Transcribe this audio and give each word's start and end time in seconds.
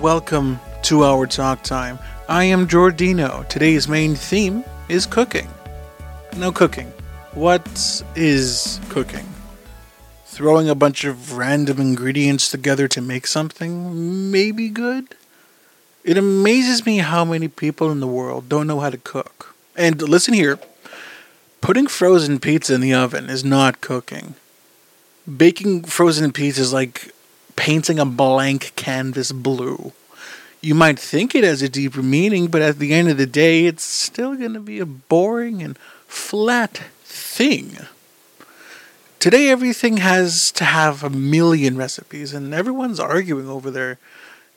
Welcome 0.00 0.60
to 0.82 1.02
our 1.02 1.26
talk 1.26 1.64
time. 1.64 1.98
I 2.28 2.44
am 2.44 2.68
Jordino. 2.68 3.48
Today's 3.48 3.88
main 3.88 4.14
theme 4.14 4.62
is 4.88 5.06
cooking. 5.06 5.48
No 6.36 6.52
cooking. 6.52 6.92
What 7.32 8.04
is 8.14 8.78
cooking? 8.90 9.26
Throwing 10.24 10.68
a 10.68 10.76
bunch 10.76 11.02
of 11.02 11.36
random 11.36 11.80
ingredients 11.80 12.48
together 12.48 12.86
to 12.86 13.00
make 13.00 13.26
something 13.26 14.30
maybe 14.30 14.68
good? 14.68 15.16
It 16.04 16.16
amazes 16.16 16.86
me 16.86 16.98
how 16.98 17.24
many 17.24 17.48
people 17.48 17.90
in 17.90 17.98
the 17.98 18.06
world 18.06 18.48
don't 18.48 18.68
know 18.68 18.78
how 18.78 18.90
to 18.90 18.98
cook. 18.98 19.56
And 19.74 20.00
listen 20.00 20.32
here 20.32 20.60
putting 21.60 21.88
frozen 21.88 22.38
pizza 22.38 22.74
in 22.74 22.82
the 22.82 22.94
oven 22.94 23.28
is 23.28 23.44
not 23.44 23.80
cooking. 23.80 24.36
Baking 25.26 25.82
frozen 25.82 26.30
pizza 26.30 26.60
is 26.60 26.72
like 26.72 27.12
painting 27.58 27.98
a 27.98 28.06
blank 28.06 28.72
canvas 28.76 29.32
blue. 29.32 29.92
You 30.60 30.76
might 30.76 30.96
think 30.96 31.34
it 31.34 31.42
has 31.42 31.60
a 31.60 31.68
deeper 31.68 32.02
meaning, 32.02 32.46
but 32.46 32.62
at 32.62 32.78
the 32.78 32.94
end 32.94 33.08
of 33.08 33.16
the 33.16 33.26
day, 33.26 33.66
it's 33.66 33.82
still 33.82 34.36
going 34.36 34.54
to 34.54 34.60
be 34.60 34.78
a 34.78 34.86
boring 34.86 35.60
and 35.60 35.76
flat 36.06 36.78
thing. 37.02 37.76
Today, 39.18 39.48
everything 39.48 39.96
has 39.96 40.52
to 40.52 40.64
have 40.64 41.02
a 41.02 41.10
million 41.10 41.76
recipes, 41.76 42.32
and 42.32 42.54
everyone's 42.54 43.00
arguing 43.00 43.48
over 43.48 43.72
there 43.72 43.98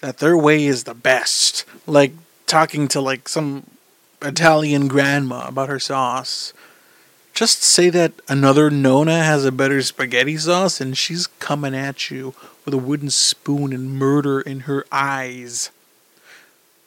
that 0.02 0.20
their 0.20 0.38
way 0.38 0.64
is 0.64 0.84
the 0.84 0.94
best. 0.94 1.66
Like 1.88 2.14
talking 2.46 2.88
to 2.90 3.02
like 3.02 3.28
some 3.28 3.66
Italian 4.22 4.88
grandma 4.88 5.48
about 5.48 5.70
her 5.70 5.80
sauce. 5.80 6.54
Just 7.34 7.64
say 7.64 7.90
that 7.90 8.14
another 8.28 8.70
Nona 8.70 9.24
has 9.24 9.46
a 9.46 9.52
better 9.52 9.82
spaghetti 9.82 10.38
sauce, 10.38 10.82
and 10.82 10.98
she's 10.98 11.28
coming 11.28 11.76
at 11.76 12.12
you 12.12 12.34
with 12.66 12.74
a 12.74 12.78
wooden 12.78 13.10
spoon 13.10 13.74
and 13.74 13.98
murder 13.98 14.42
in 14.42 14.62
her 14.62 14.86
eyes. 14.92 15.72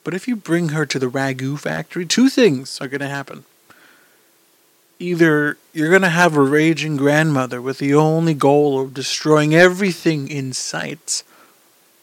But 0.05 0.15
if 0.15 0.29
you 0.29 0.37
bring 0.37 0.69
her 0.69 0.85
to 0.87 0.99
the 0.99 1.11
ragu 1.11 1.59
factory, 1.59 2.05
two 2.05 2.29
things 2.29 2.81
are 2.81 2.89
going 2.89 3.01
to 3.01 3.09
happen. 3.09 3.45
Either 4.99 5.57
you're 5.73 5.91
going 5.91 6.03
to 6.03 6.09
have 6.11 6.37
a 6.37 6.43
raging 6.43 6.97
grandmother 6.97 7.61
with 7.61 7.79
the 7.79 7.95
only 7.95 8.35
goal 8.35 8.81
of 8.81 8.95
destroying 8.95 9.55
everything 9.55 10.29
in 10.29 10.53
sight, 10.53 11.25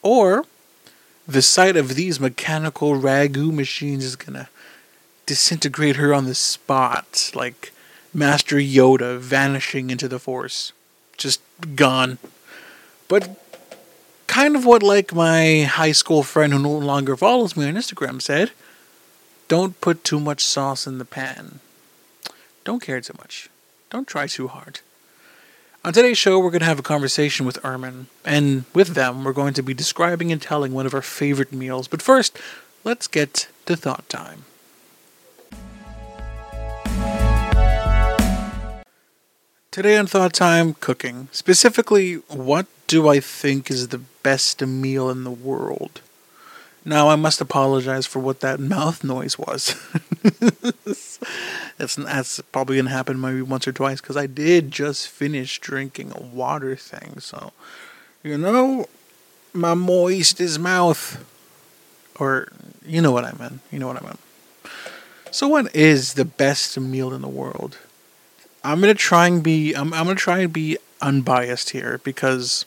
or 0.01 0.45
the 1.27 1.41
sight 1.41 1.77
of 1.77 1.95
these 1.95 2.19
mechanical 2.19 2.95
ragu 2.99 3.53
machines 3.53 4.03
is 4.03 4.15
going 4.15 4.33
to 4.33 4.49
disintegrate 5.25 5.95
her 5.95 6.13
on 6.13 6.25
the 6.25 6.35
spot, 6.35 7.31
like 7.33 7.71
Master 8.13 8.57
Yoda 8.57 9.17
vanishing 9.19 9.89
into 9.89 10.07
the 10.07 10.19
Force. 10.19 10.73
Just 11.17 11.41
gone. 11.75 12.17
But 13.07 13.29
kind 14.27 14.55
of 14.55 14.65
what 14.65 14.83
like 14.83 15.13
my 15.13 15.63
high 15.63 15.91
school 15.91 16.23
friend 16.23 16.53
who 16.53 16.59
no 16.59 16.71
longer 16.71 17.15
follows 17.15 17.55
me 17.55 17.67
on 17.67 17.75
Instagram 17.75 18.21
said, 18.21 18.51
don't 19.47 19.79
put 19.81 20.03
too 20.03 20.19
much 20.19 20.43
sauce 20.43 20.87
in 20.87 20.97
the 20.97 21.05
pan. 21.05 21.59
Don't 22.63 22.81
care 22.81 23.01
too 23.01 23.15
much. 23.17 23.49
Don't 23.89 24.07
try 24.07 24.27
too 24.27 24.47
hard. 24.47 24.79
On 25.83 25.91
today's 25.91 26.17
show, 26.17 26.39
we're 26.39 26.51
going 26.51 26.59
to 26.59 26.65
have 26.65 26.79
a 26.79 26.83
conversation 26.83 27.45
with 27.45 27.57
Ermen, 27.63 28.05
and 28.23 28.65
with 28.73 28.89
them, 28.89 29.23
we're 29.23 29.33
going 29.33 29.55
to 29.55 29.63
be 29.63 29.73
describing 29.73 30.31
and 30.31 30.39
telling 30.39 30.73
one 30.73 30.85
of 30.85 30.93
our 30.93 31.01
favorite 31.01 31.51
meals. 31.51 31.87
But 31.87 32.03
first, 32.03 32.37
let's 32.83 33.07
get 33.07 33.47
to 33.65 33.75
thought 33.75 34.07
time. 34.07 34.45
Today 39.71 39.95
on 39.95 40.05
Thought 40.05 40.33
Time, 40.33 40.73
cooking. 40.73 41.29
Specifically, 41.31 42.15
what 42.27 42.65
do 42.87 43.07
I 43.07 43.21
think 43.21 43.71
is 43.71 43.87
the 43.87 43.99
best 43.99 44.61
meal 44.61 45.09
in 45.09 45.23
the 45.23 45.31
world? 45.31 46.01
Now, 46.83 47.07
I 47.07 47.15
must 47.15 47.39
apologize 47.39 48.05
for 48.05 48.19
what 48.19 48.41
that 48.41 48.59
mouth 48.75 49.01
noise 49.01 49.39
was. 49.39 49.81
that's, 51.77 51.95
that's 51.95 52.41
probably 52.51 52.75
going 52.75 52.87
to 52.87 52.91
happen 52.91 53.21
maybe 53.21 53.41
once 53.41 53.65
or 53.65 53.71
twice 53.71 54.01
because 54.01 54.17
I 54.17 54.27
did 54.27 54.71
just 54.71 55.07
finish 55.07 55.57
drinking 55.59 56.11
a 56.13 56.21
water 56.21 56.75
thing. 56.75 57.21
So, 57.21 57.53
you 58.23 58.37
know, 58.37 58.87
my 59.53 59.73
moist 59.73 60.41
is 60.41 60.59
mouth. 60.59 61.23
Or, 62.19 62.49
you 62.85 63.01
know 63.01 63.13
what 63.13 63.23
I 63.23 63.31
meant. 63.39 63.61
You 63.71 63.79
know 63.79 63.87
what 63.87 64.03
I 64.03 64.05
meant. 64.05 64.19
So, 65.31 65.47
what 65.47 65.73
is 65.73 66.15
the 66.15 66.25
best 66.25 66.77
meal 66.77 67.13
in 67.13 67.21
the 67.21 67.29
world? 67.29 67.77
I'm 68.63 68.79
gonna 68.79 68.93
try 68.93 69.27
and 69.27 69.43
be 69.43 69.73
I'm 69.73 69.93
I'm 69.93 70.05
gonna 70.05 70.15
try 70.15 70.39
and 70.39 70.53
be 70.53 70.77
unbiased 71.01 71.71
here 71.71 71.99
because 72.03 72.65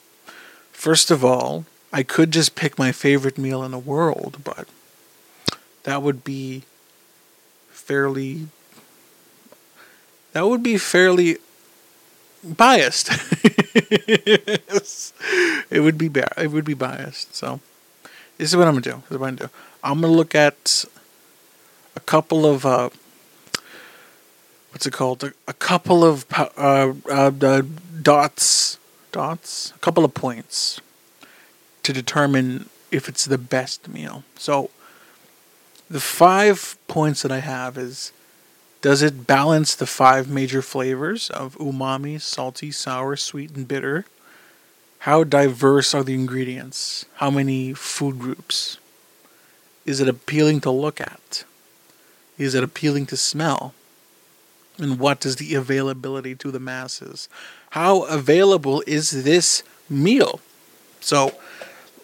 first 0.72 1.10
of 1.10 1.24
all, 1.24 1.64
I 1.92 2.02
could 2.02 2.30
just 2.30 2.56
pick 2.56 2.78
my 2.78 2.90
favorite 2.92 3.38
meal 3.38 3.62
in 3.62 3.70
the 3.70 3.78
world, 3.78 4.38
but 4.42 4.66
that 5.84 6.02
would 6.02 6.24
be 6.24 6.64
fairly 7.70 8.48
that 10.32 10.46
would 10.48 10.62
be 10.62 10.78
fairly 10.78 11.38
biased. 12.42 13.08
it 15.70 15.80
would 15.80 15.96
be 15.96 16.08
ba- 16.08 16.42
it 16.42 16.50
would 16.50 16.64
be 16.64 16.74
biased. 16.74 17.34
So 17.34 17.60
this 18.36 18.50
is 18.50 18.56
what 18.56 18.66
I'm 18.66 18.74
gonna 18.74 18.82
do. 18.82 19.02
This 19.08 19.12
is 19.12 19.18
what 19.18 19.28
I'm 19.28 19.36
gonna 19.36 19.48
do. 19.48 19.54
I'm 19.84 20.00
gonna 20.00 20.12
look 20.12 20.34
at 20.34 20.84
a 21.94 22.00
couple 22.00 22.46
of 22.46 22.66
uh, 22.66 22.90
what's 24.74 24.86
it 24.86 24.92
called? 24.92 25.22
A, 25.22 25.32
a 25.46 25.52
couple 25.52 26.02
of 26.02 26.26
uh, 26.32 26.92
uh, 27.08 27.62
dots, 28.02 28.76
dots, 29.12 29.72
a 29.76 29.78
couple 29.78 30.04
of 30.04 30.14
points 30.14 30.80
to 31.84 31.92
determine 31.92 32.68
if 32.90 33.08
it's 33.08 33.24
the 33.24 33.38
best 33.38 33.88
meal. 33.88 34.24
So 34.34 34.70
the 35.88 36.00
five 36.00 36.76
points 36.88 37.22
that 37.22 37.30
I 37.30 37.38
have 37.38 37.78
is 37.78 38.10
does 38.82 39.00
it 39.00 39.28
balance 39.28 39.76
the 39.76 39.86
five 39.86 40.28
major 40.28 40.60
flavors 40.60 41.30
of 41.30 41.56
umami, 41.58 42.20
salty, 42.20 42.72
sour, 42.72 43.14
sweet, 43.14 43.52
and 43.54 43.68
bitter? 43.68 44.04
How 45.00 45.22
diverse 45.22 45.94
are 45.94 46.02
the 46.02 46.14
ingredients? 46.14 47.04
How 47.14 47.30
many 47.30 47.74
food 47.74 48.18
groups? 48.18 48.78
Is 49.86 50.00
it 50.00 50.08
appealing 50.08 50.62
to 50.62 50.70
look 50.70 51.00
at? 51.00 51.44
Is 52.38 52.56
it 52.56 52.64
appealing 52.64 53.06
to 53.06 53.16
smell? 53.16 53.72
And 54.78 54.98
what 54.98 55.24
is 55.24 55.36
the 55.36 55.54
availability 55.54 56.34
to 56.36 56.50
the 56.50 56.60
masses? 56.60 57.28
How 57.70 58.02
available 58.02 58.82
is 58.86 59.24
this 59.24 59.62
meal? 59.88 60.40
So 61.00 61.34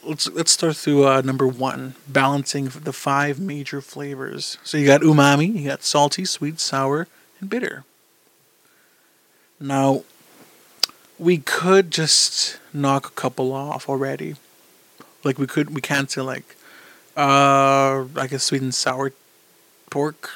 let's 0.03 0.29
let's 0.29 0.53
start 0.53 0.77
through 0.77 1.07
uh, 1.07 1.21
number 1.23 1.47
one, 1.47 1.95
balancing 2.09 2.67
the 2.67 2.93
five 2.93 3.41
major 3.41 3.81
flavors. 3.81 4.59
So 4.63 4.79
you 4.79 4.87
got 4.87 5.01
umami, 5.01 5.55
you 5.55 5.69
got 5.69 5.83
salty, 5.83 6.25
sweet, 6.25 6.61
sour, 6.61 7.07
and 7.41 7.51
bitter. 7.51 7.85
Now, 9.59 10.05
we 11.19 11.39
could 11.39 11.91
just 11.91 12.59
knock 12.73 13.07
a 13.07 13.11
couple 13.11 13.53
off 13.53 13.89
already. 13.89 14.37
Like 15.23 15.39
we 15.39 15.47
could, 15.47 15.75
we 15.75 15.83
can't 15.83 16.11
say 16.11 16.23
like, 16.23 16.57
uh, 17.17 18.07
I 18.17 18.27
guess 18.27 18.45
sweet 18.45 18.63
and 18.63 18.75
sour 18.75 19.13
pork 19.91 20.31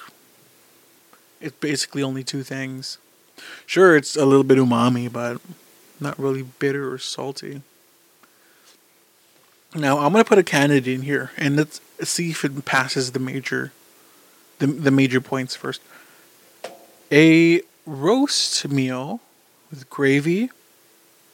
it's 1.45 1.57
basically 1.57 2.03
only 2.03 2.25
two 2.25 2.43
things. 2.43 2.99
Sure, 3.67 3.97
it's 3.97 4.17
a 4.17 4.25
little 4.25 4.45
bit 4.45 4.59
umami, 4.59 5.13
but 5.13 5.41
not 6.01 6.19
really 6.19 6.43
bitter 6.43 6.93
or 6.93 6.99
salty. 6.99 7.61
Now 9.75 9.99
I'm 9.99 10.13
gonna 10.13 10.25
put 10.25 10.39
a 10.39 10.43
candidate 10.43 10.93
in 10.93 11.03
here, 11.03 11.33
and 11.37 11.57
let's 11.57 11.81
see 12.03 12.31
if 12.31 12.45
it 12.45 12.65
passes 12.65 13.13
the 13.13 13.19
major, 13.19 13.73
the 14.59 14.67
the 14.67 14.91
major 14.91 15.21
points 15.21 15.55
first. 15.55 15.83
A 17.13 17.61
roast 17.85 18.69
meal 18.69 19.21
with 19.71 19.91
gravy, 19.91 20.51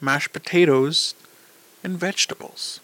mashed 0.01 0.33
potatoes, 0.33 1.15
and 1.85 1.99
vegetables. 1.99 2.81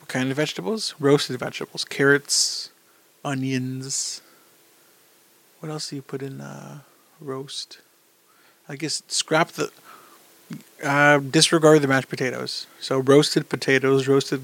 What 0.00 0.08
kind 0.08 0.30
of 0.30 0.36
vegetables? 0.36 0.94
Roasted 0.98 1.38
vegetables, 1.38 1.84
carrots, 1.84 2.70
onions, 3.24 4.22
what 5.60 5.70
else 5.70 5.90
do 5.90 5.96
you 5.96 6.02
put 6.02 6.22
in 6.22 6.40
uh, 6.40 6.80
roast? 7.20 7.78
I 8.68 8.76
guess 8.76 9.02
scrap 9.08 9.50
the. 9.50 9.70
Uh, 10.82 11.18
disregard 11.18 11.82
the 11.82 11.88
mashed 11.88 12.08
potatoes. 12.08 12.66
So 12.80 13.00
roasted 13.00 13.48
potatoes, 13.50 14.08
roasted, 14.08 14.40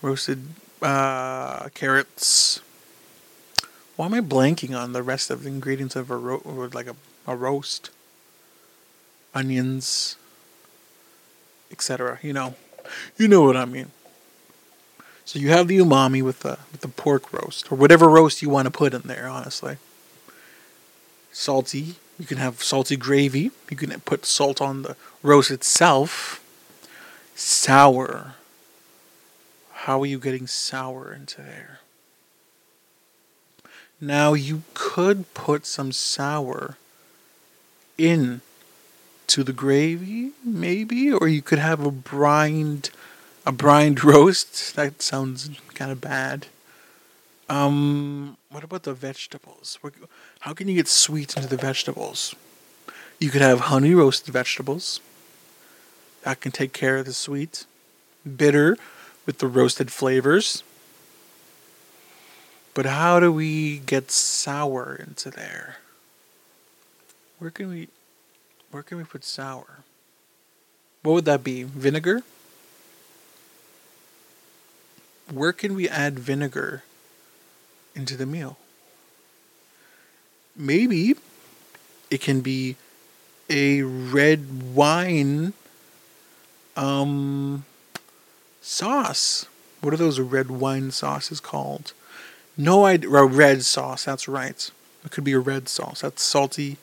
roasted 0.00 0.44
uh, 0.80 1.70
carrots. 1.70 2.60
Why 3.96 4.06
am 4.06 4.14
I 4.14 4.20
blanking 4.20 4.78
on 4.78 4.92
the 4.92 5.02
rest 5.02 5.30
of 5.30 5.42
the 5.42 5.48
ingredients 5.48 5.96
of 5.96 6.10
a 6.10 6.16
ro- 6.16 6.70
like 6.72 6.86
a, 6.86 6.94
a 7.26 7.34
roast? 7.34 7.90
Onions, 9.34 10.16
etc. 11.70 12.18
You 12.22 12.32
know, 12.32 12.54
you 13.16 13.26
know 13.28 13.42
what 13.42 13.56
I 13.56 13.64
mean. 13.64 13.90
So 15.24 15.38
you 15.38 15.50
have 15.50 15.68
the 15.68 15.78
umami 15.78 16.22
with 16.22 16.40
the 16.40 16.58
with 16.72 16.80
the 16.80 16.88
pork 16.88 17.32
roast 17.32 17.70
or 17.70 17.76
whatever 17.76 18.08
roast 18.08 18.40
you 18.40 18.48
want 18.48 18.66
to 18.66 18.70
put 18.70 18.94
in 18.94 19.02
there. 19.02 19.28
Honestly, 19.28 19.76
salty. 21.32 21.96
You 22.18 22.26
can 22.26 22.38
have 22.38 22.62
salty 22.62 22.96
gravy. 22.96 23.50
You 23.70 23.76
can 23.76 23.98
put 24.00 24.26
salt 24.26 24.60
on 24.60 24.82
the 24.82 24.96
roast 25.22 25.50
itself. 25.50 26.42
Sour. 27.34 28.34
how 29.72 30.02
are 30.02 30.06
you 30.06 30.18
getting 30.18 30.46
sour 30.46 31.12
into 31.12 31.40
there? 31.40 31.78
Now 34.00 34.34
you 34.34 34.62
could 34.74 35.32
put 35.34 35.64
some 35.64 35.92
sour 35.92 36.76
in 37.96 38.40
to 39.28 39.44
the 39.44 39.52
gravy, 39.52 40.32
maybe, 40.44 41.12
or 41.12 41.28
you 41.28 41.42
could 41.42 41.58
have 41.58 41.84
a 41.84 41.90
brined 41.90 42.90
a 43.46 43.52
brined 43.52 44.04
roast. 44.04 44.76
That 44.76 45.00
sounds 45.00 45.50
kind 45.74 45.90
of 45.90 46.00
bad. 46.00 46.46
Um, 47.48 48.36
what 48.50 48.62
about 48.62 48.82
the 48.82 48.92
vegetables? 48.92 49.78
How 50.40 50.54
can 50.54 50.68
you 50.68 50.74
get 50.76 50.88
sweet 50.88 51.36
into 51.36 51.48
the 51.48 51.56
vegetables? 51.56 52.34
You 53.18 53.30
could 53.30 53.42
have 53.42 53.60
honey 53.60 53.94
roasted 53.94 54.32
vegetables. 54.32 55.00
That 56.22 56.40
can 56.40 56.52
take 56.52 56.72
care 56.72 56.98
of 56.98 57.06
the 57.06 57.12
sweet. 57.12 57.64
Bitter 58.24 58.76
with 59.26 59.38
the 59.38 59.48
roasted 59.48 59.90
flavors. 59.90 60.62
But 62.74 62.86
how 62.86 63.18
do 63.18 63.32
we 63.32 63.78
get 63.78 64.10
sour 64.12 64.94
into 64.94 65.30
there? 65.30 65.78
Where 67.38 67.50
can 67.50 67.68
we 67.68 67.88
where 68.70 68.82
can 68.82 68.98
we 68.98 69.04
put 69.04 69.24
sour? 69.24 69.80
What 71.02 71.14
would 71.14 71.24
that 71.24 71.42
be? 71.42 71.62
Vinegar? 71.64 72.22
Where 75.32 75.52
can 75.52 75.74
we 75.74 75.88
add 75.88 76.18
vinegar 76.18 76.84
into 77.94 78.16
the 78.16 78.26
meal? 78.26 78.58
Maybe 80.58 81.14
it 82.10 82.20
can 82.20 82.40
be 82.40 82.76
a 83.48 83.82
red 83.82 84.74
wine 84.74 85.54
um 86.76 87.64
sauce. 88.60 89.46
What 89.80 89.94
are 89.94 89.96
those 89.96 90.18
red 90.20 90.50
wine 90.50 90.90
sauces 90.90 91.40
called? 91.40 91.92
No 92.56 92.84
idea. 92.84 93.08
Red 93.08 93.64
sauce. 93.64 94.04
That's 94.04 94.26
right. 94.26 94.70
It 95.04 95.10
could 95.12 95.24
be 95.24 95.32
a 95.32 95.38
red 95.38 95.68
sauce. 95.68 96.00
That's 96.00 96.22
salty. 96.22 96.76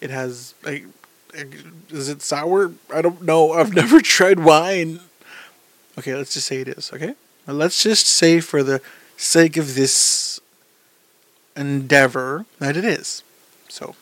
It 0.00 0.10
has 0.10 0.54
like, 0.64 0.86
is 1.90 2.08
it 2.08 2.22
sour? 2.22 2.72
I 2.92 3.02
don't 3.02 3.22
know. 3.22 3.52
I've 3.52 3.74
never 3.82 4.00
tried 4.00 4.40
wine. 4.40 5.00
Okay, 5.98 6.14
let's 6.14 6.32
just 6.34 6.46
say 6.46 6.62
it 6.62 6.68
is. 6.68 6.90
Okay, 6.92 7.14
now 7.46 7.52
let's 7.52 7.82
just 7.82 8.06
say 8.06 8.40
for 8.40 8.62
the 8.62 8.80
sake 9.16 9.56
of 9.58 9.74
this 9.74 10.40
endeavor 11.56 12.46
that 12.58 12.76
it 12.76 12.84
is. 12.84 13.22
So 13.68 13.94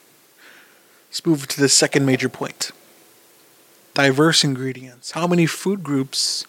let's 1.08 1.24
move 1.24 1.48
to 1.48 1.60
the 1.60 1.68
second 1.68 2.06
major 2.06 2.28
point. 2.28 2.70
Diverse 3.94 4.44
ingredients. 4.44 5.12
How 5.12 5.26
many 5.26 5.46
food 5.46 5.82
groups 5.82 6.44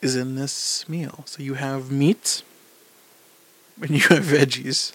is 0.00 0.16
in 0.16 0.36
this 0.36 0.88
meal. 0.88 1.22
So 1.26 1.42
you 1.42 1.54
have 1.54 1.90
meat 1.90 2.42
and 3.80 3.90
you 3.90 4.00
have 4.08 4.24
veggies. 4.24 4.92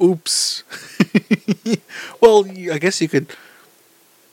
Oops. 0.00 0.62
well, 2.20 2.46
I 2.72 2.78
guess 2.78 3.00
you 3.00 3.08
could. 3.08 3.28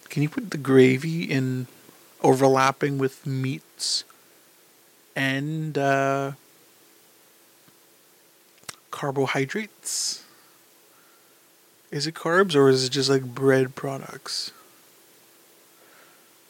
Can 0.09 0.21
you 0.21 0.29
put 0.29 0.51
the 0.51 0.57
gravy 0.57 1.23
in 1.23 1.67
overlapping 2.21 2.97
with 2.97 3.25
meats 3.25 4.03
and 5.15 5.77
uh, 5.77 6.33
carbohydrates? 8.93 10.23
Is 11.91 12.05
it 12.07 12.13
carbs 12.13 12.55
or 12.55 12.69
is 12.69 12.85
it 12.85 12.91
just 12.91 13.09
like 13.09 13.23
bread 13.23 13.75
products? 13.75 14.51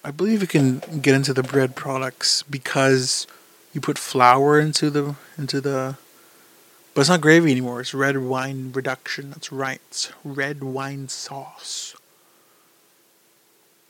I 0.03 0.11
believe 0.11 0.41
you 0.41 0.47
can 0.47 0.79
get 1.01 1.15
into 1.15 1.33
the 1.33 1.41
bread 1.41 1.75
products 1.75 2.43
because 2.43 3.25
you 3.73 3.79
put 3.79 3.97
flour 3.97 4.59
into 4.59 4.89
the 4.89 5.15
into 5.37 5.61
the 5.61 5.97
but 6.93 7.01
it's 7.01 7.09
not 7.09 7.21
gravy 7.21 7.51
anymore. 7.51 7.81
It's 7.81 7.93
red 7.93 8.17
wine 8.17 8.71
reduction. 8.73 9.31
That's 9.31 9.51
right. 9.51 9.81
It's 9.87 10.11
red 10.23 10.61
wine 10.63 11.07
sauce. 11.07 11.95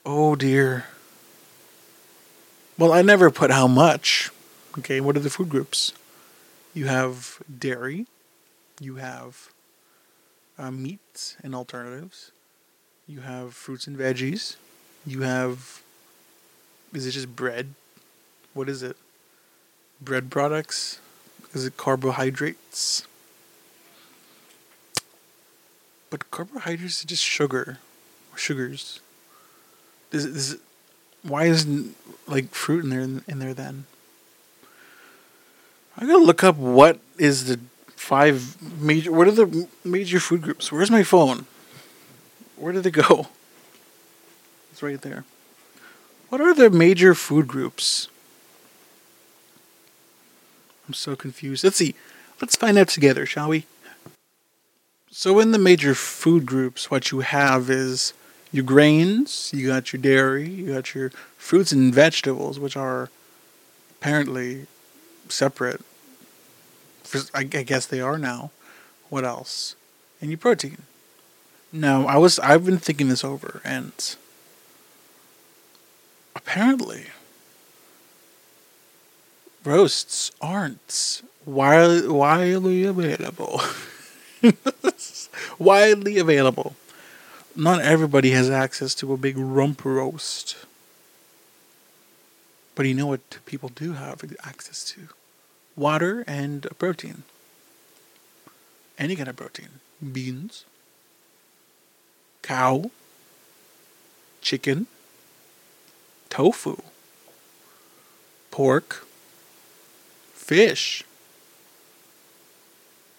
Oh 0.06 0.36
dear. 0.36 0.86
Well, 2.78 2.94
I 2.94 3.02
never 3.02 3.32
put 3.32 3.50
how 3.52 3.68
much. 3.68 4.30
Okay, 4.78 5.02
what 5.02 5.18
are 5.18 5.20
the 5.20 5.30
food 5.30 5.50
groups? 5.50 5.94
You 6.74 6.86
have 6.88 7.42
dairy, 7.60 8.08
you 8.80 8.96
have 8.96 9.50
uh, 10.58 10.72
meats 10.72 11.38
and 11.44 11.56
alternatives, 11.56 12.32
you 13.08 13.22
have 13.22 13.54
fruits 13.54 13.88
and 13.88 13.98
veggies, 13.98 14.56
you 15.06 15.22
have 15.22 15.84
is 16.94 17.08
it 17.08 17.12
just 17.12 17.36
bread? 17.36 17.74
What 18.54 18.70
is 18.70 18.84
it? 18.84 18.96
Bread 20.00 20.30
products? 20.30 21.00
Is 21.54 21.66
it 21.66 21.76
carbohydrates? 21.76 23.08
But 26.10 26.30
carbohydrates 26.30 27.04
are 27.04 27.08
just 27.08 27.24
sugar. 27.24 27.80
Sugars. 28.36 29.00
Is, 30.12 30.26
is 30.26 30.58
why 31.24 31.46
isn't 31.46 31.96
like 32.28 32.50
fruit 32.50 32.84
in 32.84 32.90
there 32.92 33.02
in 33.28 33.40
there 33.40 33.54
then? 33.54 33.86
I 35.98 36.06
gotta 36.06 36.24
look 36.24 36.44
up 36.44 36.56
what 36.56 37.00
is 37.18 37.46
the 37.46 37.60
five 38.04 38.58
major. 38.82 39.12
What 39.12 39.28
are 39.28 39.32
the 39.32 39.68
major 39.86 40.20
food 40.20 40.42
groups? 40.42 40.72
Where's 40.72 40.92
my 40.92 41.04
phone? 41.04 41.46
Where 42.58 42.74
did 42.74 42.86
it 42.86 42.92
go? 42.92 43.28
It's 44.72 44.82
right 44.82 45.00
there. 45.00 45.24
What 46.30 46.42
are 46.42 46.56
the 46.56 46.72
major 46.72 47.14
food 47.14 47.48
groups? 47.48 48.08
I'm 50.88 50.96
so 50.96 51.16
confused. 51.16 51.64
Let's 51.64 51.78
see. 51.78 51.94
Let's 52.42 52.56
find 52.56 52.76
out 52.80 52.88
together, 52.88 53.28
shall 53.28 53.50
we? 53.50 53.68
So, 55.12 55.40
in 55.40 55.52
the 55.52 55.60
major 55.60 55.94
food 55.94 56.48
groups, 56.48 56.90
what 56.90 57.12
you 57.12 57.20
have 57.20 57.70
is 57.70 58.14
your 58.52 58.64
grains, 58.64 59.52
you 59.54 59.68
got 59.68 59.94
your 59.94 60.02
dairy, 60.02 60.50
you 60.50 60.74
got 60.74 60.96
your 60.96 61.12
fruits 61.38 61.72
and 61.72 61.94
vegetables, 61.94 62.58
which 62.58 62.76
are 62.76 63.12
apparently 63.92 64.66
separate. 65.30 65.82
I 67.34 67.44
guess 67.44 67.86
they 67.86 68.02
are 68.02 68.18
now. 68.18 68.52
What 69.10 69.24
else? 69.24 69.76
And 70.22 70.32
your 70.32 70.38
protein. 70.38 70.84
No, 71.72 72.08
I 72.08 72.18
was 72.18 72.40
I've 72.40 72.66
been 72.66 72.78
thinking 72.78 73.10
this 73.10 73.24
over, 73.24 73.62
and 73.64 73.92
apparently 76.36 77.08
roasts 79.64 80.32
aren't 80.42 81.22
widely, 81.46 82.08
widely 82.08 82.84
available. 82.86 83.62
widely 85.60 86.18
available. 86.20 86.76
Not 87.56 87.82
everybody 87.82 88.32
has 88.32 88.50
access 88.50 88.96
to 88.96 89.14
a 89.14 89.18
big 89.18 89.38
rump 89.38 89.86
roast. 89.86 90.56
But 92.76 92.88
you 92.88 92.94
know 92.94 93.08
what 93.08 93.38
people 93.46 93.70
do 93.70 93.94
have 93.94 94.24
access 94.44 94.84
to? 94.94 95.10
Water 95.76 96.24
and 96.28 96.68
protein. 96.78 97.24
Any 98.98 99.16
kind 99.16 99.28
of 99.28 99.36
protein. 99.36 99.80
Beans, 100.12 100.66
cow, 102.42 102.92
chicken, 104.42 104.88
tofu, 106.30 106.78
pork, 108.52 109.06
fish. 110.34 111.04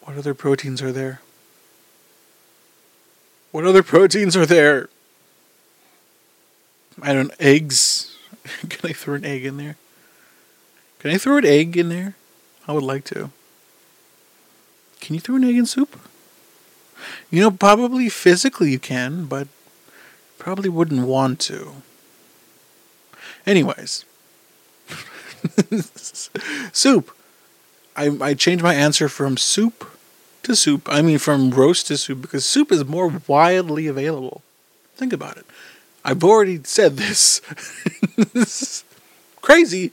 What 0.03 0.17
other 0.17 0.35
proteins 0.35 0.83
are 0.83 0.93
there? 0.93 1.21
What 3.51 3.65
other 3.65 3.83
proteins 3.83 4.37
are 4.37 4.47
there? 4.47 4.89
I 7.01 7.13
don't 7.13 7.33
eggs. 7.41 8.17
Can 8.69 8.91
I 8.91 8.93
throw 8.93 9.15
an 9.15 9.25
egg 9.25 9.45
in 9.45 9.57
there? 9.57 9.77
Can 10.99 11.11
I 11.11 11.19
throw 11.19 11.39
an 11.39 11.47
egg 11.47 11.77
in 11.77 11.89
there? 11.89 12.15
I 12.67 12.73
would 12.73 12.83
like 12.83 13.05
to. 13.05 13.31
Can 15.01 15.15
you 15.15 15.21
throw 15.21 15.37
an 15.37 15.45
egg 15.45 15.57
in 15.57 15.67
soup? 15.67 15.99
You 17.31 17.41
know, 17.41 17.51
probably 17.51 18.09
physically 18.09 18.73
you 18.73 18.79
can, 18.79 19.27
but 19.27 19.49
probably 20.39 20.69
wouldn't 20.69 21.07
want 21.07 21.41
to. 21.41 21.73
Anyways, 23.47 24.05
soup. 26.73 27.15
I 27.97 28.17
I 28.21 28.35
changed 28.35 28.65
my 28.65 28.75
answer 28.75 29.09
from 29.09 29.37
soup 29.37 29.91
to 30.45 30.57
soup. 30.57 30.89
I 30.91 31.03
mean 31.03 31.19
from 31.19 31.51
roast 31.51 31.89
to 31.89 31.97
soup 31.97 32.23
because 32.23 32.47
soup 32.47 32.73
is 32.73 32.85
more 32.85 33.21
widely 33.27 33.87
available. 33.87 34.43
Think 34.97 35.13
about 35.13 35.37
it. 35.37 35.45
I've 36.05 36.23
already 36.23 36.61
said 36.65 36.97
this. 36.97 37.41
this 38.17 38.63
is 38.63 38.85
crazy. 39.41 39.93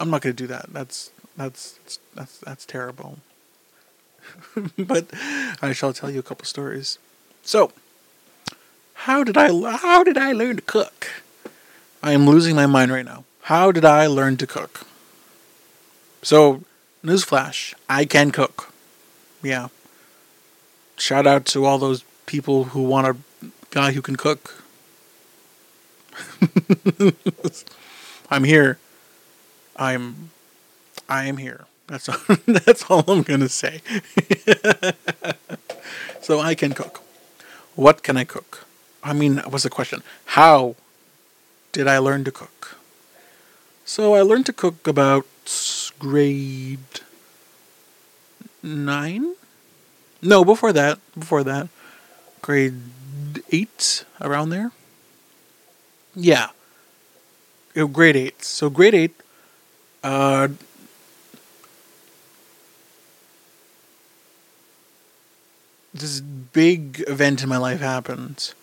I'm 0.00 0.10
not 0.10 0.22
going 0.22 0.34
to 0.34 0.42
do 0.42 0.46
that. 0.48 0.72
That's 0.72 1.10
that's 1.36 1.78
that's 2.14 2.38
that's 2.38 2.66
terrible. 2.66 3.18
but 4.78 5.06
I 5.60 5.72
shall 5.72 5.92
tell 5.92 6.10
you 6.10 6.20
a 6.20 6.22
couple 6.22 6.44
stories. 6.44 6.98
So, 7.42 7.72
how 8.94 9.24
did 9.24 9.36
I 9.36 9.48
how 9.76 10.04
did 10.04 10.16
I 10.16 10.32
learn 10.32 10.56
to 10.56 10.62
cook? 10.62 11.08
I 12.02 12.12
am 12.12 12.26
losing 12.26 12.56
my 12.56 12.66
mind 12.66 12.92
right 12.92 13.04
now. 13.04 13.24
How 13.42 13.72
did 13.72 13.84
I 13.84 14.06
learn 14.06 14.36
to 14.38 14.46
cook? 14.46 14.86
So, 16.22 16.62
newsflash, 17.04 17.74
I 17.88 18.04
can 18.04 18.30
cook. 18.30 18.72
Yeah. 19.42 19.68
Shout 20.96 21.26
out 21.26 21.44
to 21.46 21.64
all 21.64 21.78
those 21.78 22.04
people 22.26 22.64
who 22.64 22.82
want 22.82 23.06
a 23.08 23.16
guy 23.70 23.92
who 23.92 24.02
can 24.02 24.16
cook. 24.16 24.62
I'm 28.30 28.44
here. 28.44 28.78
I'm 29.76 30.30
I 31.12 31.24
am 31.24 31.36
here. 31.36 31.66
That's 31.88 32.08
all, 32.08 32.16
that's 32.46 32.90
all 32.90 33.04
I'm 33.06 33.22
going 33.22 33.40
to 33.40 33.48
say. 33.50 33.82
so 36.22 36.40
I 36.40 36.54
can 36.54 36.72
cook. 36.72 37.02
What 37.76 38.02
can 38.02 38.16
I 38.16 38.24
cook? 38.24 38.64
I 39.04 39.12
mean, 39.12 39.38
what's 39.50 39.64
the 39.64 39.70
question? 39.70 40.02
How 40.40 40.74
did 41.72 41.86
I 41.86 41.98
learn 41.98 42.24
to 42.24 42.32
cook? 42.32 42.78
So 43.84 44.14
I 44.14 44.22
learned 44.22 44.46
to 44.46 44.54
cook 44.54 44.86
about 44.86 45.26
grade 45.98 47.02
9? 48.62 49.34
No, 50.22 50.44
before 50.44 50.72
that. 50.72 50.98
Before 51.18 51.44
that. 51.44 51.68
Grade 52.40 52.80
8 53.50 54.04
around 54.22 54.48
there. 54.48 54.72
Yeah. 56.14 56.48
Grade 57.74 58.16
8. 58.16 58.42
So 58.42 58.70
grade 58.70 58.94
8 58.94 59.14
uh 60.04 60.48
this 65.94 66.20
big 66.20 67.04
event 67.06 67.42
in 67.42 67.48
my 67.48 67.58
life 67.58 67.80
happened. 67.80 68.54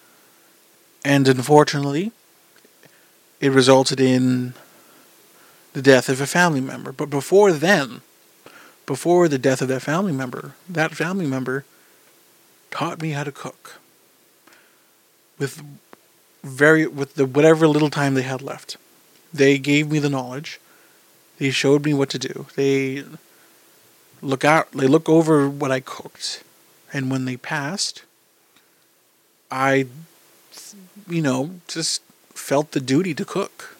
And 1.05 1.27
unfortunately, 1.27 2.11
it 3.39 3.51
resulted 3.51 3.99
in 3.99 4.53
the 5.73 5.81
death 5.81 6.09
of 6.09 6.19
a 6.19 6.27
family 6.27 6.61
member. 6.61 6.91
But 6.91 7.09
before 7.09 7.51
then, 7.51 8.01
before 8.85 9.27
the 9.27 9.37
death 9.37 9.61
of 9.61 9.67
that 9.67 9.81
family 9.81 10.11
member, 10.11 10.55
that 10.67 10.95
family 10.95 11.27
member 11.27 11.63
taught 12.71 13.01
me 13.01 13.11
how 13.11 13.23
to 13.23 13.31
cook. 13.31 13.79
With 15.37 15.63
very 16.43 16.87
with 16.87 17.15
the 17.15 17.25
whatever 17.25 17.67
little 17.67 17.89
time 17.89 18.13
they 18.13 18.23
had 18.23 18.41
left. 18.41 18.77
They 19.33 19.57
gave 19.57 19.91
me 19.91 19.99
the 19.99 20.09
knowledge. 20.09 20.59
They 21.37 21.51
showed 21.51 21.85
me 21.85 21.93
what 21.93 22.09
to 22.09 22.19
do. 22.19 22.47
They 22.55 23.03
look 24.21 24.43
out 24.43 24.71
they 24.71 24.87
look 24.87 25.07
over 25.07 25.49
what 25.49 25.71
I 25.71 25.79
cooked 25.79 26.43
and 26.93 27.11
when 27.11 27.25
they 27.25 27.37
passed, 27.37 28.03
I, 29.51 29.87
you 31.07 31.21
know, 31.21 31.59
just 31.67 32.01
felt 32.33 32.71
the 32.71 32.79
duty 32.79 33.13
to 33.13 33.25
cook. 33.25 33.77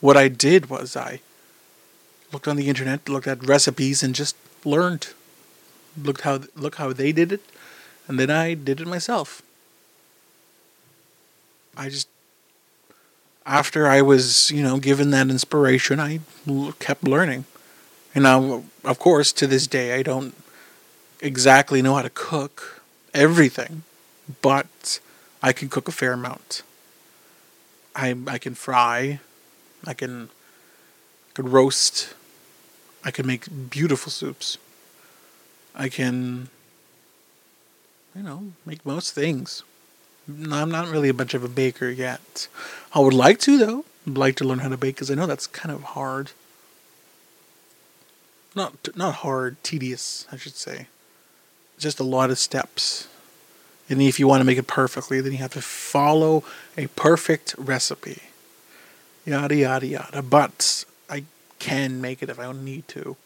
What 0.00 0.16
I 0.16 0.28
did 0.28 0.68
was 0.68 0.96
I 0.96 1.20
looked 2.32 2.48
on 2.48 2.56
the 2.56 2.68
internet, 2.68 3.08
looked 3.08 3.26
at 3.26 3.46
recipes, 3.46 4.02
and 4.02 4.14
just 4.14 4.36
learned. 4.64 5.08
Looked 5.96 6.22
how 6.22 6.40
look 6.56 6.76
how 6.76 6.92
they 6.92 7.12
did 7.12 7.32
it, 7.32 7.42
and 8.08 8.18
then 8.18 8.30
I 8.30 8.54
did 8.54 8.80
it 8.80 8.86
myself. 8.86 9.42
I 11.76 11.88
just 11.88 12.08
after 13.46 13.86
I 13.86 14.02
was, 14.02 14.50
you 14.50 14.62
know, 14.62 14.78
given 14.78 15.10
that 15.10 15.28
inspiration, 15.28 16.00
I 16.00 16.20
kept 16.78 17.04
learning. 17.04 17.44
And 18.14 18.24
now, 18.24 18.64
of 18.84 18.98
course, 18.98 19.32
to 19.32 19.46
this 19.46 19.66
day, 19.66 19.94
I 19.98 20.02
don't 20.02 20.34
exactly 21.24 21.82
know 21.82 21.94
how 21.94 22.02
to 22.02 22.10
cook 22.10 22.82
everything, 23.12 23.82
but 24.42 25.00
I 25.42 25.52
can 25.52 25.68
cook 25.68 25.88
a 25.88 25.92
fair 25.92 26.12
amount. 26.12 26.62
I 27.96 28.14
I 28.26 28.38
can 28.38 28.54
fry, 28.54 29.20
I 29.86 29.94
can 29.94 30.28
could 31.32 31.48
roast, 31.48 32.14
I 33.04 33.10
can 33.10 33.26
make 33.26 33.70
beautiful 33.70 34.12
soups. 34.12 34.58
I 35.74 35.88
can 35.88 36.48
you 38.14 38.22
know, 38.22 38.52
make 38.64 38.86
most 38.86 39.12
things. 39.12 39.64
I'm 40.28 40.70
not 40.70 40.88
really 40.88 41.08
a 41.08 41.14
bunch 41.14 41.34
of 41.34 41.42
a 41.42 41.48
baker 41.48 41.88
yet. 41.88 42.46
I 42.94 43.00
would 43.00 43.12
like 43.12 43.40
to 43.40 43.58
though. 43.58 43.84
I'd 44.06 44.16
like 44.16 44.36
to 44.36 44.44
learn 44.44 44.60
how 44.60 44.68
to 44.68 44.76
bake 44.76 44.94
because 44.96 45.10
I 45.10 45.14
know 45.14 45.26
that's 45.26 45.46
kind 45.46 45.74
of 45.74 45.82
hard. 45.82 46.30
Not 48.54 48.96
not 48.96 49.16
hard, 49.16 49.62
tedious, 49.64 50.26
I 50.30 50.36
should 50.36 50.54
say 50.54 50.86
just 51.78 52.00
a 52.00 52.04
lot 52.04 52.30
of 52.30 52.38
steps. 52.38 53.08
And 53.88 54.00
if 54.00 54.18
you 54.18 54.26
want 54.26 54.40
to 54.40 54.44
make 54.44 54.58
it 54.58 54.66
perfectly, 54.66 55.20
then 55.20 55.32
you 55.32 55.38
have 55.38 55.52
to 55.52 55.60
follow 55.60 56.42
a 56.76 56.86
perfect 56.88 57.54
recipe. 57.58 58.22
Yada, 59.26 59.54
yada, 59.54 59.86
yada. 59.86 60.22
But 60.22 60.84
I 61.10 61.24
can 61.58 62.00
make 62.00 62.22
it 62.22 62.30
if 62.30 62.38
I 62.38 62.50
need 62.52 62.88
to. 62.88 63.16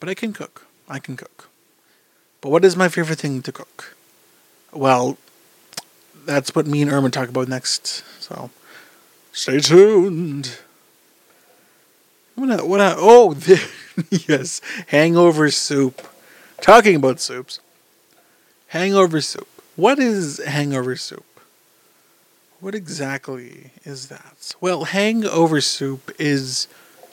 But 0.00 0.08
I 0.08 0.14
can 0.14 0.32
cook. 0.32 0.66
I 0.88 0.98
can 0.98 1.16
cook. 1.16 1.48
But 2.40 2.50
what 2.50 2.64
is 2.64 2.76
my 2.76 2.88
favorite 2.88 3.18
thing 3.18 3.40
to 3.42 3.52
cook? 3.52 3.96
Well, 4.72 5.16
that's 6.26 6.54
what 6.54 6.66
me 6.66 6.82
and 6.82 6.90
Irma 6.90 7.10
talk 7.10 7.28
about 7.28 7.48
next. 7.48 8.04
So 8.20 8.50
stay 9.32 9.60
tuned. 9.60 10.58
What? 12.34 12.66
What? 12.66 12.80
Oh, 12.98 13.34
yes, 14.10 14.60
hangover 14.88 15.50
soup. 15.50 16.06
Talking 16.64 16.96
about 16.96 17.20
soups. 17.20 17.60
Hangover 18.68 19.20
soup. 19.20 19.46
What 19.76 19.98
is 19.98 20.42
hangover 20.42 20.96
soup? 20.96 21.26
What 22.58 22.74
exactly 22.74 23.72
is 23.84 24.08
that? 24.08 24.54
Well, 24.62 24.84
hangover 24.84 25.60
soup 25.60 26.10
is 26.18 26.66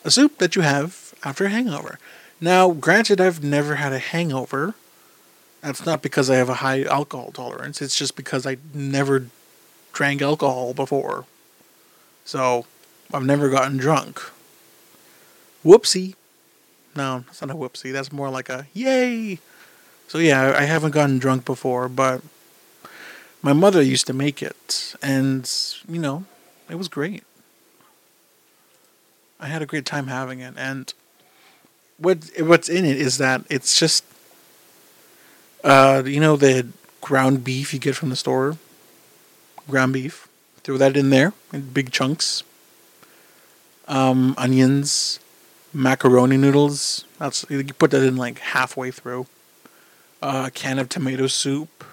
a 0.06 0.10
soup 0.10 0.38
that 0.38 0.56
you 0.56 0.62
have 0.62 1.12
after 1.22 1.44
a 1.44 1.50
hangover. 1.50 1.98
Now, 2.40 2.70
granted, 2.70 3.20
I've 3.20 3.44
never 3.44 3.74
had 3.74 3.92
a 3.92 3.98
hangover. 3.98 4.72
That's 5.60 5.84
not 5.84 6.00
because 6.00 6.30
I 6.30 6.36
have 6.36 6.48
a 6.48 6.64
high 6.64 6.84
alcohol 6.84 7.30
tolerance. 7.30 7.82
It's 7.82 7.94
just 7.94 8.16
because 8.16 8.46
I 8.46 8.56
never 8.72 9.26
drank 9.92 10.22
alcohol 10.22 10.72
before. 10.72 11.26
So, 12.24 12.64
I've 13.12 13.26
never 13.26 13.50
gotten 13.50 13.76
drunk. 13.76 14.18
Whoopsie. 15.62 16.14
No, 16.94 17.24
that's 17.26 17.40
not 17.40 17.50
a 17.50 17.54
whoopsie. 17.54 17.92
That's 17.92 18.12
more 18.12 18.30
like 18.30 18.48
a 18.48 18.66
yay. 18.74 19.38
So 20.08 20.18
yeah, 20.18 20.54
I 20.56 20.64
haven't 20.64 20.90
gotten 20.90 21.18
drunk 21.18 21.44
before, 21.44 21.88
but 21.88 22.20
my 23.40 23.52
mother 23.52 23.82
used 23.82 24.06
to 24.08 24.12
make 24.12 24.42
it, 24.42 24.94
and 25.02 25.50
you 25.88 25.98
know, 25.98 26.24
it 26.68 26.76
was 26.76 26.88
great. 26.88 27.24
I 29.40 29.46
had 29.46 29.62
a 29.62 29.66
great 29.66 29.86
time 29.86 30.06
having 30.06 30.40
it, 30.40 30.54
and 30.56 30.92
what 31.96 32.18
what's 32.38 32.68
in 32.68 32.84
it 32.84 32.96
is 32.96 33.18
that 33.18 33.42
it's 33.48 33.78
just, 33.78 34.04
uh, 35.64 36.02
you 36.04 36.20
know, 36.20 36.36
the 36.36 36.68
ground 37.00 37.42
beef 37.42 37.72
you 37.72 37.80
get 37.80 37.96
from 37.96 38.10
the 38.10 38.16
store, 38.16 38.58
ground 39.68 39.92
beef. 39.94 40.28
Throw 40.62 40.76
that 40.76 40.96
in 40.96 41.10
there 41.10 41.32
in 41.52 41.62
big 41.70 41.90
chunks. 41.90 42.44
Um, 43.88 44.34
onions, 44.38 45.18
macaroni 45.72 46.36
noodles. 46.36 47.04
That's 47.18 47.44
you 47.48 47.64
put 47.64 47.90
that 47.92 48.02
in 48.02 48.16
like 48.16 48.38
halfway 48.38 48.90
through. 48.90 49.26
Uh, 50.20 50.44
a 50.46 50.50
can 50.50 50.78
of 50.78 50.88
tomato 50.88 51.26
soup. 51.26 51.84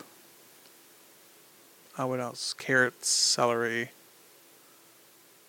Uh, 1.97 2.07
what 2.07 2.19
else? 2.19 2.53
Carrots, 2.53 3.07
celery. 3.07 3.89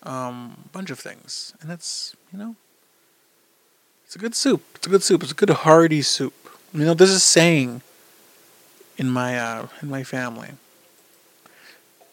Um, 0.02 0.64
bunch 0.72 0.90
of 0.90 0.98
things, 0.98 1.52
and 1.60 1.70
it's 1.70 2.16
you 2.32 2.38
know, 2.38 2.56
it's 4.06 4.16
a 4.16 4.18
good 4.18 4.34
soup. 4.34 4.62
It's 4.74 4.86
a 4.86 4.90
good 4.90 5.02
soup. 5.02 5.22
It's 5.22 5.32
a 5.32 5.34
good 5.34 5.50
hearty 5.50 6.00
soup. 6.00 6.32
You 6.72 6.84
know, 6.84 6.94
there's 6.94 7.10
a 7.10 7.20
saying 7.20 7.82
in 8.96 9.10
my 9.10 9.38
uh, 9.38 9.66
in 9.82 9.90
my 9.90 10.02
family. 10.02 10.50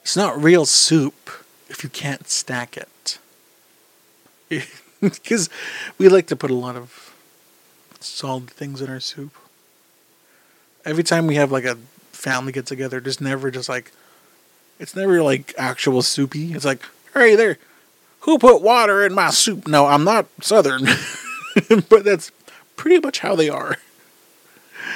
It's 0.02 0.18
not 0.18 0.42
real 0.42 0.66
soup 0.66 1.30
if 1.70 1.84
you 1.84 1.90
can't 1.90 2.30
stack 2.30 2.78
it. 2.78 3.20
because 5.02 5.50
we 5.98 6.10
like 6.10 6.28
to 6.28 6.36
put 6.36 6.52
a 6.52 6.56
lot 6.56 6.76
of 6.76 7.16
solid 8.00 8.50
things 8.50 8.82
in 8.82 8.90
our 8.90 9.00
soup. 9.00 9.36
Every 10.86 11.04
time 11.04 11.28
we 11.28 11.36
have 11.36 11.52
like 11.52 11.66
a 11.66 11.78
family 12.12 12.52
get 12.52 12.66
together, 12.66 13.00
just 13.00 13.22
never 13.22 13.52
just 13.52 13.70
like 13.70 13.92
it's 14.80 14.96
never 14.96 15.22
like 15.22 15.54
actual 15.58 16.02
soupy. 16.02 16.54
It's 16.54 16.66
like, 16.66 16.84
hey 17.14 17.36
there, 17.36 17.58
who 18.22 18.38
put 18.38 18.62
water 18.62 19.06
in 19.06 19.14
my 19.14 19.30
soup? 19.30 19.68
No, 19.68 19.86
I'm 19.86 20.04
not 20.04 20.28
southern, 20.42 20.86
but 21.90 22.04
that's 22.04 22.32
pretty 22.76 23.00
much 23.00 23.20
how 23.20 23.36
they 23.36 23.50
are. 23.50 23.78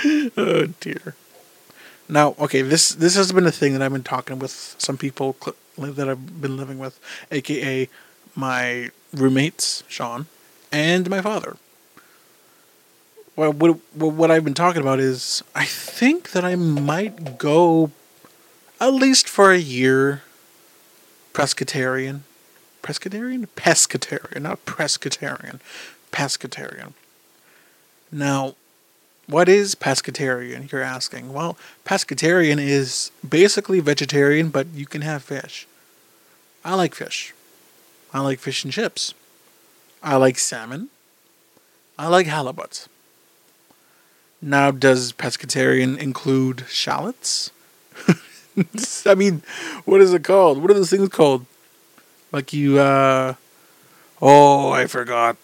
oh 0.38 0.68
dear. 0.80 1.16
Now, 2.08 2.36
okay, 2.40 2.62
this 2.62 2.90
this 2.90 3.16
has 3.16 3.32
been 3.32 3.46
a 3.46 3.52
thing 3.52 3.74
that 3.74 3.82
I've 3.82 3.94
been 3.94 4.04
talking 4.04 4.40
with 4.40 4.76
some 4.78 4.98
people 4.98 5.36
that 5.78 6.10
I've 6.10 6.42
been 6.42 6.58
living 6.58 6.78
with, 6.78 7.00
aka 7.32 7.88
my 8.36 8.90
roommates, 9.14 9.84
Sean, 9.88 10.28
and 10.72 11.10
my 11.10 11.22
father. 11.22 11.58
Well, 13.36 13.54
what, 13.54 13.78
what 13.96 14.30
I've 14.30 14.44
been 14.44 14.54
talking 14.54 14.82
about 14.82 15.00
is 15.00 15.44
I 15.56 15.66
think 15.66 16.32
that 16.32 16.44
I 16.44 16.56
might 16.56 17.38
go 17.38 17.92
at 18.80 18.94
least 18.94 19.30
for 19.30 19.52
a 19.52 19.58
year 19.58 20.24
pescatarian. 21.34 22.22
Pescatarian? 22.84 23.48
Pescatarian, 23.56 24.42
not 24.42 24.66
pescatarian. 24.66 25.60
pescatarian. 26.12 26.94
Now, 28.12 28.56
what 29.28 29.48
is 29.48 29.76
pescatarian? 29.76 30.70
You're 30.72 30.82
asking. 30.82 31.32
Well, 31.32 31.58
pescatarian 31.86 32.60
is 32.60 33.12
basically 33.28 33.80
vegetarian, 33.80 34.50
but 34.50 34.68
you 34.74 34.86
can 34.86 35.02
have 35.02 35.24
fish. 35.24 35.68
I 36.66 36.76
like 36.76 36.96
fish. 36.96 37.34
I 38.14 38.20
like 38.20 38.40
fish 38.40 38.64
and 38.64 38.74
chips. 38.74 39.14
I 40.04 40.16
like 40.16 40.38
salmon. 40.38 40.90
I 41.98 42.08
like 42.08 42.28
halibut. 42.28 42.88
Now, 44.42 44.72
does 44.72 45.14
pescatarian 45.14 45.98
include 46.00 46.66
shallots? 46.68 47.52
I 49.06 49.16
mean, 49.16 49.44
what 49.86 50.02
is 50.02 50.14
it 50.14 50.24
called? 50.24 50.62
What 50.62 50.72
are 50.72 50.74
those 50.74 50.90
things 50.90 51.10
called? 51.10 51.46
Like 52.32 52.52
you, 52.52 52.80
uh, 52.80 53.36
oh, 54.22 54.72
I 54.72 54.88
forgot. 54.88 55.38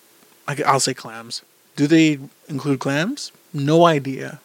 I, 0.48 0.58
I'll 0.66 0.80
say 0.80 0.94
clams. 0.94 1.44
Do 1.76 1.86
they 1.86 2.20
include 2.48 2.80
clams? 2.80 3.32
No 3.54 3.86
idea. 3.86 4.40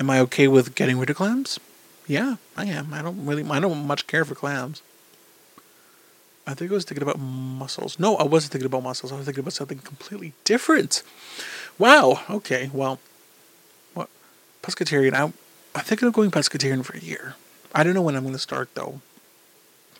Am 0.00 0.10
I 0.10 0.18
okay 0.20 0.48
with 0.48 0.74
getting 0.74 0.98
rid 0.98 1.10
of 1.10 1.16
clams? 1.16 1.60
Yeah, 2.08 2.36
I 2.56 2.64
am. 2.66 2.92
I 2.92 3.02
don't 3.02 3.24
really, 3.24 3.48
I 3.48 3.60
don't 3.60 3.86
much 3.86 4.06
care 4.08 4.24
for 4.24 4.34
clams. 4.34 4.82
I 6.46 6.54
think 6.54 6.70
I 6.70 6.74
was 6.74 6.84
thinking 6.84 7.02
about 7.02 7.18
mussels. 7.18 7.98
No, 7.98 8.16
I 8.16 8.24
wasn't 8.24 8.52
thinking 8.52 8.66
about 8.66 8.82
mussels. 8.82 9.12
I 9.12 9.16
was 9.16 9.24
thinking 9.24 9.40
about 9.40 9.54
something 9.54 9.78
completely 9.78 10.34
different. 10.44 11.02
Wow. 11.78 12.20
Okay. 12.28 12.70
Well, 12.72 12.98
what 13.94 14.08
pescatarian? 14.62 15.14
I, 15.14 15.22
I'm 15.22 15.84
thinking 15.84 16.06
of 16.06 16.14
going 16.14 16.30
pescatarian 16.30 16.84
for 16.84 16.96
a 16.96 17.00
year. 17.00 17.34
I 17.74 17.82
don't 17.82 17.94
know 17.94 18.02
when 18.02 18.14
I'm 18.14 18.22
going 18.22 18.34
to 18.34 18.38
start 18.38 18.74
though. 18.74 19.00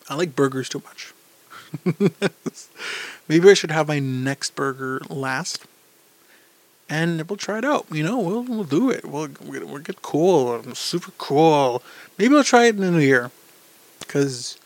I 0.08 0.14
like 0.14 0.36
burgers 0.36 0.68
too 0.68 0.82
much. 0.84 1.14
Maybe 3.28 3.50
I 3.50 3.54
should 3.54 3.70
have 3.70 3.88
my 3.88 3.98
next 3.98 4.54
burger 4.54 5.00
last, 5.08 5.64
and 6.88 7.28
we'll 7.28 7.38
try 7.38 7.58
it 7.58 7.64
out. 7.64 7.86
You 7.90 8.04
know, 8.04 8.18
we'll 8.18 8.42
we'll 8.42 8.64
do 8.64 8.90
it. 8.90 9.04
We'll 9.06 9.28
we'll 9.42 9.78
get 9.78 10.02
cool. 10.02 10.62
Super 10.74 11.10
cool. 11.18 11.82
Maybe 12.18 12.36
I'll 12.36 12.44
try 12.44 12.66
it 12.66 12.76
in 12.76 12.82
the 12.82 12.90
new 12.90 12.98
year, 12.98 13.30
because 14.00 14.58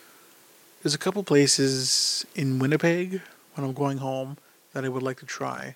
there's 0.82 0.94
a 0.94 0.99
couple 0.99 1.23
places 1.23 2.25
in 2.35 2.58
Winnipeg 2.58 3.20
when 3.54 3.66
I'm 3.66 3.73
going 3.73 3.99
home 3.99 4.37
that 4.73 4.85
I 4.85 4.88
would 4.88 5.02
like 5.02 5.18
to 5.20 5.26
try, 5.26 5.75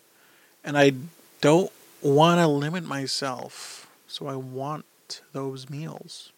and 0.65 0.79
I 0.79 0.93
don't 1.41 1.73
want 2.01 2.41
to 2.41 2.47
limit 2.47 2.85
myself, 2.85 3.89
so 4.07 4.27
I 4.27 4.37
want 4.37 4.85
those 5.33 5.69
meals. 5.69 6.31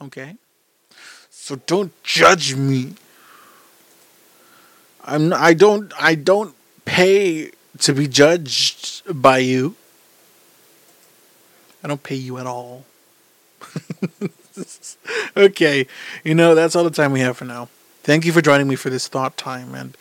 Okay? 0.00 0.36
So 1.28 1.56
don't 1.66 1.92
judge 2.02 2.54
me. 2.54 2.94
I'm 5.04 5.32
I 5.32 5.54
don't 5.54 5.92
I 6.00 6.14
don't 6.14 6.54
pay 6.84 7.50
to 7.78 7.92
be 7.92 8.06
judged 8.06 9.02
by 9.20 9.38
you. 9.38 9.76
I 11.82 11.88
don't 11.88 12.02
pay 12.02 12.16
you 12.16 12.38
at 12.38 12.46
all. 12.46 12.84
okay, 15.36 15.86
you 16.24 16.34
know, 16.34 16.54
that's 16.54 16.74
all 16.76 16.84
the 16.84 16.90
time 16.90 17.12
we 17.12 17.20
have 17.20 17.36
for 17.36 17.44
now. 17.44 17.68
Thank 18.02 18.24
you 18.24 18.32
for 18.32 18.40
joining 18.40 18.68
me 18.68 18.76
for 18.76 18.90
this 18.90 19.08
thought 19.08 19.36
time 19.36 19.74
and 19.74 19.96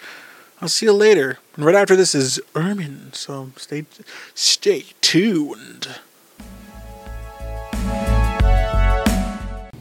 I'll 0.62 0.68
see 0.68 0.86
you 0.86 0.94
later. 0.94 1.40
And 1.56 1.66
right 1.66 1.76
after 1.76 1.96
this 1.96 2.14
is 2.14 2.40
Ermen, 2.54 3.16
so 3.16 3.52
stay 3.56 3.86
stay 4.34 4.86
tuned. 5.00 5.88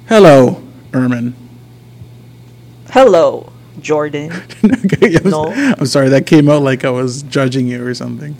Hello, 0.08 0.62
Ermen. 0.92 1.34
Hello, 2.90 3.52
Jordan. 3.80 4.32
okay, 4.64 5.16
I'm, 5.16 5.30
No. 5.30 5.52
I'm 5.52 5.86
sorry, 5.86 6.08
that 6.10 6.26
came 6.26 6.48
out 6.48 6.62
like 6.62 6.84
I 6.84 6.90
was 6.90 7.22
judging 7.22 7.66
you 7.66 7.84
or 7.84 7.92
something. 7.94 8.36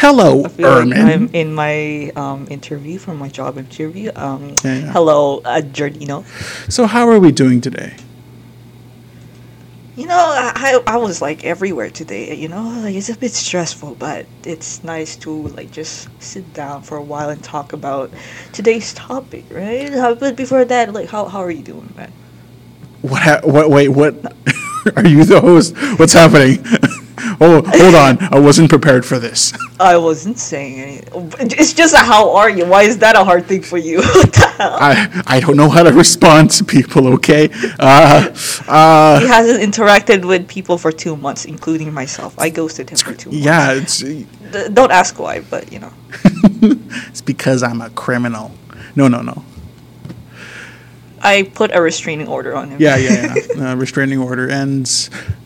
Hello, 0.00 0.44
feel 0.44 0.86
like 0.86 0.96
I'm 0.96 1.28
in 1.34 1.52
my 1.52 2.10
um, 2.16 2.46
interview 2.48 2.98
for 2.98 3.14
my 3.14 3.28
job 3.28 3.58
interview. 3.58 4.10
Um, 4.16 4.54
Yeah, 4.64 4.78
yeah. 4.78 4.92
Hello, 4.92 5.42
uh. 5.44 5.60
So, 6.70 6.86
how 6.86 7.06
are 7.06 7.18
we 7.18 7.30
doing 7.30 7.60
today? 7.60 7.94
You 9.96 10.06
know, 10.06 10.16
I, 10.16 10.80
I 10.86 10.94
I 10.94 10.96
was 10.96 11.20
like 11.20 11.44
everywhere 11.44 11.90
today. 11.90 12.34
You 12.34 12.48
know, 12.48 12.80
like 12.80 12.94
it's 12.94 13.10
a 13.10 13.14
bit 13.14 13.32
stressful, 13.32 13.96
but 13.96 14.24
it's 14.46 14.82
nice 14.82 15.16
to 15.16 15.48
like 15.48 15.70
just 15.70 16.08
sit 16.18 16.50
down 16.54 16.80
for 16.80 16.96
a 16.96 17.02
while 17.02 17.28
and 17.28 17.44
talk 17.44 17.74
about 17.74 18.10
today's 18.54 18.94
topic, 18.94 19.44
right? 19.50 19.92
How, 19.92 20.14
but 20.14 20.34
before 20.34 20.64
that, 20.64 20.94
like, 20.94 21.10
how 21.10 21.26
how 21.26 21.40
are 21.40 21.50
you 21.50 21.62
doing, 21.62 21.92
man? 21.94 22.10
What? 23.02 23.20
Ha- 23.20 23.40
what? 23.44 23.68
Wait. 23.68 23.88
What? 23.90 24.14
are 24.96 25.06
you 25.06 25.24
the 25.26 25.42
host? 25.42 25.76
What's 25.98 26.14
happening? 26.14 26.64
oh, 27.40 27.62
hold 27.64 27.94
on. 27.94 28.18
I 28.32 28.38
wasn't 28.38 28.70
prepared 28.70 29.04
for 29.04 29.18
this. 29.18 29.52
I 29.80 29.96
wasn't 29.96 30.38
saying 30.38 30.78
anything. 30.80 31.32
It's 31.58 31.72
just 31.72 31.94
a 31.94 31.98
how 31.98 32.34
are 32.34 32.50
you? 32.50 32.66
Why 32.66 32.82
is 32.82 32.98
that 32.98 33.16
a 33.16 33.24
hard 33.24 33.46
thing 33.46 33.62
for 33.62 33.78
you? 33.78 33.98
what 34.16 34.32
the 34.32 34.46
hell? 34.58 34.76
I 34.80 35.22
I 35.26 35.40
don't 35.40 35.56
know 35.56 35.68
how 35.68 35.82
to 35.82 35.92
respond 35.92 36.50
to 36.52 36.64
people. 36.64 37.08
Okay. 37.14 37.48
Uh. 37.78 38.34
uh, 38.68 39.20
he 39.20 39.26
hasn't 39.26 39.60
interacted 39.62 40.24
with 40.24 40.48
people 40.48 40.78
for 40.78 40.92
two 40.92 41.16
months, 41.16 41.44
including 41.44 41.92
myself. 41.92 42.38
I 42.38 42.50
ghosted 42.50 42.90
him 42.90 42.98
for 42.98 43.14
two 43.14 43.30
months. 43.30 43.44
Yeah. 43.44 43.72
It's 43.72 43.98
D- 43.98 44.68
don't 44.72 44.92
ask 44.92 45.18
why, 45.18 45.40
but 45.40 45.72
you 45.72 45.78
know. 45.78 45.92
it's 47.08 47.20
because 47.20 47.62
I'm 47.62 47.80
a 47.80 47.90
criminal. 47.90 48.52
No. 48.96 49.08
No. 49.08 49.22
No. 49.22 49.44
I 51.22 51.42
put 51.42 51.74
a 51.74 51.82
restraining 51.82 52.28
order 52.28 52.56
on 52.56 52.70
him. 52.70 52.80
Yeah, 52.80 52.96
yeah, 52.96 53.34
yeah. 53.56 53.62
uh, 53.72 53.76
restraining 53.76 54.18
order, 54.18 54.48
and 54.48 54.88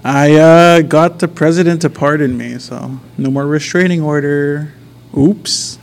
I 0.04 0.34
uh, 0.34 0.82
got 0.82 1.18
the 1.18 1.28
president 1.28 1.82
to 1.82 1.90
pardon 1.90 2.37
me, 2.37 2.58
so 2.58 3.00
no 3.18 3.30
more 3.30 3.46
restraining 3.46 4.02
order. 4.02 4.72
Oops. 5.16 5.78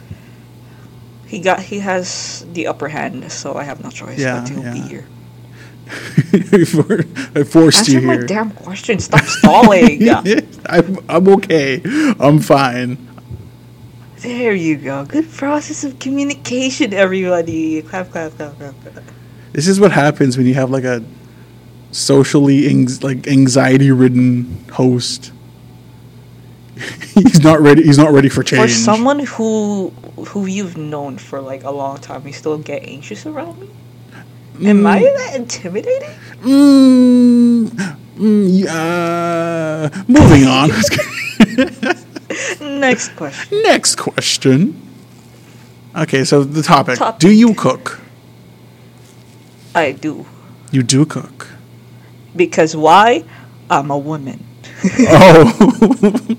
He 1.27 1.39
got 1.39 1.62
he 1.62 1.80
has 1.80 2.45
the 2.54 2.67
upper 2.67 2.88
hand, 2.89 3.32
so 3.32 3.56
I 3.56 3.63
have 3.63 3.84
no 3.84 3.89
choice 3.89 4.19
Yeah, 4.19 4.41
but 4.41 4.47
to 4.47 4.54
be 4.71 4.80
yeah. 4.80 4.88
here. 4.88 5.06
I 7.36 7.43
forced 7.43 7.80
Answer 7.80 7.91
you 7.91 8.01
my 8.01 8.13
here. 8.13 8.25
damn 8.25 8.51
question. 8.51 8.99
Stop 8.99 9.25
stalling. 9.25 10.08
I'm, 10.69 10.97
I'm 11.10 11.27
okay. 11.30 11.82
I'm 12.19 12.39
fine. 12.39 12.97
there 14.17 14.54
you 14.54 14.77
go. 14.77 15.06
Good 15.06 15.30
process 15.32 15.84
of 15.84 15.99
communication, 15.99 16.93
everybody. 16.93 17.82
Clap, 17.82 18.12
clap, 18.12 18.34
clap, 18.38 18.58
clap. 18.58 18.75
clap. 18.82 19.04
This 19.53 19.67
is 19.67 19.79
what 19.79 19.91
happens 19.91 20.37
when 20.37 20.45
you 20.45 20.53
have 20.53 20.69
like 20.69 20.83
a 20.83 21.03
socially 21.91 22.69
anx- 22.69 23.03
like 23.03 23.27
anxiety 23.27 23.91
ridden 23.91 24.65
host. 24.71 25.31
he's 27.13 27.43
not 27.43 27.59
ready. 27.59 27.83
He's 27.83 27.97
not 27.97 28.11
ready 28.11 28.29
for 28.29 28.43
change. 28.43 28.71
For 28.71 28.77
someone 28.77 29.19
who 29.19 29.89
who 30.27 30.45
you've 30.45 30.77
known 30.77 31.17
for 31.17 31.41
like 31.41 31.63
a 31.63 31.71
long 31.71 31.97
time, 31.97 32.25
you 32.25 32.33
still 32.33 32.57
get 32.57 32.83
anxious 32.83 33.25
around 33.25 33.59
me. 33.59 33.69
Am 34.63 34.85
I 34.85 34.99
that 34.99 35.33
intimidating? 35.35 36.09
Mm, 36.41 37.67
mm, 38.15 38.47
yeah. 38.49 39.89
Moving 40.07 40.45
on. 40.45 40.69
Next 42.79 43.15
question. 43.15 43.61
Next 43.63 43.95
question. 43.95 44.81
Okay, 45.95 46.23
so 46.23 46.43
the 46.43 46.61
topic. 46.61 46.97
Topic. 46.97 47.19
Do 47.19 47.31
you 47.31 47.53
cook? 47.53 48.00
I 49.75 49.91
do 49.93 50.25
You 50.71 50.84
do 50.84 51.05
cook. 51.05 51.47
because 52.36 52.75
why? 52.75 53.23
I'm 53.69 53.89
a 53.91 53.97
woman. 53.97 54.43
Oh. 55.07 55.47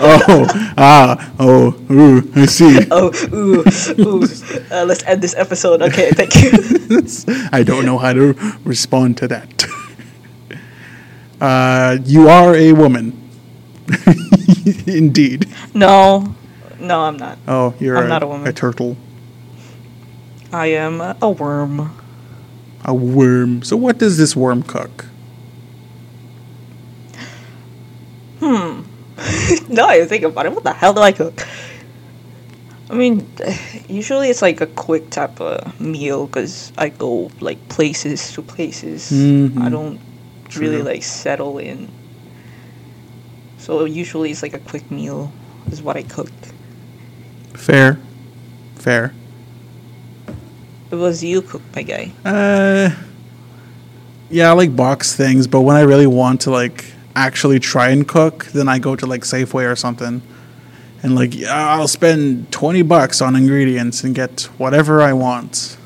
oh. 0.00 0.46
Ah. 0.76 1.30
Oh. 1.38 1.74
Ooh. 1.90 2.22
I 2.36 2.46
see. 2.46 2.78
Oh, 2.90 3.10
ooh, 3.32 3.64
ooh. 3.98 4.22
Uh, 4.70 4.84
let's 4.84 5.02
end 5.04 5.22
this 5.22 5.34
episode. 5.36 5.82
Okay, 5.82 6.10
thank 6.12 6.34
you. 6.38 6.50
I 7.52 7.62
don't 7.62 7.84
know 7.84 7.98
how 7.98 8.12
to 8.12 8.34
respond 8.64 9.16
to 9.18 9.28
that. 9.28 9.66
Uh, 11.40 11.98
you 12.04 12.28
are 12.28 12.54
a 12.54 12.72
woman. 12.72 13.14
Indeed. 14.86 15.46
no, 15.74 16.34
no, 16.80 17.00
I'm 17.02 17.16
not. 17.16 17.38
Oh, 17.46 17.74
you're 17.80 17.96
I'm 17.96 18.06
a, 18.06 18.08
not 18.08 18.22
a 18.22 18.26
woman. 18.26 18.46
a 18.46 18.52
turtle. 18.52 18.96
I 20.52 20.66
am 20.78 21.00
a 21.00 21.30
worm. 21.30 21.94
A 22.84 22.94
worm. 22.94 23.62
So 23.62 23.76
what 23.76 23.98
does 23.98 24.18
this 24.18 24.34
worm 24.36 24.62
cook? 24.62 25.06
Hmm. 28.40 28.82
no, 29.68 29.86
I 29.86 30.04
think 30.06 30.24
about 30.24 30.46
it. 30.46 30.52
What 30.52 30.64
the 30.64 30.72
hell 30.72 30.94
do 30.94 31.00
I 31.00 31.12
cook? 31.12 31.46
I 32.90 32.94
mean, 32.94 33.28
usually 33.88 34.30
it's 34.30 34.40
like 34.40 34.60
a 34.60 34.66
quick 34.66 35.10
type 35.10 35.40
of 35.40 35.78
meal 35.80 36.26
because 36.26 36.72
I 36.78 36.88
go 36.88 37.30
like 37.40 37.68
places 37.68 38.32
to 38.32 38.42
places. 38.42 39.10
Mhm. 39.10 39.60
I 39.60 39.68
don't 39.68 40.00
really 40.56 40.82
like 40.82 41.02
settle 41.02 41.58
in. 41.58 41.88
So 43.58 43.84
usually 43.84 44.30
it's 44.30 44.42
like 44.42 44.54
a 44.54 44.58
quick 44.58 44.90
meal 44.90 45.30
is 45.70 45.82
what 45.82 45.96
I 45.96 46.02
cook. 46.02 46.30
Fair. 47.54 47.98
Fair. 48.76 49.12
It 50.90 50.94
was 50.94 51.22
you 51.22 51.42
cook, 51.42 51.62
my 51.74 51.82
guy. 51.82 52.12
Uh, 52.24 52.90
yeah, 54.30 54.50
I 54.50 54.52
like 54.52 54.74
box 54.74 55.14
things, 55.14 55.46
but 55.46 55.60
when 55.60 55.76
I 55.76 55.82
really 55.82 56.06
want 56.06 56.40
to 56.42 56.50
like 56.50 56.84
actually 57.14 57.58
try 57.58 57.90
and 57.90 58.06
cook, 58.06 58.46
then 58.46 58.68
I 58.68 58.78
go 58.78 58.96
to 58.96 59.06
like 59.06 59.22
Safeway 59.22 59.70
or 59.70 59.76
something, 59.76 60.22
and 61.02 61.14
like 61.14 61.34
I'll 61.44 61.88
spend 61.88 62.50
twenty 62.50 62.82
bucks 62.82 63.20
on 63.20 63.36
ingredients 63.36 64.02
and 64.04 64.14
get 64.14 64.48
whatever 64.56 65.02
I 65.02 65.12
want. 65.12 65.76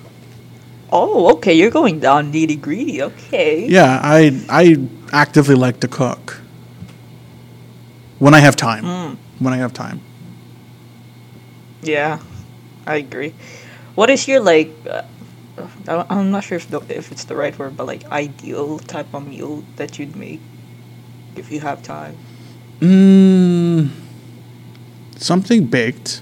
Oh, 0.93 1.33
okay. 1.35 1.55
You're 1.55 1.71
going 1.71 2.01
down 2.01 2.33
nitty 2.33 2.61
gritty. 2.61 3.03
Okay. 3.03 3.67
Yeah, 3.67 3.99
I 4.03 4.45
I 4.49 4.89
actively 5.13 5.55
like 5.55 5.81
to 5.81 5.89
cook 5.89 6.41
when 8.19 8.35
I 8.35 8.41
have 8.41 8.55
time. 8.55 8.85
Mm. 8.85 9.17
When 9.41 9.53
I 9.53 9.57
have 9.57 9.73
time. 9.73 10.01
Yeah, 11.83 12.21
I 12.87 12.97
agree. 12.97 13.35
What 13.95 14.11
is 14.11 14.27
your 14.29 14.41
like? 14.41 14.71
Uh, 14.89 15.03
I- 15.89 16.07
I'm 16.09 16.31
not 16.31 16.45
sure 16.45 16.57
if 16.57 16.69
the, 16.71 16.81
if 16.89 17.13
it's 17.13 17.25
the 17.25 17.37
right 17.37 17.57
word, 17.59 17.77
but 17.77 17.87
like 17.87 18.05
ideal 18.11 18.79
type 18.79 19.13
of 19.15 19.27
meal 19.29 19.65
that 19.77 19.99
you'd 19.99 20.17
make 20.17 20.41
if 21.37 21.51
you 21.53 21.61
have 21.61 21.83
time. 21.83 22.17
Mm, 22.81 23.91
something 25.17 25.67
baked, 25.67 26.21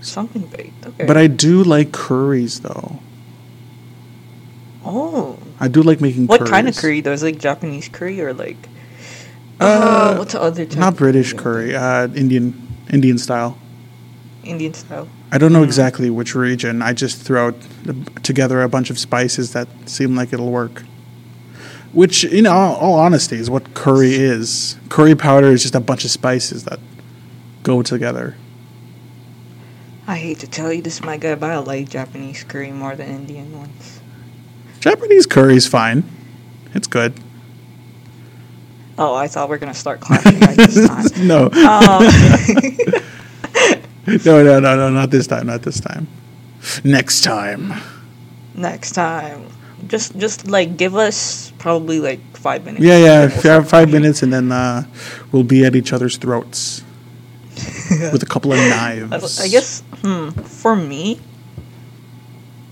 Something 0.00 0.42
baked. 0.46 0.86
Okay. 0.86 1.04
but 1.06 1.16
I 1.16 1.26
do 1.26 1.64
like 1.64 1.90
curries 1.92 2.60
though. 2.60 3.00
oh, 4.84 5.36
I 5.58 5.68
do 5.68 5.82
like 5.82 6.00
making. 6.00 6.26
what 6.28 6.46
kind 6.46 6.68
of 6.68 6.76
curry? 6.76 7.00
though? 7.00 7.12
Is 7.12 7.22
like 7.22 7.38
Japanese 7.38 7.88
curry 7.88 8.20
or 8.20 8.32
like? 8.32 8.56
Uh, 9.60 9.64
Uh, 9.64 10.16
what's 10.18 10.32
the 10.34 10.40
other 10.40 10.64
type? 10.64 10.78
Not 10.78 10.96
British 10.96 11.32
curry? 11.32 11.72
curry, 11.72 11.76
uh, 11.76 12.06
Indian 12.14 12.54
Indian 12.92 13.18
style. 13.18 13.58
Indian 14.44 14.72
style. 14.74 15.08
I 15.30 15.38
don't 15.38 15.52
know 15.52 15.60
Mm. 15.62 15.66
exactly 15.66 16.10
which 16.10 16.34
region. 16.34 16.80
I 16.82 16.92
just 16.94 17.20
throw 17.20 17.52
together 18.22 18.62
a 18.62 18.68
bunch 18.68 18.88
of 18.90 18.98
spices 18.98 19.52
that 19.52 19.68
seem 19.86 20.16
like 20.16 20.32
it'll 20.32 20.50
work. 20.50 20.84
Which, 21.92 22.24
in 22.24 22.46
all, 22.46 22.74
all 22.76 22.94
honesty, 22.98 23.36
is 23.36 23.48
what 23.50 23.74
curry 23.74 24.14
is. 24.14 24.76
Curry 24.88 25.14
powder 25.14 25.48
is 25.48 25.62
just 25.62 25.74
a 25.74 25.80
bunch 25.80 26.04
of 26.04 26.10
spices 26.10 26.64
that 26.64 26.78
go 27.62 27.82
together. 27.82 28.36
I 30.06 30.16
hate 30.16 30.38
to 30.40 30.46
tell 30.46 30.72
you 30.72 30.80
this, 30.82 31.02
my 31.02 31.16
guy, 31.18 31.34
but 31.34 31.50
I 31.50 31.58
like 31.58 31.88
Japanese 31.90 32.44
curry 32.44 32.72
more 32.72 32.94
than 32.96 33.08
Indian 33.08 33.56
ones. 33.58 34.00
Japanese 34.80 35.26
curry 35.26 35.56
is 35.56 35.66
fine. 35.66 36.04
It's 36.74 36.86
good. 36.86 37.12
Oh, 38.96 39.14
I 39.14 39.28
thought 39.28 39.48
we 39.48 39.56
are 39.56 39.58
gonna 39.58 39.74
start 39.74 40.00
clashing 40.00 40.40
right 40.40 40.56
this 40.56 40.86
time. 41.16 41.26
no, 41.26 41.44
Um, 41.52 42.04
no, 44.24 44.42
no, 44.42 44.58
no, 44.58 44.76
no, 44.76 44.88
not 44.88 45.10
this 45.10 45.26
time. 45.26 45.46
Not 45.46 45.62
this 45.62 45.80
time. 45.80 46.08
Next 46.84 47.22
time. 47.22 47.74
next 48.54 48.92
time, 48.92 49.46
just 49.86 50.16
just 50.16 50.48
like 50.48 50.76
give 50.76 50.96
us 50.96 51.52
probably 51.58 52.00
like 52.00 52.20
five 52.36 52.64
minutes. 52.64 52.82
Yeah, 52.82 52.98
yeah. 52.98 53.22
and 53.22 53.32
If 53.32 53.44
you 53.44 53.50
have 53.50 53.68
five 53.68 53.92
minutes, 53.92 54.22
and 54.22 54.32
then 54.32 54.50
uh, 54.50 54.84
we'll 55.30 55.44
be 55.44 55.64
at 55.64 55.76
each 55.76 55.92
other's 55.92 56.16
throats 56.16 56.82
with 58.12 58.22
a 58.22 58.26
couple 58.26 58.52
of 58.52 58.58
I, 58.58 58.68
knives. 58.68 59.40
I 59.40 59.48
guess 59.48 59.82
hmm, 60.00 60.30
for 60.30 60.74
me, 60.74 61.20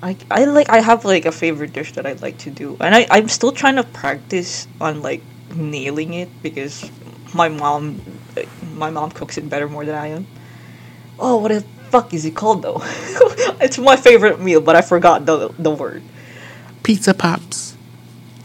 I 0.03 0.17
I 0.31 0.45
like 0.45 0.71
I 0.71 0.81
have 0.81 1.05
like 1.05 1.27
a 1.27 1.33
favorite 1.33 1.73
dish 1.73 1.93
that 1.93 2.07
I 2.07 2.15
like 2.15 2.39
to 2.39 2.51
do, 2.51 2.77
and 2.81 2.95
I 2.95 3.07
I'm 3.11 3.29
still 3.29 3.53
trying 3.53 3.77
to 3.77 3.85
practice 3.85 4.67
on 4.81 5.03
like 5.03 5.23
nailing 5.55 6.15
it 6.15 6.31
because 6.43 6.91
my 7.35 7.49
mom 7.49 8.01
my 8.75 8.91
mom 8.91 9.11
cooks 9.11 9.39
it 9.39 9.49
better 9.49 9.69
more 9.69 9.85
than 9.85 9.95
I 9.95 10.09
am. 10.09 10.27
Oh, 11.19 11.37
what 11.39 11.49
the 11.49 11.61
fuck 11.91 12.13
is 12.13 12.25
it 12.25 12.35
called 12.35 12.63
though? 12.63 12.81
it's 13.61 13.79
my 13.79 13.97
favorite 13.97 14.41
meal, 14.41 14.61
but 14.61 14.77
I 14.77 14.83
forgot 14.83 15.27
the 15.27 15.49
the 15.59 15.71
word. 15.71 16.03
pizza 16.83 17.15
pops. 17.15 17.77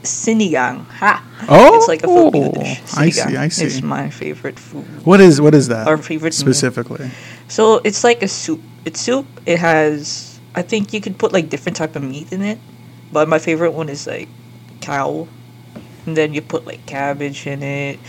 Sinigang. 0.03 0.85
Ha. 0.85 1.23
Oh, 1.47 1.77
it's 1.77 1.87
like 1.87 2.03
a 2.03 2.07
Filipino 2.07 2.49
oh, 2.49 2.59
dish. 2.59 2.81
I 2.97 3.09
see, 3.09 3.37
I 3.37 3.47
see. 3.49 3.65
It's 3.65 3.81
my 3.81 4.09
favorite 4.09 4.57
food. 4.57 4.85
What 5.05 5.21
is 5.21 5.39
what 5.39 5.53
is 5.53 5.67
that? 5.67 5.87
Our 5.87 5.97
favorite 5.97 6.33
meal. 6.33 6.45
specifically. 6.45 7.11
So 7.47 7.81
it's 7.83 8.03
like 8.03 8.23
a 8.23 8.27
soup. 8.27 8.61
It's 8.85 8.99
soup. 8.99 9.27
It 9.45 9.59
has. 9.59 10.39
I 10.55 10.63
think 10.63 10.93
you 10.93 11.01
could 11.01 11.17
put 11.17 11.31
like 11.31 11.49
different 11.49 11.77
type 11.77 11.95
of 11.95 12.03
meat 12.03 12.31
in 12.31 12.41
it, 12.41 12.57
but 13.11 13.29
my 13.29 13.39
favorite 13.39 13.71
one 13.71 13.89
is 13.89 14.07
like 14.07 14.27
cow, 14.81 15.27
and 16.05 16.17
then 16.17 16.33
you 16.33 16.41
put 16.41 16.65
like 16.65 16.85
cabbage 16.85 17.45
in 17.45 17.61
it, 17.61 17.99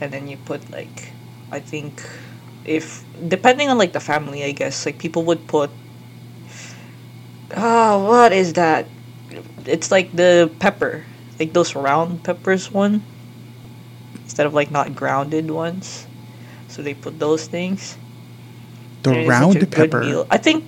and 0.00 0.12
then 0.12 0.28
you 0.28 0.36
put 0.36 0.70
like, 0.70 1.12
I 1.50 1.60
think, 1.60 2.02
if 2.70 3.02
depending 3.26 3.68
on 3.68 3.76
like 3.78 3.92
the 3.92 4.00
family, 4.00 4.44
I 4.44 4.52
guess 4.52 4.86
like 4.86 4.98
people 4.98 5.24
would 5.24 5.46
put. 5.48 5.70
Oh, 7.56 8.06
what 8.06 8.32
is 8.32 8.54
that? 8.54 8.86
It's 9.66 9.90
like 9.90 10.14
the 10.14 10.50
pepper, 10.60 11.04
like 11.38 11.52
those 11.52 11.74
round 11.74 12.22
peppers 12.22 12.70
one, 12.70 13.02
instead 14.22 14.46
of 14.46 14.54
like 14.54 14.70
not 14.70 14.94
grounded 14.94 15.50
ones. 15.50 16.06
So 16.68 16.82
they 16.82 16.94
put 16.94 17.18
those 17.18 17.48
things. 17.48 17.98
The 19.02 19.10
and 19.10 19.18
it 19.18 19.26
is 19.26 19.28
round 19.28 19.54
such 19.54 19.62
a 19.62 19.66
good 19.66 19.90
pepper. 19.90 20.02
I 20.30 20.38
think, 20.38 20.64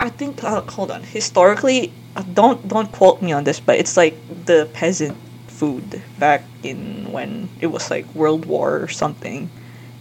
I 0.00 0.08
think. 0.08 0.42
Uh, 0.42 0.62
hold 0.62 0.90
on. 0.90 1.04
Historically, 1.04 1.92
uh, 2.16 2.24
don't 2.34 2.66
don't 2.66 2.90
quote 2.90 3.22
me 3.22 3.30
on 3.32 3.44
this, 3.44 3.60
but 3.60 3.78
it's 3.78 3.96
like 3.96 4.18
the 4.46 4.68
peasant 4.74 5.16
food 5.46 6.02
back 6.18 6.42
in 6.64 7.12
when 7.12 7.48
it 7.60 7.68
was 7.68 7.90
like 7.90 8.12
World 8.14 8.44
War 8.46 8.80
or 8.82 8.88
something. 8.88 9.48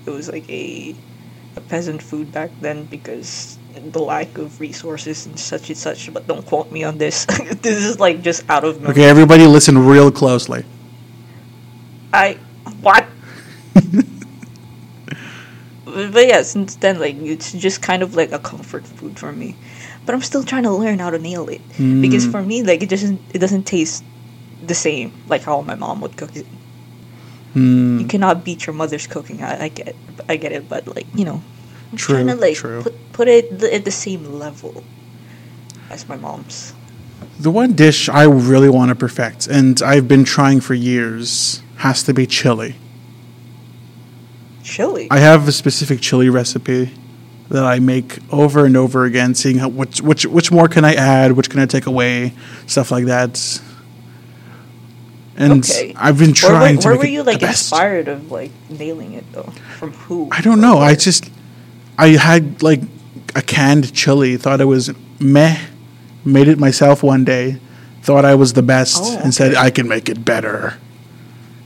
It 0.05 0.09
was 0.09 0.29
like 0.29 0.49
a 0.49 0.95
peasant 1.61 2.01
food 2.01 2.31
back 2.31 2.51
then 2.61 2.85
because 2.85 3.57
the 3.75 3.99
lack 3.99 4.37
of 4.37 4.59
resources 4.59 5.25
and 5.25 5.39
such 5.39 5.69
and 5.69 5.77
such. 5.77 6.13
But 6.13 6.27
don't 6.27 6.45
quote 6.45 6.71
me 6.71 6.83
on 6.83 6.97
this. 6.97 7.25
this 7.61 7.83
is 7.83 7.99
like 7.99 8.21
just 8.21 8.43
out 8.49 8.63
of 8.63 8.77
memory. 8.81 8.91
Okay, 8.91 9.09
everybody 9.09 9.45
listen 9.45 9.77
real 9.77 10.11
closely. 10.11 10.63
I 12.13 12.37
what? 12.81 13.05
but 15.85 16.27
yeah, 16.27 16.41
since 16.43 16.75
then, 16.75 16.99
like 16.99 17.15
it's 17.17 17.51
just 17.51 17.81
kind 17.81 18.03
of 18.03 18.15
like 18.15 18.31
a 18.31 18.39
comfort 18.39 18.85
food 18.85 19.17
for 19.19 19.31
me. 19.31 19.55
But 20.05 20.15
I'm 20.15 20.21
still 20.21 20.43
trying 20.43 20.63
to 20.63 20.71
learn 20.71 20.99
how 20.99 21.09
to 21.09 21.19
nail 21.19 21.47
it 21.49 21.61
because 21.77 22.27
Mm. 22.27 22.31
for 22.31 22.43
me, 22.43 22.61
like 22.63 22.83
it 22.83 22.89
doesn't 22.89 23.19
it 23.33 23.39
doesn't 23.39 23.63
taste 23.63 24.03
the 24.65 24.75
same 24.75 25.11
like 25.27 25.43
how 25.43 25.61
my 25.61 25.75
mom 25.75 26.01
would 26.01 26.15
cook 26.17 26.35
it. 26.35 26.45
Hmm, 27.53 27.99
You 27.99 28.07
cannot 28.07 28.43
beat 28.43 28.65
your 28.65 28.73
mother's 28.73 29.05
cooking. 29.07 29.41
I, 29.43 29.65
I 29.65 29.67
get 29.69 29.95
I 30.27 30.35
get 30.37 30.51
it, 30.51 30.67
but 30.67 30.87
like 30.87 31.07
you 31.15 31.25
know, 31.25 31.41
I'm 31.91 31.97
True, 31.97 32.15
trying 32.15 32.27
to 32.27 32.35
like 32.35 32.55
true. 32.55 32.81
put 32.81 32.93
put 33.13 33.27
it 33.27 33.59
th- 33.59 33.71
at 33.73 33.85
the 33.85 33.91
same 33.91 34.25
level 34.39 34.83
as 35.89 36.07
my 36.09 36.15
mom's. 36.15 36.73
the 37.39 37.51
one 37.51 37.73
dish 37.73 38.09
I 38.09 38.23
really 38.23 38.69
want 38.69 38.89
to 38.89 38.95
perfect, 38.95 39.47
and 39.47 39.81
I've 39.81 40.07
been 40.07 40.23
trying 40.23 40.61
for 40.61 40.73
years, 40.73 41.61
has 41.77 42.01
to 42.03 42.13
be 42.13 42.25
chili. 42.25 42.75
Chili. 44.63 45.07
I 45.11 45.19
have 45.19 45.47
a 45.47 45.51
specific 45.51 45.99
chili 46.01 46.29
recipe 46.29 46.91
that 47.49 47.65
I 47.65 47.79
make 47.79 48.19
over 48.31 48.65
and 48.65 48.75
over 48.77 49.03
again, 49.05 49.35
seeing 49.35 49.59
how 49.59 49.67
which 49.69 50.01
which 50.01 50.25
which 50.25 50.51
more 50.51 50.67
can 50.67 50.85
I 50.85 50.93
add, 50.95 51.33
which 51.33 51.49
can 51.49 51.59
I 51.59 51.65
take 51.65 51.85
away, 51.85 52.33
stuff 52.65 52.89
like 52.89 53.05
that. 53.05 53.61
And 55.35 55.63
okay. 55.65 55.93
I've 55.97 56.17
been 56.19 56.27
Where, 56.27 56.33
trying 56.35 56.75
were- 56.75 56.81
to 56.83 56.87
where 56.89 56.97
were 56.97 57.05
you 57.05 57.23
like 57.23 57.41
inspired 57.41 58.07
of 58.07 58.31
like 58.31 58.51
nailing 58.69 59.13
it 59.13 59.25
though? 59.31 59.51
From 59.79 59.93
who? 59.93 60.29
I 60.31 60.41
don't 60.41 60.61
know. 60.61 60.77
I 60.77 60.95
just 60.95 61.29
I 61.97 62.09
had 62.09 62.61
like 62.61 62.81
a 63.35 63.41
canned 63.41 63.93
chili, 63.93 64.37
thought 64.37 64.61
it 64.61 64.65
was 64.65 64.91
meh, 65.19 65.57
made 66.23 66.47
it 66.47 66.59
myself 66.59 67.01
one 67.01 67.23
day, 67.25 67.57
thought 68.03 68.25
I 68.25 68.35
was 68.35 68.53
the 68.53 68.61
best, 68.61 68.99
Oh, 69.01 69.19
and 69.23 69.33
said. 69.33 69.55
I 69.55 69.71
can 69.71 69.87
make 69.87 70.07
it 70.09 70.23
better. 70.23 70.75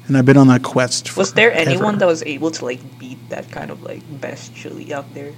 And 0.08 0.17
I've 0.17 0.25
been 0.25 0.38
on 0.38 0.47
that 0.47 0.63
quest. 0.63 1.10
For 1.10 1.19
was 1.19 1.34
there 1.34 1.51
forever. 1.51 1.69
anyone 1.69 1.97
that 1.97 2.06
was 2.06 2.23
able 2.23 2.51
to 2.51 2.63
like 2.63 2.80
beat 2.97 3.17
that 3.30 3.51
kind 3.51 3.69
of 3.69 3.84
like 3.84 4.01
best 4.21 4.56
chili 4.56 4.93
out 4.93 5.13
there? 5.13 5.34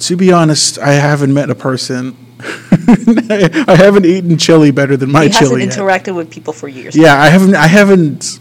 To 0.00 0.16
be 0.16 0.32
honest, 0.32 0.78
I 0.78 0.94
haven't 0.94 1.32
met 1.32 1.50
a 1.50 1.54
person. 1.54 2.16
I 3.68 3.74
haven't 3.76 4.06
eaten 4.06 4.36
chili 4.38 4.70
better 4.70 4.96
than 4.96 5.10
my 5.12 5.24
he 5.24 5.28
hasn't 5.30 5.48
chili. 5.48 5.64
yet. 5.64 5.72
interacted 5.72 6.14
with 6.14 6.30
people 6.30 6.52
for 6.52 6.68
years. 6.68 6.96
Yeah, 6.96 7.20
I 7.20 7.28
haven't. 7.28 7.54
I 7.54 7.66
haven't. 7.66 8.38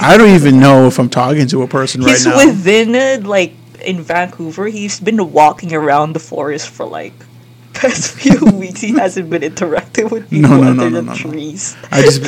I 0.00 0.16
don't 0.16 0.30
even 0.30 0.60
know 0.60 0.86
if 0.86 0.98
I'm 0.98 1.08
talking 1.08 1.46
to 1.48 1.62
a 1.62 1.68
person 1.68 2.02
He's 2.02 2.24
right 2.26 2.32
now. 2.34 2.38
He's 2.40 2.46
within 2.56 2.94
uh, 2.94 3.28
like 3.28 3.54
in 3.84 4.00
Vancouver. 4.02 4.66
He's 4.66 5.00
been 5.00 5.32
walking 5.32 5.74
around 5.74 6.12
the 6.12 6.20
forest 6.20 6.68
for 6.68 6.86
like 6.86 7.12
past 7.74 8.12
few 8.12 8.38
weeks. 8.52 8.80
He 8.80 8.92
hasn't 8.92 9.28
been 9.30 9.42
interacting 9.42 10.08
with 10.08 10.28
people 10.30 10.50
No, 10.50 10.60
no, 10.62 10.70
other 10.70 10.74
no, 10.74 10.88
no, 10.88 10.96
than 10.96 11.06
no, 11.06 11.12
no. 11.12 11.18
trees. 11.18 11.76
I 11.90 12.02
just. 12.02 12.22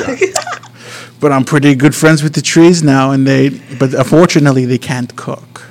but 1.19 1.31
I'm 1.31 1.45
pretty 1.45 1.75
good 1.75 1.95
friends 1.95 2.23
with 2.23 2.33
the 2.33 2.41
trees 2.41 2.83
now, 2.83 3.11
and 3.11 3.25
they. 3.25 3.49
But 3.79 3.93
unfortunately, 3.93 4.65
they 4.65 4.77
can't 4.79 5.15
cook. 5.15 5.67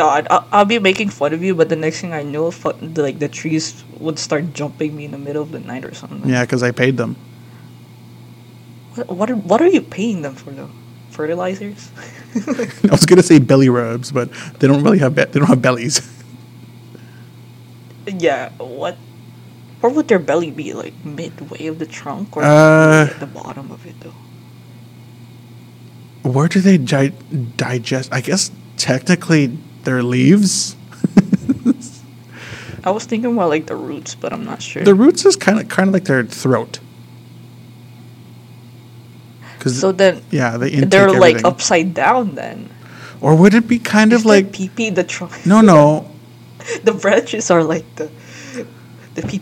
God, 0.00 0.26
I'll, 0.30 0.46
I'll 0.50 0.64
be 0.64 0.78
making 0.78 1.10
fun 1.10 1.34
of 1.36 1.42
you, 1.44 1.54
but 1.54 1.68
the 1.68 1.76
next 1.76 2.00
thing 2.00 2.14
I 2.16 2.22
know, 2.22 2.50
fu- 2.50 2.72
the, 2.72 3.02
like 3.02 3.18
the 3.18 3.28
trees 3.28 3.84
would 3.98 4.18
start 4.18 4.54
jumping 4.54 4.96
me 4.96 5.04
in 5.04 5.10
the 5.10 5.18
middle 5.18 5.42
of 5.42 5.52
the 5.52 5.60
night 5.60 5.84
or 5.84 5.92
something. 5.92 6.24
Yeah, 6.24 6.40
because 6.44 6.62
I 6.62 6.70
paid 6.72 6.96
them. 6.96 7.16
What 8.94 9.08
what 9.12 9.30
are, 9.30 9.36
what 9.36 9.60
are 9.60 9.68
you 9.68 9.82
paying 9.82 10.22
them 10.22 10.34
for 10.34 10.52
though? 10.56 10.70
Fertilizers? 11.10 11.90
I 12.88 12.92
was 12.96 13.04
gonna 13.04 13.22
say 13.22 13.38
belly 13.38 13.68
rubs, 13.68 14.10
but 14.10 14.32
they 14.58 14.66
don't 14.66 14.82
really 14.82 15.00
have. 15.04 15.14
Be- 15.14 15.28
they 15.28 15.38
don't 15.38 15.48
have 15.52 15.60
bellies. 15.60 16.00
yeah. 18.06 18.48
What? 18.56 18.96
Where 19.80 19.92
would 19.92 20.08
their 20.08 20.18
belly 20.18 20.50
be? 20.50 20.72
Like 20.72 20.94
midway 21.04 21.66
of 21.66 21.78
the 21.78 21.86
trunk 21.86 22.36
or 22.36 22.42
Uh, 22.42 23.08
at 23.12 23.20
the 23.20 23.26
bottom 23.28 23.70
of 23.70 23.84
it 23.84 24.00
though? 24.00 24.16
where 26.22 26.48
do 26.48 26.60
they 26.60 26.78
di- 26.78 27.12
digest? 27.56 28.12
I 28.12 28.20
guess 28.20 28.50
technically 28.76 29.56
their 29.84 30.02
leaves. 30.02 30.76
I 32.84 32.90
was 32.90 33.04
thinking 33.04 33.32
about 33.32 33.50
like 33.50 33.66
the 33.66 33.76
roots, 33.76 34.14
but 34.14 34.32
I'm 34.32 34.44
not 34.44 34.62
sure. 34.62 34.82
The 34.82 34.94
roots 34.94 35.26
is 35.26 35.36
kind 35.36 35.60
of 35.60 35.68
kind 35.68 35.88
of 35.88 35.94
like 35.94 36.04
their 36.04 36.24
throat. 36.24 36.80
Cause 39.58 39.78
so 39.78 39.92
then 39.92 40.22
yeah, 40.30 40.56
they 40.56 40.70
they're 40.70 41.12
like 41.12 41.44
upside 41.44 41.92
down 41.92 42.34
then. 42.34 42.70
Or 43.20 43.36
would 43.36 43.52
it 43.52 43.68
be 43.68 43.78
kind 43.78 44.12
Is 44.12 44.20
of 44.20 44.26
like 44.26 44.52
pee 44.52 44.70
pee 44.70 44.88
the 44.88 45.04
trunk? 45.04 45.44
no 45.44 45.60
no 45.60 46.10
the 46.84 46.92
branches 46.92 47.50
are 47.50 47.62
like 47.62 47.84
the 47.96 48.10
the 49.14 49.22
pee 49.22 49.38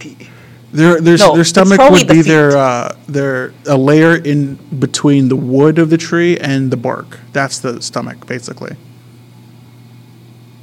their 0.72 1.00
their 1.00 1.16
No, 1.16 1.34
their 1.34 1.44
stomach 1.44 1.78
would 1.78 2.08
the 2.08 2.14
be 2.14 2.22
their 2.22 2.56
uh 2.56 2.96
their 3.06 3.54
a 3.66 3.76
layer 3.76 4.16
in 4.16 4.56
between 4.78 5.28
the 5.28 5.36
wood 5.36 5.78
of 5.78 5.90
the 5.90 5.96
tree 5.96 6.36
and 6.36 6.70
the 6.70 6.76
bark. 6.76 7.20
That's 7.32 7.60
the 7.60 7.80
stomach 7.80 8.26
basically. 8.26 8.76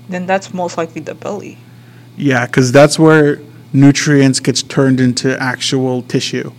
Then 0.10 0.26
that's 0.26 0.54
most 0.54 0.78
likely 0.78 1.02
the 1.02 1.16
belly. 1.16 1.58
Yeah, 2.18 2.46
because 2.46 2.72
that's 2.72 2.98
where 3.00 3.40
nutrients 3.74 4.40
gets 4.40 4.62
turned 4.64 5.00
into 5.00 5.40
actual 5.42 6.02
tissue. 6.04 6.52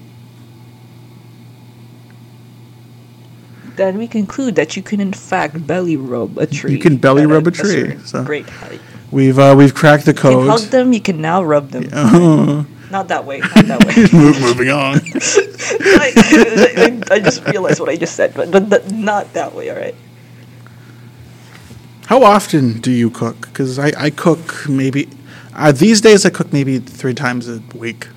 Then 3.77 3.99
we 3.99 4.09
conclude 4.09 4.55
that 4.57 4.77
you 4.77 4.83
can 4.83 5.01
in 5.01 5.13
fact 5.13 5.67
belly 5.67 5.97
rub 5.97 6.39
a 6.39 6.47
tree. 6.47 6.73
You 6.73 6.79
can 6.79 6.97
belly 6.97 7.27
rub 7.27 7.47
a 7.47 7.51
tree, 7.51 7.97
so- 8.05 8.25
Great 8.25 8.49
height. 8.49 8.81
We've 9.11 9.39
uh, 9.39 9.55
we've 9.57 9.75
cracked 9.75 10.05
the 10.05 10.15
code. 10.15 10.33
You 10.33 10.39
can 10.39 10.49
hug 10.49 10.61
them. 10.71 10.93
You 10.93 11.01
can 11.01 11.21
now 11.21 11.43
rub 11.45 11.71
them. 11.71 11.89
Uh, 11.93 12.65
Not 12.91 13.09
that 13.09 13.25
way. 13.25 13.39
Not 13.39 13.67
that 13.67 13.85
way. 13.85 13.95
Moving 14.41 14.69
on. 14.71 14.97
I, 15.81 17.03
I, 17.11 17.15
I 17.15 17.19
just 17.21 17.45
realized 17.47 17.81
what 17.81 17.89
I 17.89 17.97
just 17.97 18.15
said, 18.15 18.33
but, 18.35 18.51
but, 18.53 18.69
but 18.71 18.93
not 18.93 19.33
that 19.33 19.55
way. 19.55 19.71
All 19.71 19.77
right. 19.77 19.95
How 22.07 22.23
often 22.23 22.81
do 22.81 22.91
you 22.91 23.11
cook? 23.11 23.41
Because 23.49 23.79
I, 23.79 23.93
I 23.99 24.11
cook 24.11 24.69
maybe 24.69 25.09
uh, 25.55 25.73
these 25.73 26.01
days 26.01 26.25
I 26.25 26.31
cook 26.31 26.53
maybe 26.53 26.79
three 26.79 27.15
times 27.15 27.49
a 27.49 27.61
week. 27.75 28.09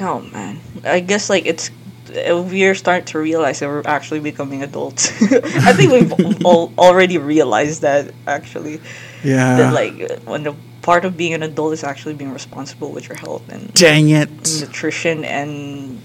Oh 0.00 0.20
man, 0.20 0.60
I 0.84 1.00
guess 1.00 1.28
like 1.28 1.44
it's 1.46 1.70
we're 2.10 2.74
starting 2.74 3.04
to 3.06 3.18
realize 3.18 3.60
that 3.60 3.68
we're 3.68 3.82
actually 3.84 4.20
becoming 4.20 4.62
adults. 4.62 5.10
I 5.68 5.72
think 5.74 5.92
we've 5.92 6.46
all 6.46 6.72
already 6.78 7.18
realized 7.18 7.82
that 7.82 8.14
actually 8.26 8.80
Yeah. 9.22 9.56
that 9.58 9.72
like 9.74 10.22
when 10.22 10.44
the 10.44 10.54
part 10.80 11.04
of 11.04 11.16
being 11.18 11.34
an 11.34 11.42
adult 11.42 11.74
is 11.74 11.84
actually 11.84 12.14
being 12.14 12.32
responsible 12.32 12.90
with 12.92 13.08
your 13.08 13.18
health 13.18 13.46
and 13.50 13.74
Dang 13.74 14.08
it. 14.08 14.30
nutrition 14.60 15.24
and 15.24 16.00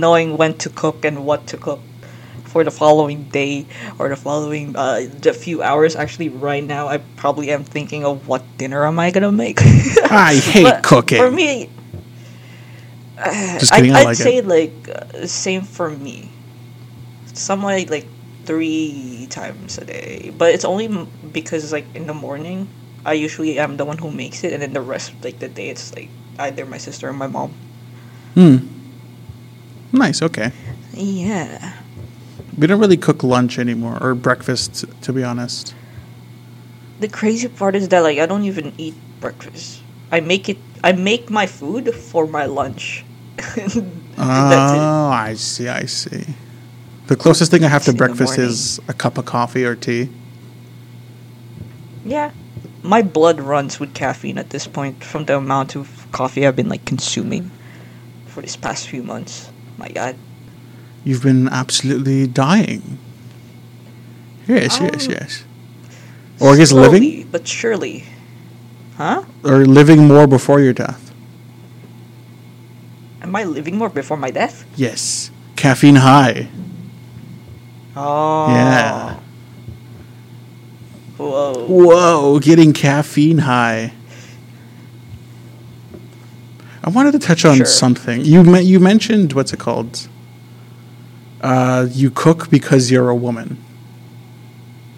knowing 0.00 0.36
when 0.36 0.52
to 0.58 0.68
cook 0.68 1.04
and 1.06 1.24
what 1.24 1.46
to 1.46 1.56
cook 1.56 1.80
for 2.58 2.64
the 2.64 2.74
following 2.74 3.22
day 3.30 3.66
or 4.02 4.08
the 4.10 4.16
following 4.18 4.74
uh, 4.74 5.06
the 5.22 5.32
few 5.32 5.62
hours. 5.62 5.94
Actually, 5.94 6.28
right 6.28 6.64
now 6.64 6.88
I 6.88 6.98
probably 7.14 7.52
am 7.54 7.62
thinking 7.62 8.04
of 8.04 8.26
what 8.26 8.42
dinner 8.58 8.82
am 8.84 8.98
I 8.98 9.12
gonna 9.14 9.30
make. 9.30 9.60
I 10.10 10.34
hate 10.42 10.82
cooking. 10.82 11.18
For 11.22 11.30
me, 11.30 11.70
uh, 13.18 13.58
Just 13.58 13.72
kidding, 13.72 13.94
I 13.94 14.00
I'd 14.00 14.04
like 14.10 14.16
say 14.18 14.38
it. 14.38 14.46
like 14.46 14.74
uh, 14.90 15.26
same 15.26 15.62
for 15.62 15.90
me. 15.90 16.30
Somewhat 17.32 17.90
like 17.90 18.06
three 18.44 19.26
times 19.30 19.78
a 19.78 19.84
day, 19.84 20.32
but 20.36 20.52
it's 20.54 20.64
only 20.64 20.86
m- 20.86 21.06
because 21.32 21.72
like 21.72 21.86
in 21.94 22.06
the 22.06 22.14
morning 22.14 22.66
I 23.04 23.12
usually 23.14 23.58
am 23.58 23.76
the 23.76 23.84
one 23.84 23.98
who 23.98 24.10
makes 24.10 24.42
it, 24.42 24.52
and 24.52 24.62
then 24.62 24.72
the 24.72 24.80
rest 24.82 25.12
like 25.22 25.38
the 25.38 25.48
day 25.48 25.68
it's 25.70 25.94
like 25.94 26.10
either 26.38 26.66
my 26.66 26.78
sister 26.78 27.08
or 27.08 27.12
my 27.12 27.28
mom. 27.28 27.54
Hmm. 28.34 28.66
Nice. 29.92 30.22
Okay. 30.22 30.50
Yeah. 30.92 31.77
We 32.58 32.66
don't 32.66 32.80
really 32.80 32.96
cook 32.96 33.22
lunch 33.22 33.58
anymore 33.58 33.98
or 34.00 34.14
breakfast, 34.14 34.84
to 35.02 35.12
be 35.12 35.22
honest. 35.22 35.74
The 37.00 37.08
crazy 37.08 37.46
part 37.48 37.76
is 37.76 37.88
that 37.88 38.00
like 38.00 38.18
I 38.18 38.26
don't 38.26 38.44
even 38.44 38.72
eat 38.76 38.94
breakfast. 39.20 39.80
I 40.10 40.20
make 40.20 40.48
it. 40.48 40.58
I 40.82 40.92
make 40.92 41.30
my 41.30 41.46
food 41.46 41.94
for 41.94 42.26
my 42.26 42.46
lunch. 42.46 43.04
Oh, 44.20 45.10
I 45.10 45.34
see. 45.34 45.68
I 45.68 45.84
see. 45.84 46.24
The 47.06 47.14
closest 47.14 47.52
thing 47.52 47.62
I 47.62 47.68
have 47.68 47.84
to 47.84 47.92
breakfast 47.92 48.36
is 48.36 48.80
a 48.88 48.92
cup 48.92 49.16
of 49.16 49.26
coffee 49.26 49.64
or 49.64 49.76
tea. 49.76 50.10
Yeah. 52.04 52.32
My 52.82 53.02
blood 53.02 53.38
runs 53.38 53.78
with 53.78 53.94
caffeine 53.94 54.36
at 54.36 54.50
this 54.50 54.66
point 54.66 55.04
from 55.04 55.26
the 55.26 55.36
amount 55.36 55.76
of 55.76 56.08
coffee 56.10 56.46
I've 56.46 56.56
been 56.56 56.68
like 56.68 56.84
consuming 56.84 57.52
for 58.26 58.40
these 58.40 58.56
past 58.56 58.88
few 58.88 59.04
months. 59.04 59.50
My 59.76 59.88
god. 59.88 60.16
You've 61.08 61.22
been 61.22 61.48
absolutely 61.48 62.26
dying. 62.26 62.98
Yes, 64.46 64.78
yes, 64.78 65.06
Um, 65.06 65.12
yes. 65.12 65.44
Or 66.38 66.52
I 66.52 66.56
guess 66.58 66.70
living, 66.70 67.26
but 67.32 67.48
surely. 67.48 68.04
Huh? 68.98 69.22
or 69.42 69.64
living 69.64 70.06
more 70.06 70.26
before 70.26 70.60
your 70.60 70.74
death. 70.74 71.14
Am 73.22 73.34
I 73.34 73.44
living 73.44 73.78
more 73.78 73.88
before 73.88 74.18
my 74.18 74.30
death? 74.30 74.66
Yes, 74.76 75.30
caffeine 75.56 75.96
high. 75.96 76.48
Oh. 77.96 78.48
Yeah. 78.52 79.16
Whoa. 81.16 81.64
Whoa, 81.68 82.38
getting 82.40 82.74
caffeine 82.74 83.38
high. 83.38 83.92
I 86.84 86.90
wanted 86.90 87.12
to 87.12 87.18
touch 87.18 87.46
on 87.46 87.56
Sure. 87.56 87.66
something. 87.66 88.24
You 88.26 88.44
me- 88.44 88.60
you 88.62 88.78
mentioned 88.78 89.32
what's 89.32 89.54
it 89.54 89.58
called? 89.58 90.06
Uh, 91.40 91.86
you 91.90 92.10
cook 92.10 92.50
because 92.50 92.90
you're 92.90 93.08
a 93.08 93.14
woman. 93.14 93.62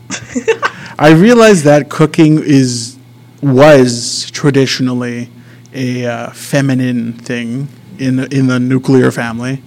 I 0.98 1.12
realize 1.12 1.62
that 1.64 1.88
cooking 1.88 2.42
is 2.42 2.98
was 3.42 4.30
traditionally 4.32 5.28
a 5.72 6.06
uh, 6.06 6.30
feminine 6.30 7.14
thing 7.14 7.68
in 7.98 8.16
the, 8.16 8.36
in 8.36 8.46
the 8.48 8.58
nuclear 8.58 9.10
family. 9.10 9.62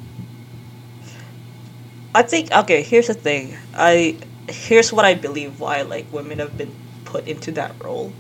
I 2.13 2.21
think 2.21 2.51
okay. 2.51 2.83
Here's 2.83 3.07
the 3.07 3.15
thing. 3.15 3.57
I 3.73 4.17
here's 4.47 4.93
what 4.93 5.05
I 5.05 5.15
believe 5.15 5.59
why 5.59 5.81
like 5.81 6.05
women 6.12 6.39
have 6.39 6.57
been 6.57 6.73
put 7.05 7.27
into 7.27 7.51
that 7.53 7.73
role, 7.83 8.13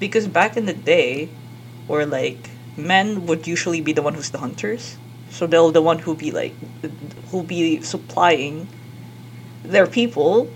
because 0.00 0.26
back 0.26 0.56
in 0.56 0.66
the 0.66 0.74
day, 0.74 1.28
where 1.86 2.06
like 2.06 2.50
men 2.76 3.26
would 3.26 3.46
usually 3.46 3.80
be 3.80 3.92
the 3.92 4.02
one 4.02 4.14
who's 4.14 4.30
the 4.30 4.38
hunters, 4.38 4.96
so 5.36 5.46
they'll 5.46 5.70
the 5.70 5.82
one 5.82 5.98
who 5.98 6.14
be 6.14 6.30
like 6.30 6.54
who 7.30 7.42
be 7.42 7.82
supplying 7.82 8.66
their 9.62 9.86
people 9.86 10.48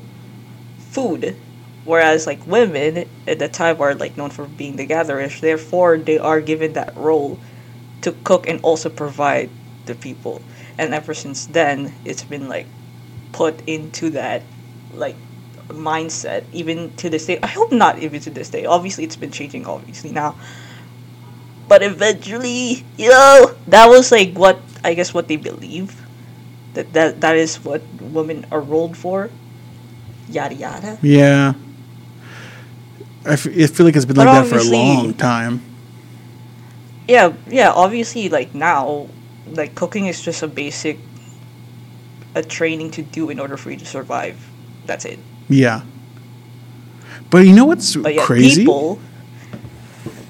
food, 0.78 1.36
whereas 1.84 2.26
like 2.26 2.46
women 2.46 3.06
at 3.28 3.38
the 3.38 3.48
time 3.48 3.78
are 3.80 3.94
like 3.94 4.16
known 4.16 4.30
for 4.30 4.46
being 4.46 4.76
the 4.76 4.86
gatherers. 4.86 5.38
Therefore, 5.40 5.98
they 5.98 6.18
are 6.18 6.40
given 6.40 6.72
that 6.72 6.96
role 6.96 7.38
to 8.00 8.12
cook 8.24 8.48
and 8.48 8.58
also 8.62 8.88
provide 8.88 9.50
the 9.84 9.94
people. 9.94 10.40
And 10.78 10.94
ever 10.94 11.12
since 11.12 11.44
then, 11.44 11.92
it's 12.06 12.22
been 12.22 12.48
like 12.48 12.66
put 13.32 13.60
into 13.68 14.08
that 14.10 14.42
like 14.94 15.16
mindset 15.68 16.44
even 16.54 16.96
to 16.96 17.10
this 17.10 17.26
day. 17.26 17.38
I 17.42 17.48
hope 17.48 17.70
not 17.70 17.98
even 17.98 18.20
to 18.20 18.30
this 18.30 18.48
day. 18.48 18.64
Obviously, 18.64 19.04
it's 19.04 19.16
been 19.16 19.30
changing 19.30 19.66
obviously 19.66 20.10
now. 20.10 20.36
But 21.70 21.86
eventually, 21.86 22.82
you 22.98 23.14
know, 23.14 23.54
that 23.70 23.86
was 23.86 24.10
like 24.10 24.34
what 24.34 24.58
I 24.82 24.94
guess 24.98 25.14
what 25.14 25.30
they 25.30 25.38
believe 25.38 25.94
that 26.74 26.92
that 26.94 27.20
that 27.22 27.36
is 27.36 27.62
what 27.62 27.78
women 28.02 28.46
are 28.50 28.60
rolled 28.60 28.96
for. 28.98 29.30
Yada 30.26 30.54
yada. 30.54 30.98
Yeah. 30.98 31.54
I, 33.22 33.38
f- 33.38 33.46
I 33.46 33.66
feel 33.70 33.86
like 33.86 33.94
it's 33.94 34.04
been 34.04 34.16
But 34.16 34.26
like 34.26 34.42
that 34.42 34.50
for 34.50 34.58
a 34.58 34.64
long 34.66 35.14
time. 35.14 35.62
Yeah, 37.06 37.34
yeah. 37.46 37.70
Obviously, 37.70 38.28
like 38.28 38.54
now, 38.54 39.06
like 39.46 39.74
cooking 39.74 40.06
is 40.06 40.22
just 40.22 40.42
a 40.42 40.48
basic, 40.48 40.98
a 42.34 42.42
training 42.42 42.90
to 42.98 43.02
do 43.02 43.30
in 43.30 43.38
order 43.38 43.56
for 43.56 43.70
you 43.70 43.76
to 43.76 43.86
survive. 43.86 44.34
That's 44.86 45.04
it. 45.04 45.18
Yeah. 45.48 45.82
But 47.30 47.46
you 47.46 47.54
know 47.54 47.64
what's 47.64 47.94
But 47.94 48.14
yeah, 48.14 48.24
crazy? 48.26 48.62
people. 48.62 48.98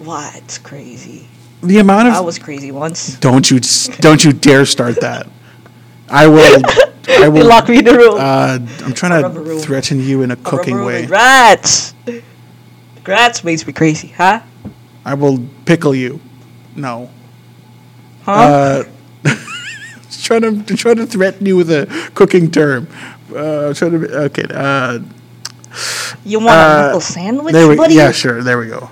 What's 0.05 0.59
crazy? 0.59 1.30
The 1.63 1.79
amount 1.79 2.09
of 2.09 2.15
I 2.15 2.21
was 2.21 2.39
crazy 2.39 2.71
once. 2.73 3.19
don't 3.19 3.51
you 3.51 3.61
don't 4.01 4.25
you 4.25 4.33
dare 4.33 4.65
start 4.67 5.01
that. 5.01 5.27
I 6.09 6.27
will. 6.27 6.63
I 6.67 6.87
They 7.03 7.29
will. 7.29 7.47
locked 7.47 7.69
me 7.69 7.79
in 7.79 7.85
the 7.85 7.95
room. 7.95 8.17
Uh, 8.19 8.59
I'm 8.85 8.93
trying 8.93 9.23
to 9.23 9.29
room. 9.41 9.59
threaten 9.59 10.01
you 10.01 10.23
in 10.23 10.31
a 10.31 10.35
A 10.35 10.37
cooking 10.37 10.85
way. 10.85 11.07
Rats. 11.07 11.95
Rats 13.07 13.43
makes 13.43 13.67
me 13.67 13.73
crazy, 13.73 14.09
huh? 14.09 14.41
I 15.05 15.15
will 15.15 15.43
pickle 15.65 15.95
you. 15.95 16.21
No. 16.77 17.11
Huh? 18.23 18.33
Uh, 18.33 18.85
trying 20.23 20.65
to 20.65 20.77
trying 20.77 20.97
to 20.97 21.07
threaten 21.07 21.47
you 21.47 21.57
with 21.57 21.71
a 21.71 21.87
cooking 22.15 22.51
term. 22.51 22.87
Uh, 23.35 23.73
trying 23.75 24.01
to. 24.01 24.17
Okay. 24.31 24.45
Uh, 24.49 25.01
you 26.25 26.39
want 26.39 26.51
uh, 26.51 26.79
a 26.83 26.87
pickle 26.89 27.01
sandwich, 27.01 27.53
there 27.53 27.67
we. 27.67 27.77
buddy? 27.77 27.95
Yeah, 27.95 28.13
sure. 28.13 28.43
There 28.43 28.59
we 28.59 28.67
go. 28.69 28.89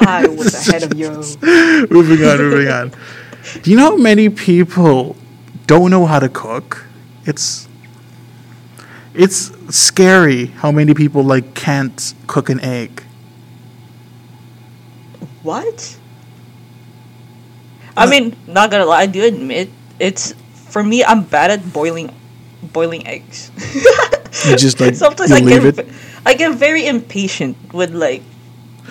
I 0.00 0.26
was 0.26 0.54
ahead 0.54 0.82
of 0.82 0.98
you. 0.98 1.10
moving 1.90 2.24
on, 2.26 2.38
moving 2.38 2.68
on. 2.68 2.92
Do 3.62 3.70
you 3.70 3.76
know 3.76 3.90
how 3.90 3.96
many 3.96 4.28
people 4.28 5.16
don't 5.66 5.90
know 5.90 6.06
how 6.06 6.18
to 6.18 6.28
cook? 6.28 6.84
It's 7.24 7.68
It's 9.14 9.50
scary 9.70 10.46
how 10.46 10.70
many 10.70 10.94
people 10.94 11.22
like 11.22 11.54
can't 11.54 12.14
cook 12.26 12.50
an 12.50 12.60
egg. 12.60 13.02
What? 15.42 15.96
I 17.96 18.06
mean, 18.06 18.36
not 18.46 18.70
gonna 18.70 18.84
lie, 18.84 19.02
I 19.02 19.06
do 19.06 19.24
admit 19.24 19.70
it's 19.98 20.34
for 20.54 20.82
me. 20.82 21.02
I'm 21.04 21.24
bad 21.24 21.50
at 21.50 21.72
boiling, 21.72 22.12
boiling 22.62 23.06
eggs. 23.06 23.50
You 24.44 24.56
just 24.56 24.80
like 24.80 24.94
Sometimes 25.06 25.30
you 25.30 25.36
I 25.36 25.40
leave 25.40 25.62
get 25.62 25.78
it. 25.86 25.88
I 26.26 26.34
get 26.34 26.54
very 26.54 26.86
impatient 26.86 27.56
with 27.72 27.94
like 27.94 28.22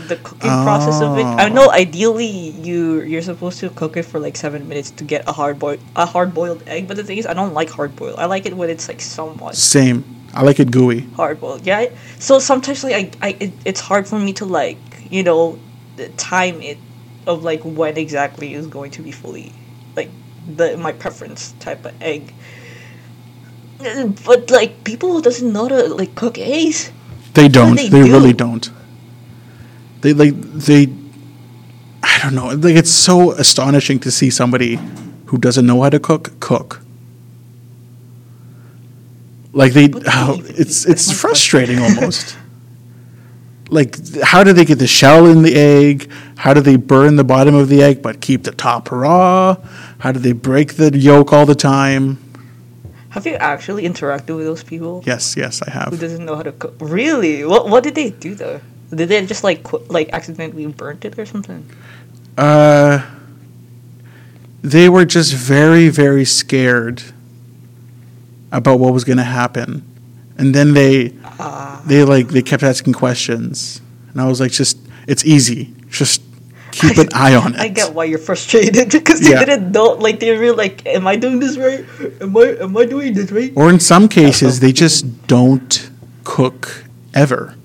the 0.07 0.15
cooking 0.17 0.51
process 0.63 1.01
of 1.01 1.17
it. 1.17 1.23
I 1.25 1.45
Oh. 1.49 1.53
know 1.53 1.71
ideally 1.71 2.27
you 2.27 3.01
you're 3.01 3.21
supposed 3.21 3.59
to 3.61 3.69
cook 3.69 3.95
it 3.97 4.03
for 4.03 4.19
like 4.19 4.35
seven 4.35 4.67
minutes 4.67 4.91
to 4.91 5.03
get 5.03 5.23
a 5.27 5.31
hard 5.31 5.57
boil 5.59 5.77
a 5.95 6.05
hard 6.05 6.33
boiled 6.33 6.63
egg. 6.67 6.87
But 6.87 6.97
the 6.97 7.03
thing 7.03 7.17
is, 7.17 7.25
I 7.25 7.33
don't 7.33 7.53
like 7.53 7.69
hard 7.69 7.95
boiled. 7.95 8.19
I 8.19 8.25
like 8.25 8.45
it 8.45 8.55
when 8.55 8.69
it's 8.69 8.87
like 8.87 9.01
somewhat 9.01 9.55
Same. 9.55 10.03
I 10.33 10.43
like 10.43 10.59
it 10.59 10.69
gooey. 10.71 11.07
hard 11.15 11.39
boiled. 11.39 11.65
Yeah. 11.65 11.87
So 12.19 12.39
sometimes 12.39 12.83
like 12.83 12.95
I, 13.21 13.27
I 13.27 13.29
it, 13.39 13.53
it's 13.63 13.79
hard 13.79 14.07
for 14.07 14.19
me 14.19 14.33
to 14.33 14.45
like 14.45 14.77
you 15.09 15.23
know 15.23 15.57
the 15.95 16.09
time 16.09 16.61
it 16.61 16.77
of 17.25 17.43
like 17.43 17.61
when 17.63 17.97
exactly 17.97 18.53
is 18.53 18.67
going 18.67 18.91
to 18.91 19.01
be 19.01 19.11
fully 19.11 19.53
like 19.95 20.09
the 20.55 20.75
my 20.77 20.91
preference 20.91 21.53
type 21.59 21.85
of 21.85 21.93
egg. 22.01 22.33
But 24.25 24.49
like 24.51 24.83
people 24.83 25.21
doesn't 25.21 25.51
know 25.51 25.67
to 25.67 25.87
like 25.93 26.15
cook 26.15 26.37
eggs. 26.37 26.91
They 27.33 27.47
don't. 27.47 27.75
they 27.75 27.89
They, 27.89 28.03
do? 28.03 28.11
really 28.11 28.33
don't. 28.33 28.69
They 30.05 30.13
like 30.13 30.35
they. 30.53 30.87
I 32.03 32.19
don't 32.21 32.35
know. 32.35 32.49
Like 32.49 32.75
it's 32.75 32.91
so 32.91 33.31
astonishing 33.31 33.99
to 34.01 34.11
see 34.11 34.29
somebody 34.29 34.77
who 35.25 35.39
doesn't 35.39 35.65
know 35.65 35.81
how 35.81 35.89
to 35.89 35.99
cook 35.99 36.39
cook. 36.39 36.81
Like 39.51 39.73
they, 39.73 39.89
how, 40.05 40.35
it's 40.43 40.85
it's 40.85 41.11
frustrating 41.11 41.79
almost. 41.87 42.37
Like, 43.69 43.97
how 44.21 44.43
do 44.43 44.53
they 44.53 44.63
get 44.63 44.77
the 44.77 44.85
shell 44.85 45.25
in 45.25 45.41
the 45.41 45.55
egg? 45.55 46.11
How 46.35 46.53
do 46.53 46.61
they 46.61 46.75
burn 46.75 47.15
the 47.15 47.23
bottom 47.23 47.55
of 47.55 47.67
the 47.67 47.81
egg 47.81 48.03
but 48.03 48.21
keep 48.21 48.43
the 48.43 48.51
top 48.51 48.91
raw? 48.91 49.57
How 49.97 50.11
do 50.11 50.19
they 50.19 50.33
break 50.33 50.75
the 50.75 50.95
yolk 50.95 51.33
all 51.33 51.47
the 51.47 51.55
time? 51.55 52.19
Have 53.09 53.25
you 53.25 53.33
actually 53.37 53.85
interacted 53.85 54.35
with 54.35 54.45
those 54.45 54.63
people 54.63 55.01
Yes, 55.03 55.35
yes, 55.35 55.63
I 55.63 55.71
have. 55.71 55.89
who 55.89 55.97
doesn't 55.97 56.23
know 56.23 56.35
how 56.35 56.43
to 56.43 56.51
cook? 56.51 56.75
Really? 56.79 57.43
What 57.43 57.69
What 57.69 57.81
did 57.83 57.95
they 57.95 58.11
do 58.11 58.35
though? 58.35 58.61
Did 58.93 59.09
they 59.09 59.25
just 59.25 59.43
like 59.43 59.63
qu- 59.63 59.83
like 59.89 60.09
accidentally 60.13 60.65
burnt 60.67 61.05
it 61.05 61.17
or 61.17 61.25
something? 61.25 61.65
Uh, 62.37 63.01
they 64.61 64.89
were 64.89 65.05
just 65.05 65.33
very, 65.33 65.89
very 65.89 66.25
scared 66.25 67.03
about 68.51 68.79
what 68.79 68.93
was 68.93 69.03
going 69.03 69.17
to 69.17 69.23
happen, 69.23 69.83
and 70.37 70.53
then 70.55 70.73
they 70.73 71.13
Ah. 71.39 71.81
they 71.85 72.03
like 72.03 72.29
they 72.29 72.41
kept 72.41 72.63
asking 72.63 72.93
questions, 72.93 73.81
and 74.11 74.21
I 74.21 74.27
was 74.27 74.39
like, 74.39 74.51
just 74.51 74.77
it's 75.07 75.25
easy, 75.25 75.73
just 75.89 76.21
keep 76.71 76.97
an 76.97 77.09
eye 77.13 77.35
on 77.35 77.53
it. 77.55 77.59
I 77.59 77.67
get 77.67 77.93
why 77.93 78.05
you're 78.05 78.19
frustrated 78.19 78.89
because 78.91 79.19
they 79.19 79.31
Yeah. 79.31 79.43
didn't 79.45 79.71
know. 79.71 79.93
Like 79.93 80.19
they 80.19 80.35
were 80.37 80.53
like, 80.53 80.85
"Am 80.85 81.05
I 81.07 81.15
doing 81.17 81.39
this 81.39 81.57
right? 81.57 81.83
Am 82.21 82.35
I 82.37 82.55
Am 82.61 82.77
I 82.77 82.85
doing 82.85 83.13
this 83.13 83.31
right?" 83.31 83.51
Or 83.55 83.69
in 83.69 83.79
some 83.79 84.07
cases, 84.07 84.59
they 84.61 84.71
just 84.71 85.27
don't 85.27 85.89
cook 86.23 86.85
ever. 87.13 87.55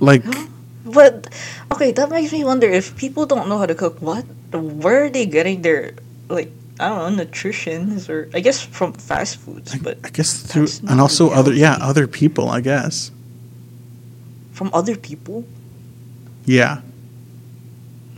Like, 0.00 0.24
But 0.88 1.28
okay, 1.72 1.92
that 1.92 2.08
makes 2.08 2.32
me 2.32 2.44
wonder 2.44 2.66
if 2.66 2.96
people 2.96 3.26
don't 3.26 3.48
know 3.48 3.58
how 3.58 3.66
to 3.66 3.74
cook. 3.74 4.00
What? 4.00 4.24
Where 4.52 5.04
are 5.04 5.10
they 5.10 5.26
getting 5.26 5.60
their 5.62 5.92
like? 6.28 6.50
I 6.80 6.88
don't 6.88 7.16
know 7.16 7.24
nutrition 7.24 7.98
or 8.08 8.28
I 8.32 8.40
guess 8.40 8.62
from 8.62 8.92
fast 8.94 9.36
foods, 9.36 9.74
but 9.76 9.98
I 10.04 10.10
guess 10.10 10.40
through 10.40 10.68
and 10.88 11.00
also 11.00 11.28
other 11.30 11.52
yeah 11.52 11.76
other 11.82 12.06
people. 12.06 12.48
I 12.48 12.60
guess 12.62 13.10
from 14.52 14.70
other 14.72 14.96
people. 14.96 15.44
yeah. 16.46 16.80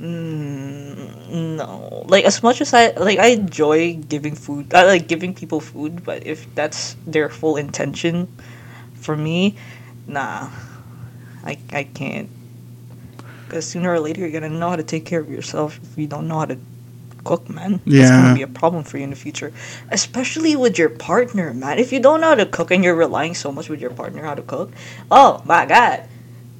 Mm, 0.00 1.56
no, 1.56 2.04
like 2.08 2.24
as 2.24 2.42
much 2.42 2.60
as 2.62 2.72
I 2.72 2.92
like, 2.96 3.18
I 3.18 3.36
enjoy 3.36 3.96
giving 3.96 4.34
food. 4.34 4.72
I 4.72 4.84
like 4.84 5.08
giving 5.08 5.34
people 5.34 5.60
food, 5.60 6.04
but 6.04 6.24
if 6.26 6.48
that's 6.54 6.96
their 7.06 7.28
full 7.28 7.56
intention, 7.56 8.28
for 8.94 9.16
me, 9.16 9.56
nah, 10.06 10.48
I 11.44 11.58
I 11.72 11.84
can't. 11.84 12.28
Because 13.46 13.66
sooner 13.66 13.92
or 13.92 14.00
later 14.00 14.20
you're 14.20 14.30
gonna 14.40 14.48
know 14.54 14.70
how 14.70 14.76
to 14.76 14.82
take 14.82 15.04
care 15.04 15.20
of 15.20 15.28
yourself. 15.28 15.78
If 15.82 15.98
you 15.98 16.06
don't 16.06 16.28
know 16.28 16.38
how 16.38 16.46
to 16.46 16.58
cook, 17.24 17.48
man, 17.50 17.80
Yeah. 17.84 18.02
it's 18.02 18.10
gonna 18.10 18.34
be 18.34 18.42
a 18.42 18.46
problem 18.48 18.84
for 18.84 18.96
you 18.98 19.04
in 19.04 19.10
the 19.10 19.16
future. 19.16 19.52
Especially 19.90 20.56
with 20.56 20.78
your 20.78 20.88
partner, 20.88 21.52
man. 21.52 21.78
If 21.78 21.92
you 21.92 22.00
don't 22.00 22.20
know 22.20 22.28
how 22.28 22.34
to 22.36 22.46
cook 22.46 22.70
and 22.70 22.82
you're 22.84 22.94
relying 22.94 23.34
so 23.34 23.52
much 23.52 23.68
with 23.68 23.80
your 23.80 23.90
partner 23.90 24.22
how 24.24 24.34
to 24.34 24.42
cook, 24.42 24.72
oh 25.10 25.42
my 25.44 25.66
god, 25.66 26.04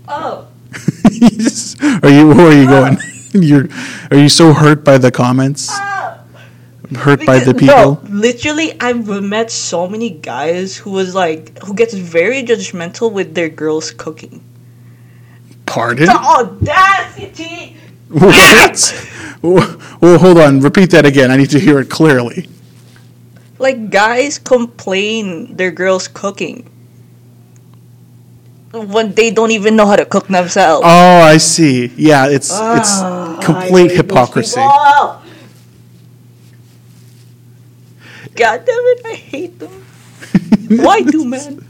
oh. 0.09 0.49
are 2.03 2.11
you 2.11 2.29
where 2.29 2.47
are 2.49 2.53
you 2.61 2.67
going? 2.67 2.99
You're 3.33 3.69
are 4.11 4.17
you 4.19 4.29
so 4.29 4.53
hurt 4.53 4.83
by 4.85 4.99
the 4.99 5.11
comments? 5.13 5.69
ah. 5.71 6.19
Hurt 6.97 7.25
by 7.25 7.39
the 7.39 7.55
people? 7.55 7.95
Bro, 8.03 8.11
literally, 8.11 8.75
I've 8.81 9.07
met 9.23 9.53
so 9.53 9.87
many 9.87 10.11
guys 10.11 10.77
who 10.77 10.91
was 10.91 11.15
like, 11.15 11.63
who 11.63 11.75
gets 11.75 11.95
very 11.95 12.43
judgmental 12.43 13.13
with 13.13 13.37
their 13.37 13.49
girls 13.49 13.93
cooking. 13.93 14.43
Pardon? 15.71 16.07
The 16.07 16.17
audacity! 16.19 17.77
What? 18.09 19.07
well, 19.41 20.19
hold 20.19 20.39
on. 20.39 20.59
Repeat 20.61 20.91
that 20.91 21.07
again. 21.07 21.31
I 21.31 21.37
need 21.37 21.51
to 21.51 21.61
hear 21.61 21.79
it 21.79 21.89
clearly. 21.89 22.49
Like, 23.61 23.89
guys 23.89 24.37
complain 24.41 25.55
their 25.55 25.71
girls 25.71 26.09
cooking 26.09 26.69
when 28.73 29.15
they 29.15 29.31
don't 29.31 29.53
even 29.53 29.77
know 29.77 29.87
how 29.87 29.95
to 29.95 30.05
cook 30.05 30.27
themselves. 30.27 30.83
Oh, 30.85 31.21
I 31.23 31.37
see. 31.37 31.93
Yeah, 31.97 32.27
it's 32.27 32.51
Ah, 32.53 33.37
it's 33.37 33.47
complete 33.47 33.93
hypocrisy. 33.93 34.61
God 38.35 38.65
damn 38.65 38.67
it, 38.67 39.03
I 39.07 39.15
hate 39.15 39.59
them. 39.61 39.71
Why 40.83 41.03
do 41.03 41.25
man? 41.25 41.65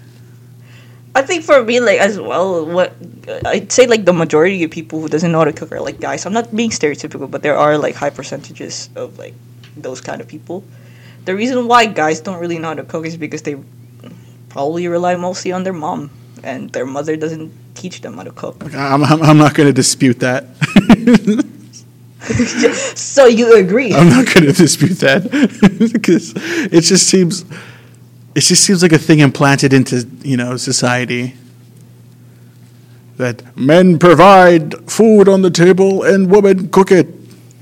I 1.14 1.22
think 1.22 1.44
for 1.44 1.62
me, 1.64 1.80
like 1.80 1.98
as 1.98 2.20
well, 2.20 2.64
what 2.64 2.94
I'd 3.44 3.72
say, 3.72 3.86
like 3.86 4.04
the 4.04 4.12
majority 4.12 4.62
of 4.62 4.70
people 4.70 5.00
who 5.00 5.08
doesn't 5.08 5.32
know 5.32 5.38
how 5.38 5.44
to 5.44 5.52
cook 5.52 5.72
are 5.72 5.80
like 5.80 6.00
guys. 6.00 6.24
I'm 6.24 6.32
not 6.32 6.54
being 6.54 6.70
stereotypical, 6.70 7.30
but 7.30 7.42
there 7.42 7.56
are 7.56 7.78
like 7.78 7.96
high 7.96 8.10
percentages 8.10 8.90
of 8.94 9.18
like 9.18 9.34
those 9.76 10.00
kind 10.00 10.20
of 10.20 10.28
people. 10.28 10.62
The 11.24 11.34
reason 11.34 11.66
why 11.66 11.86
guys 11.86 12.20
don't 12.20 12.38
really 12.38 12.58
know 12.58 12.68
how 12.68 12.74
to 12.74 12.84
cook 12.84 13.06
is 13.06 13.16
because 13.16 13.42
they 13.42 13.56
probably 14.48 14.86
rely 14.88 15.16
mostly 15.16 15.52
on 15.52 15.64
their 15.64 15.72
mom, 15.72 16.10
and 16.42 16.70
their 16.70 16.86
mother 16.86 17.16
doesn't 17.16 17.52
teach 17.74 18.00
them 18.02 18.14
how 18.14 18.24
to 18.24 18.32
cook. 18.32 18.62
I'm, 18.74 19.04
I'm, 19.04 19.22
I'm 19.22 19.38
not 19.38 19.54
going 19.54 19.66
to 19.66 19.72
dispute 19.72 20.20
that. 20.20 20.44
so 22.96 23.26
you 23.26 23.56
agree? 23.56 23.92
I'm 23.92 24.08
not 24.08 24.26
going 24.26 24.46
to 24.46 24.52
dispute 24.52 24.98
that 25.00 25.22
because 25.92 26.34
it 26.72 26.82
just 26.82 27.06
seems 27.08 27.44
it 28.34 28.40
just 28.40 28.64
seems 28.64 28.82
like 28.82 28.92
a 28.92 28.98
thing 28.98 29.20
implanted 29.20 29.72
into 29.72 30.08
you 30.22 30.36
know 30.36 30.56
society 30.56 31.34
that 33.16 33.56
men 33.56 33.98
provide 33.98 34.74
food 34.90 35.28
on 35.28 35.42
the 35.42 35.50
table 35.50 36.02
and 36.02 36.30
women 36.30 36.68
cook 36.70 36.90
it. 36.90 37.08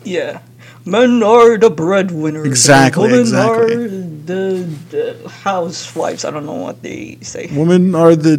Yeah. 0.04 0.40
Men 0.84 1.22
are 1.22 1.58
the 1.58 1.68
breadwinners. 1.68 2.46
Exactly, 2.46 3.02
Women 3.08 3.20
exactly. 3.20 3.74
are 3.74 3.88
the, 3.88 4.68
the 4.90 5.28
housewives. 5.28 6.24
I 6.24 6.30
don't 6.30 6.46
know 6.46 6.54
what 6.54 6.80
they 6.82 7.18
say. 7.20 7.48
Women 7.52 7.94
are 7.94 8.16
the 8.16 8.36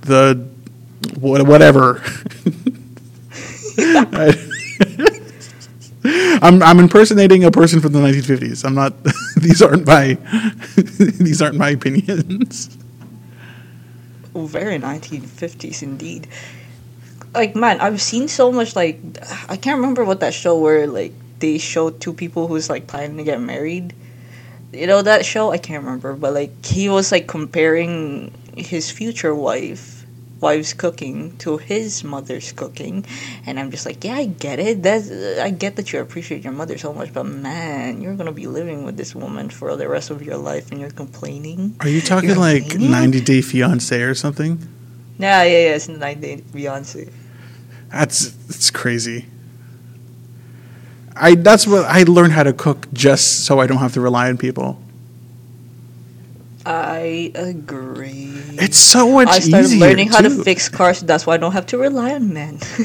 the 0.00 0.48
wha- 1.20 1.44
whatever. 1.44 2.02
I'm 6.04 6.62
I'm 6.62 6.80
impersonating 6.80 7.44
a 7.44 7.50
person 7.50 7.80
from 7.80 7.92
the 7.92 8.00
1950s. 8.00 8.64
I'm 8.64 8.74
not. 8.74 8.92
these 9.36 9.62
aren't 9.62 9.86
my. 9.86 10.14
these 11.18 11.40
aren't 11.40 11.56
my 11.56 11.70
opinions. 11.70 12.76
Oh, 14.34 14.46
very 14.46 14.78
1950s 14.78 15.82
indeed. 15.82 16.26
Like, 17.34 17.54
man, 17.54 17.80
I've 17.80 18.02
seen 18.02 18.26
so 18.26 18.50
much, 18.50 18.74
like, 18.74 19.00
I 19.48 19.56
can't 19.56 19.76
remember 19.76 20.04
what 20.04 20.20
that 20.20 20.34
show 20.34 20.58
where, 20.58 20.86
like, 20.88 21.12
they 21.38 21.58
show 21.58 21.90
two 21.90 22.12
people 22.12 22.48
who's, 22.48 22.68
like, 22.68 22.88
planning 22.88 23.16
to 23.18 23.24
get 23.24 23.40
married. 23.40 23.94
You 24.72 24.88
know 24.88 25.02
that 25.02 25.24
show? 25.24 25.52
I 25.52 25.58
can't 25.58 25.84
remember, 25.84 26.14
but, 26.14 26.34
like, 26.34 26.64
he 26.64 26.88
was, 26.88 27.12
like, 27.12 27.28
comparing 27.28 28.32
his 28.56 28.90
future 28.90 29.34
wife, 29.34 29.93
wife's 30.44 30.74
cooking 30.84 31.16
to 31.44 31.50
his 31.56 32.04
mother's 32.04 32.52
cooking. 32.52 33.04
And 33.46 33.58
I'm 33.58 33.70
just 33.70 33.86
like, 33.88 34.04
yeah, 34.04 34.16
I 34.22 34.26
get 34.26 34.58
it. 34.58 34.82
That's, 34.82 35.10
I 35.46 35.50
get 35.50 35.76
that 35.76 35.92
you 35.92 36.00
appreciate 36.00 36.44
your 36.44 36.52
mother 36.52 36.76
so 36.78 36.92
much, 36.92 37.12
but, 37.12 37.24
man, 37.24 38.02
you're 38.02 38.14
going 38.20 38.32
to 38.34 38.38
be 38.42 38.46
living 38.46 38.84
with 38.84 38.96
this 38.96 39.14
woman 39.14 39.48
for 39.48 39.74
the 39.76 39.88
rest 39.88 40.10
of 40.10 40.22
your 40.22 40.36
life 40.36 40.70
and 40.70 40.80
you're 40.80 40.96
complaining. 41.04 41.76
Are 41.80 41.88
you 41.88 42.00
talking 42.00 42.30
You're 42.30 42.38
like 42.38 42.64
Romanian? 42.64 42.90
90 42.90 43.20
Day 43.22 43.40
Fiance 43.40 44.00
or 44.10 44.14
something? 44.14 44.52
Yeah, 45.18 45.42
yeah, 45.42 45.50
yeah. 45.50 45.76
It's 45.76 45.88
90 45.88 46.20
Day 46.20 46.36
Fiance. 46.52 47.08
That's 47.90 48.34
it's 48.50 48.70
crazy. 48.70 49.26
I 51.16 51.36
that's 51.36 51.64
what 51.66 51.84
I 51.86 52.02
learned 52.02 52.32
how 52.32 52.42
to 52.42 52.52
cook 52.52 52.88
just 52.92 53.44
so 53.46 53.60
I 53.60 53.66
don't 53.68 53.78
have 53.78 53.92
to 53.94 54.00
rely 54.00 54.28
on 54.28 54.36
people. 54.36 54.82
I 56.66 57.30
agree. 57.34 58.32
It's 58.56 58.78
so 58.78 59.10
much 59.12 59.28
easier. 59.28 59.36
I 59.36 59.40
started 59.40 59.66
easier. 59.66 59.80
learning 59.86 60.08
how 60.08 60.20
too. 60.20 60.36
to 60.38 60.44
fix 60.44 60.68
cars. 60.68 61.00
That's 61.00 61.26
why 61.26 61.34
I 61.34 61.36
don't 61.36 61.52
have 61.52 61.66
to 61.66 61.78
rely 61.78 62.14
on 62.14 62.32
men. 62.32 62.58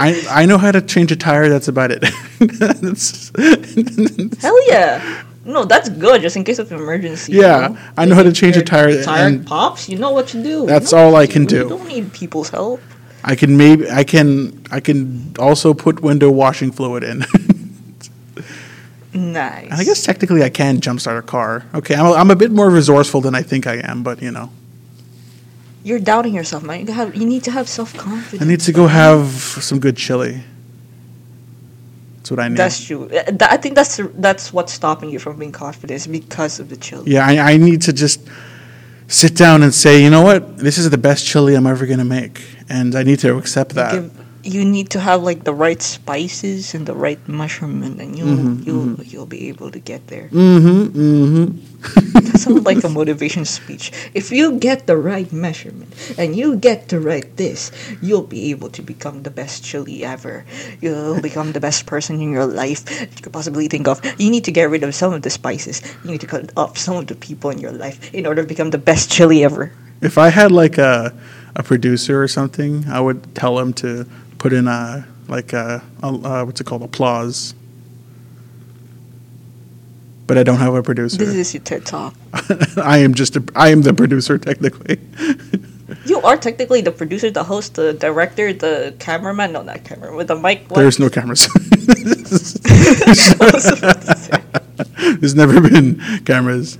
I 0.00 0.24
I 0.30 0.46
know 0.46 0.56
how 0.58 0.72
to 0.72 0.80
change 0.80 1.12
a 1.12 1.16
tire. 1.16 1.48
That's 1.48 1.68
about 1.68 1.90
it. 1.92 2.00
That's- 2.40 3.32
Hell 4.40 4.68
yeah! 4.68 5.22
No, 5.44 5.64
that's 5.64 5.88
good, 5.90 6.22
just 6.22 6.36
in 6.36 6.44
case 6.44 6.58
of 6.58 6.72
emergency. 6.72 7.32
you 7.32 7.42
Yeah, 7.42 7.68
know? 7.68 7.78
I 7.96 8.04
know 8.06 8.14
how 8.16 8.22
to 8.24 8.32
change 8.32 8.56
a 8.56 8.62
tire 8.62 9.02
Tire 9.02 9.38
pops. 9.38 9.88
You 9.88 9.98
know 9.98 10.10
what 10.10 10.28
to 10.28 10.42
do. 10.42 10.66
That's 10.66 10.90
You 10.92 10.98
know 10.98 11.04
all 11.04 11.16
I 11.16 11.26
can 11.26 11.42
You 11.42 11.48
do. 11.48 11.68
don't 11.68 11.86
need 11.86 12.12
people's 12.12 12.48
help. 12.50 12.80
I 13.22 13.34
can 13.36 13.56
maybe 13.56 13.90
I 13.90 14.02
can 14.04 14.62
I 14.70 14.80
can 14.80 15.34
also 15.38 15.74
put 15.74 16.00
window 16.00 16.30
washing 16.30 16.72
fluid 16.72 17.02
in. 17.04 17.24
Nice. 19.16 19.72
I 19.72 19.84
guess 19.84 20.02
technically 20.02 20.42
I 20.42 20.50
can 20.50 20.80
jumpstart 20.80 21.18
a 21.18 21.22
car. 21.22 21.64
Okay, 21.74 21.94
I'm 21.94 22.06
a, 22.06 22.12
I'm 22.12 22.30
a 22.30 22.36
bit 22.36 22.50
more 22.52 22.70
resourceful 22.70 23.20
than 23.20 23.34
I 23.34 23.42
think 23.42 23.66
I 23.66 23.76
am, 23.76 24.02
but 24.02 24.20
you 24.22 24.30
know, 24.30 24.50
you're 25.84 25.98
doubting 26.00 26.34
yourself, 26.34 26.62
man. 26.62 26.86
You 26.86 26.92
have. 26.92 27.14
You 27.14 27.26
need 27.26 27.44
to 27.44 27.50
have 27.50 27.68
self 27.68 27.94
confidence. 27.96 28.42
I 28.42 28.46
need 28.46 28.60
to 28.60 28.72
go 28.72 28.86
have 28.86 29.26
some 29.30 29.78
good 29.78 29.96
chili. 29.96 30.42
That's 32.16 32.30
what 32.30 32.40
I 32.40 32.48
need. 32.48 32.56
That's 32.58 32.84
true. 32.84 33.08
Uh, 33.08 33.36
I 33.42 33.56
think 33.56 33.74
that's 33.76 34.00
that's 34.14 34.52
what's 34.52 34.72
stopping 34.72 35.10
you 35.10 35.18
from 35.20 35.38
being 35.38 35.52
confident 35.52 36.10
because 36.10 36.58
of 36.58 36.68
the 36.68 36.76
chili. 36.76 37.12
yeah, 37.12 37.24
I, 37.26 37.52
I 37.52 37.56
need 37.56 37.82
to 37.82 37.92
just 37.92 38.20
sit 39.06 39.36
down 39.36 39.62
and 39.62 39.72
say, 39.72 40.02
you 40.02 40.10
know 40.10 40.22
what, 40.22 40.58
this 40.58 40.76
is 40.78 40.90
the 40.90 40.98
best 40.98 41.24
chili 41.24 41.54
I'm 41.54 41.66
ever 41.68 41.86
gonna 41.86 42.04
make, 42.04 42.42
and 42.68 42.94
I 42.96 43.04
need 43.04 43.20
to 43.20 43.36
accept 43.38 43.74
that. 43.74 43.92
Give- 43.92 44.25
you 44.46 44.64
need 44.64 44.90
to 44.90 45.00
have 45.00 45.22
like 45.22 45.44
the 45.44 45.52
right 45.52 45.82
spices 45.82 46.74
and 46.74 46.86
the 46.86 46.94
right 46.94 47.18
measurement, 47.28 48.00
and 48.00 48.16
you'll 48.16 48.38
Mhm, 48.38 48.64
you'll 48.66 48.94
you'll 49.04 49.26
be 49.26 49.48
able 49.48 49.70
to 49.70 49.78
get 49.78 50.06
there. 50.06 50.28
Mm-hmm. 50.30 50.94
Mm-hmm. 50.94 51.46
That 52.16 52.38
sounds 52.40 52.64
like 52.64 52.82
a 52.84 52.88
motivation 52.88 53.44
speech. 53.44 53.92
If 54.14 54.32
you 54.32 54.58
get 54.58 54.86
the 54.86 54.96
right 54.96 55.30
measurement 55.32 55.92
and 56.18 56.34
you 56.34 56.56
get 56.56 56.88
the 56.88 56.98
right 57.00 57.26
this, 57.36 57.70
you'll 58.02 58.26
be 58.26 58.50
able 58.50 58.70
to 58.70 58.82
become 58.82 59.22
the 59.22 59.30
best 59.30 59.62
chili 59.64 60.04
ever. 60.04 60.44
You'll 60.80 61.20
become 61.20 61.52
the 61.52 61.60
best 61.60 61.86
person 61.86 62.20
in 62.20 62.32
your 62.32 62.46
life 62.46 62.84
you 62.90 63.22
could 63.22 63.32
possibly 63.32 63.68
think 63.68 63.86
of. 63.88 64.00
You 64.18 64.30
need 64.30 64.44
to 64.44 64.52
get 64.52 64.70
rid 64.70 64.82
of 64.82 64.94
some 64.94 65.12
of 65.12 65.22
the 65.22 65.30
spices. 65.30 65.82
You 66.04 66.10
need 66.12 66.20
to 66.22 66.26
cut 66.26 66.52
off 66.56 66.78
some 66.78 66.96
of 66.96 67.06
the 67.06 67.14
people 67.14 67.50
in 67.50 67.58
your 67.58 67.72
life 67.72 68.12
in 68.14 68.26
order 68.26 68.42
to 68.42 68.48
become 68.48 68.70
the 68.70 68.78
best 68.82 69.10
chili 69.10 69.44
ever. 69.44 69.72
If 70.00 70.18
I 70.18 70.28
had 70.30 70.50
like 70.52 70.78
a 70.78 71.12
a 71.56 71.62
producer 71.62 72.22
or 72.22 72.28
something, 72.28 72.84
I 72.88 73.00
would 73.00 73.34
tell 73.34 73.58
him 73.58 73.72
to 73.80 74.06
put 74.38 74.52
in 74.52 74.68
a 74.68 75.06
like 75.28 75.52
a, 75.52 75.82
a 76.02 76.06
uh, 76.06 76.44
what's 76.44 76.60
it 76.60 76.64
called 76.64 76.82
applause. 76.82 77.54
But 80.26 80.38
I 80.38 80.42
don't 80.42 80.58
have 80.58 80.74
a 80.74 80.82
producer. 80.82 81.18
This 81.18 81.34
is 81.34 81.54
your 81.54 81.62
TED 81.62 81.86
Talk. 81.86 82.14
I 82.76 82.98
am 82.98 83.14
just 83.14 83.36
a, 83.36 83.44
I 83.54 83.68
am 83.68 83.82
the 83.82 83.94
producer 83.94 84.38
technically. 84.38 84.98
You 86.04 86.20
are 86.22 86.36
technically 86.36 86.80
the 86.80 86.90
producer, 86.90 87.30
the 87.30 87.44
host, 87.44 87.74
the 87.74 87.92
director, 87.92 88.52
the 88.52 88.94
cameraman. 88.98 89.52
No, 89.52 89.62
not 89.62 89.84
camera. 89.84 90.16
With 90.16 90.26
the 90.28 90.34
mic. 90.34 90.68
what? 90.68 90.80
There's 90.80 90.98
no 90.98 91.08
cameras. 91.08 91.46
There's 95.20 95.36
never 95.36 95.60
been 95.60 96.00
cameras. 96.24 96.78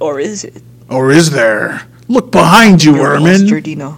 or 0.00 0.20
is 0.20 0.44
it? 0.44 0.62
Or 0.90 1.10
is 1.10 1.30
there? 1.30 1.86
Look 2.08 2.30
behind 2.30 2.84
you, 2.84 2.96
Your 2.96 3.18
walls, 3.18 3.40
Ermen. 3.40 3.48
Jordino. 3.48 3.96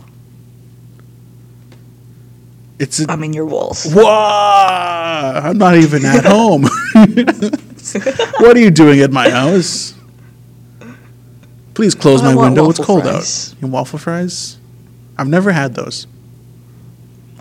It's 2.79 3.01
a, 3.01 3.07
I'm 3.11 3.24
in 3.24 3.33
your 3.33 3.47
walls. 3.47 3.87
Whoa! 3.93 4.05
I'm 4.05 5.57
not 5.59 5.77
even 5.77 6.05
at 6.05 6.24
home. 6.27 6.62
what 8.39 8.57
are 8.57 8.61
you 8.61 8.70
doing 8.70 9.01
at 9.01 9.11
my 9.12 9.31
house? 9.31 9.95
Please 11.74 11.95
close 11.95 12.22
I 12.22 12.35
my 12.35 12.43
window. 12.43 12.68
It's 12.70 12.79
cold 12.79 13.03
fries. 13.03 13.53
out. 13.55 13.62
Want 13.62 13.72
waffle 13.72 13.99
fries? 13.99 14.59
I've 15.18 15.29
never 15.29 15.53
had 15.53 15.74
those. 15.74 16.07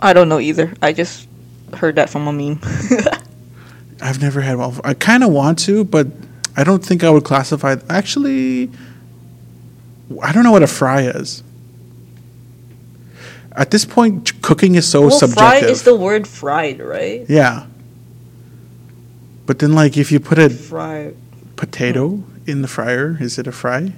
I 0.00 0.12
don't 0.12 0.28
know 0.28 0.40
either. 0.40 0.74
I 0.82 0.92
just 0.92 1.28
heard 1.74 1.96
that 1.96 2.08
from 2.10 2.26
a 2.28 2.32
meme. 2.32 2.60
I've 4.00 4.20
never 4.20 4.40
had 4.42 4.56
waffle. 4.58 4.82
I 4.84 4.94
kind 4.94 5.24
of 5.24 5.32
want 5.32 5.58
to, 5.60 5.84
but 5.84 6.06
I 6.56 6.64
don't 6.64 6.84
think 6.84 7.02
I 7.04 7.10
would 7.10 7.24
classify. 7.24 7.76
Actually, 7.88 8.70
I 10.22 10.32
don't 10.32 10.44
know 10.44 10.52
what 10.52 10.62
a 10.62 10.66
fry 10.66 11.02
is. 11.02 11.42
At 13.56 13.70
this 13.70 13.84
point, 13.84 14.42
cooking 14.42 14.74
is 14.74 14.86
so 14.86 15.02
well, 15.02 15.10
subjective. 15.10 15.60
fried 15.60 15.64
is 15.64 15.82
the 15.82 15.96
word 15.96 16.28
fried, 16.28 16.80
right? 16.80 17.24
yeah. 17.28 17.66
But 19.46 19.60
then, 19.60 19.74
like, 19.74 19.96
if 19.96 20.10
you 20.12 20.20
put 20.20 20.38
a 20.38 20.50
Fried. 20.50 21.16
potato 21.54 22.08
hmm. 22.08 22.50
in 22.50 22.62
the 22.62 22.68
fryer, 22.68 23.16
is 23.20 23.38
it 23.38 23.46
a 23.46 23.52
fry? 23.52 23.92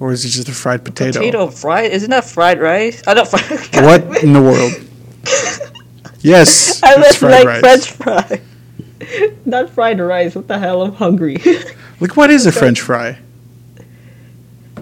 Or 0.00 0.12
is 0.12 0.24
it 0.24 0.30
just 0.30 0.48
a 0.48 0.52
fried 0.52 0.84
potato? 0.84 1.18
Potato 1.18 1.48
fried? 1.48 1.90
Isn't 1.90 2.10
that 2.10 2.24
fried 2.24 2.60
rice? 2.60 3.02
I 3.06 3.14
don't. 3.14 3.28
What 3.82 4.22
in 4.22 4.32
the 4.32 4.42
world? 4.42 4.72
Yes, 6.24 6.80
I 6.82 6.96
meant 6.96 7.20
like 7.20 7.44
rice. 7.46 7.60
French 7.60 7.90
fry. 7.90 8.40
Not 9.44 9.68
fried 9.68 10.00
rice. 10.00 10.34
What 10.34 10.48
the 10.48 10.58
hell? 10.58 10.80
I'm 10.80 10.94
hungry. 10.94 11.36
Like, 12.00 12.16
what 12.16 12.30
is 12.30 12.46
a 12.46 12.52
French 12.52 12.80
fry? 12.80 13.18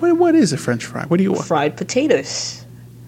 What, 0.02 0.16
what 0.18 0.34
is 0.34 0.52
a 0.52 0.56
French 0.56 0.84
fry? 0.84 1.04
What 1.06 1.16
do 1.18 1.22
you 1.22 1.32
want? 1.32 1.46
fried 1.46 1.76
potatoes. 1.76 2.64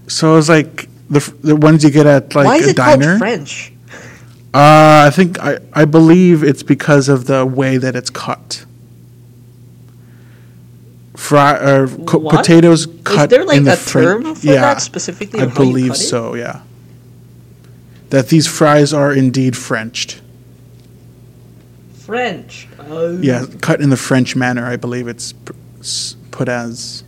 So 0.07 0.36
it's 0.38 0.49
like 0.49 0.88
the 1.11 1.20
the 1.42 1.57
ones 1.57 1.82
you 1.82 1.90
get 1.90 2.07
at 2.07 2.34
like 2.34 2.47
Why 2.47 2.57
is 2.57 2.68
a 2.68 2.70
it 2.70 2.76
diner. 2.76 3.07
called 3.07 3.18
French? 3.18 3.72
Uh, 4.55 5.07
I 5.09 5.11
think 5.12 5.38
I 5.40 5.59
I 5.72 5.84
believe 5.84 6.45
it's 6.45 6.62
because 6.62 7.09
of 7.09 7.26
the 7.26 7.45
way 7.45 7.76
that 7.78 7.97
it's 7.97 8.11
cut. 8.11 8.64
Fry 11.16 11.55
or 11.57 11.88
co- 11.88 12.20
potatoes 12.28 12.86
cut 13.05 13.32
is 13.32 13.38
there 13.38 13.45
like 13.45 13.57
in 13.57 13.64
the 13.64 13.72
a 13.72 13.76
Fren- 13.76 14.05
term 14.22 14.34
for 14.34 14.47
yeah, 14.47 14.61
that 14.61 14.80
specifically? 14.82 15.40
I 15.40 15.45
of 15.45 15.53
how 15.57 15.62
you 15.62 15.66
believe 15.70 15.88
cut 15.92 15.97
it? 16.01 16.05
so. 16.05 16.34
Yeah. 16.34 16.61
That 18.11 18.28
these 18.28 18.47
fries 18.47 18.92
are 18.92 19.12
indeed 19.12 19.57
Frenched. 19.57 20.20
French. 21.95 22.68
Oh. 22.78 23.18
Yeah, 23.20 23.47
cut 23.62 23.80
in 23.80 23.90
the 23.90 23.97
French 23.97 24.36
manner. 24.36 24.66
I 24.66 24.76
believe 24.76 25.09
it's 25.09 25.34
put 26.35 26.49
as. 26.49 27.05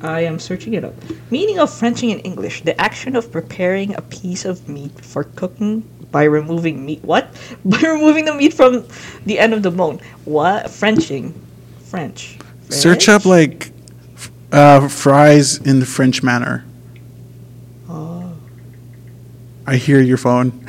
I 0.00 0.20
am 0.20 0.38
searching 0.38 0.74
it 0.74 0.84
up. 0.84 0.94
Meaning 1.30 1.58
of 1.58 1.70
Frenching 1.70 2.10
in 2.10 2.18
English: 2.20 2.62
the 2.62 2.80
action 2.80 3.14
of 3.14 3.30
preparing 3.30 3.94
a 3.94 4.02
piece 4.02 4.44
of 4.44 4.68
meat 4.68 4.92
for 5.04 5.24
cooking 5.24 5.82
by 6.10 6.24
removing 6.24 6.86
meat. 6.86 7.04
What? 7.04 7.28
By 7.64 7.80
removing 7.80 8.24
the 8.24 8.34
meat 8.34 8.54
from 8.54 8.86
the 9.26 9.38
end 9.38 9.52
of 9.52 9.62
the 9.62 9.70
bone. 9.70 10.00
What? 10.24 10.70
Frenching. 10.70 11.34
French. 11.84 12.38
Search 12.70 13.08
up 13.08 13.24
like 13.24 13.72
uh, 14.52 14.88
fries 14.88 15.58
in 15.58 15.80
the 15.80 15.86
French 15.86 16.22
manner. 16.22 16.64
Oh. 17.88 18.32
I 19.66 19.76
hear 19.76 20.00
your 20.00 20.16
phone. 20.16 20.52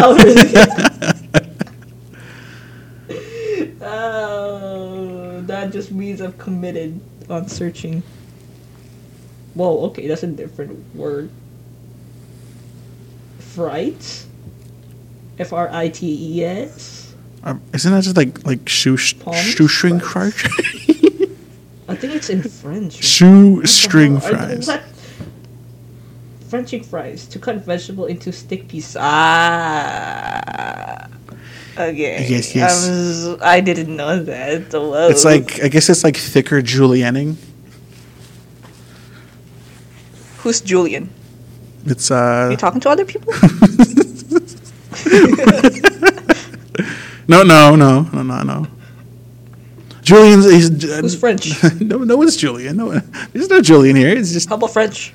oh, 0.00 0.14
really? 0.22 0.44
oh, 3.80 5.40
that 5.46 5.63
just 5.74 5.90
means 5.90 6.22
I've 6.22 6.38
committed 6.38 7.00
on 7.28 7.48
searching. 7.48 8.04
Whoa, 9.54 9.86
okay, 9.86 10.06
that's 10.06 10.22
a 10.22 10.28
different 10.28 10.94
word. 10.94 11.30
Fright? 13.40 14.24
F 15.36 15.52
R 15.52 15.68
I 15.72 15.88
T 15.88 16.38
E 16.38 16.44
S? 16.44 17.12
Um, 17.42 17.60
isn't 17.72 17.92
that 17.92 18.04
just 18.04 18.16
like 18.16 18.46
like 18.46 18.68
shoe 18.68 18.96
Palm 19.18 19.34
shoestring 19.34 19.98
fries. 19.98 20.34
I 21.88 21.96
think 21.96 22.14
it's 22.14 22.30
in 22.30 22.42
French. 22.44 23.02
shoestring 23.02 24.18
hell? 24.18 24.26
I- 24.26 24.30
fries. 24.30 24.68
what? 24.68 24.82
Frenching 26.48 26.84
fries 26.84 27.26
to 27.26 27.40
cut 27.40 27.56
vegetable 27.56 28.06
into 28.06 28.30
stick 28.32 28.68
pieces. 28.68 28.96
Ah. 28.96 30.24
Okay. 31.76 32.26
Yes, 32.28 32.54
yes. 32.54 32.86
I, 32.86 32.90
was, 32.90 33.40
I 33.42 33.60
didn't 33.60 33.96
know 33.96 34.22
that. 34.22 34.72
Whoa. 34.72 35.08
It's 35.08 35.24
like 35.24 35.62
I 35.62 35.68
guess 35.68 35.88
it's 35.90 36.04
like 36.04 36.16
thicker 36.16 36.62
julienning. 36.62 37.36
Who's 40.38 40.60
Julian? 40.60 41.10
It's 41.86 42.10
Are 42.10 42.48
uh 42.48 42.50
you 42.50 42.56
talking 42.56 42.80
to 42.80 42.90
other 42.90 43.04
people? 43.04 43.32
no 47.28 47.42
no 47.42 47.74
no 47.74 48.02
no 48.12 48.22
no 48.22 48.42
no. 48.42 48.66
Julian's 50.02 50.44
he's, 50.44 50.70
uh, 50.84 51.00
Who's 51.00 51.18
French? 51.18 51.50
no 51.80 51.98
no 51.98 52.16
one's 52.16 52.36
Julian. 52.36 52.76
No 52.76 52.86
one- 52.86 53.12
there's 53.32 53.48
no 53.48 53.60
Julian 53.60 53.96
here. 53.96 54.16
It's 54.16 54.32
just 54.32 54.48
How 54.48 54.56
about 54.56 54.72
French? 54.72 55.12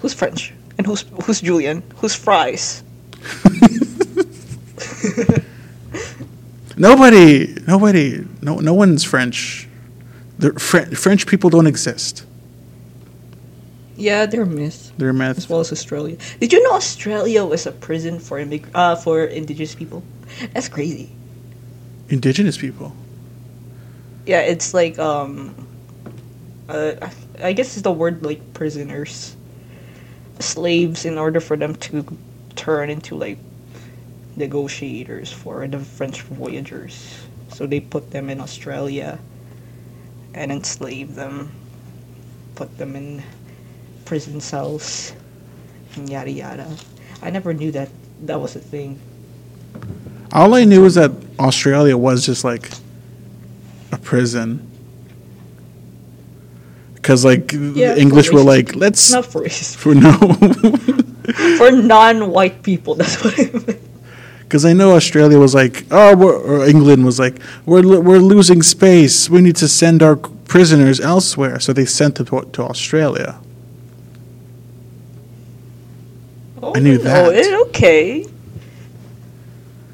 Who's 0.00 0.14
French? 0.14 0.52
And 0.78 0.86
who's 0.86 1.04
who's 1.24 1.40
Julian? 1.40 1.82
Who's 1.96 2.14
fries? 2.14 2.82
Nobody 6.78 7.54
nobody 7.66 8.24
no 8.42 8.56
no 8.56 8.74
one's 8.74 9.04
French. 9.04 9.68
The 10.38 10.52
Fre- 10.58 10.94
French 10.94 11.26
people 11.26 11.50
don't 11.50 11.66
exist. 11.66 12.24
Yeah, 13.96 14.26
they're 14.26 14.42
a 14.42 14.46
myth. 14.46 14.92
They're 14.96 15.12
myths. 15.12 15.38
As 15.38 15.48
well 15.48 15.60
as 15.60 15.72
Australia. 15.72 16.16
Did 16.40 16.52
you 16.52 16.62
know 16.62 16.74
Australia 16.74 17.44
was 17.44 17.66
a 17.66 17.72
prison 17.72 18.20
for 18.20 18.38
immig- 18.38 18.70
uh, 18.74 18.94
for 18.96 19.24
indigenous 19.24 19.74
people? 19.74 20.02
That's 20.54 20.68
crazy. 20.68 21.10
Indigenous 22.08 22.56
people. 22.56 22.94
Yeah, 24.26 24.40
it's 24.40 24.72
like 24.74 24.98
um, 24.98 25.54
uh, 26.68 26.92
I 27.02 27.48
I 27.48 27.52
guess 27.52 27.74
it's 27.74 27.82
the 27.82 27.92
word 27.92 28.22
like 28.22 28.54
prisoners, 28.54 29.36
slaves, 30.38 31.04
in 31.04 31.18
order 31.18 31.40
for 31.40 31.56
them 31.56 31.74
to 31.76 32.06
turn 32.54 32.90
into 32.90 33.16
like 33.16 33.38
negotiators 34.36 35.32
for 35.32 35.66
the 35.68 35.78
French 35.78 36.22
voyagers. 36.22 37.26
So 37.50 37.66
they 37.66 37.80
put 37.80 38.10
them 38.10 38.30
in 38.30 38.40
Australia 38.40 39.18
and 40.34 40.52
enslaved 40.52 41.14
them, 41.14 41.50
put 42.54 42.76
them 42.78 42.96
in 42.96 43.22
prison 44.04 44.40
cells, 44.40 45.12
and 45.96 46.08
yada 46.08 46.30
yada. 46.30 46.68
I 47.22 47.30
never 47.30 47.52
knew 47.54 47.72
that 47.72 47.88
that 48.22 48.40
was 48.40 48.56
a 48.56 48.60
thing. 48.60 48.98
All 50.32 50.54
I 50.54 50.64
knew 50.64 50.82
was 50.82 50.94
that 50.94 51.12
Australia 51.38 51.96
was 51.96 52.24
just 52.26 52.44
like 52.44 52.70
a 53.92 53.98
prison. 53.98 54.64
Because 56.94 57.24
like 57.24 57.52
Yeah, 57.52 57.94
the 57.94 58.00
English 58.00 58.30
were 58.32 58.42
like, 58.42 58.74
let's 58.76 59.10
Not 59.10 59.26
for 59.26 59.48
for 59.48 59.94
no. 59.94 60.12
for 61.58 61.70
non-white 61.72 62.62
people. 62.62 62.94
That's 62.94 63.22
what 63.24 63.34
I 63.38 63.44
meant. 63.52 63.80
Because 64.48 64.64
I 64.64 64.72
know 64.72 64.96
Australia 64.96 65.38
was 65.38 65.54
like, 65.54 65.84
oh, 65.90 66.16
or 66.24 66.64
England 66.66 67.04
was 67.04 67.18
like, 67.20 67.36
we're 67.66 68.00
we're 68.00 68.16
losing 68.18 68.62
space. 68.62 69.28
We 69.28 69.42
need 69.42 69.56
to 69.56 69.68
send 69.68 70.02
our 70.02 70.16
prisoners 70.16 71.00
elsewhere. 71.00 71.60
So 71.60 71.74
they 71.74 71.84
sent 71.84 72.14
them 72.16 72.24
to, 72.32 72.48
to 72.52 72.62
Australia. 72.62 73.38
Oh, 76.62 76.72
I 76.74 76.80
knew 76.80 76.96
no, 76.96 77.04
that. 77.04 77.34
it- 77.36 77.68
okay. 77.68 78.24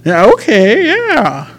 Yeah. 0.04 0.26
Okay. 0.26 0.86
Yeah. 0.86 1.50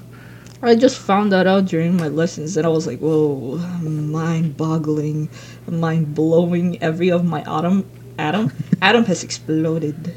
I 0.63 0.73
just 0.75 0.97
found 0.97 1.31
that 1.33 1.45
out 1.45 1.65
during 1.65 1.95
my 1.97 2.07
lessons, 2.07 2.57
and 2.57 2.65
I 2.65 2.69
was 2.69 2.87
like, 2.87 2.97
"Whoa, 2.99 3.57
mind-boggling, 3.83 5.29
mind-blowing." 5.69 6.81
Every 6.81 7.11
of 7.11 7.23
my 7.23 7.41
atom, 7.45 7.85
atom, 8.17 8.51
atom 8.81 9.03
has 9.05 9.23
exploded. 9.23 10.15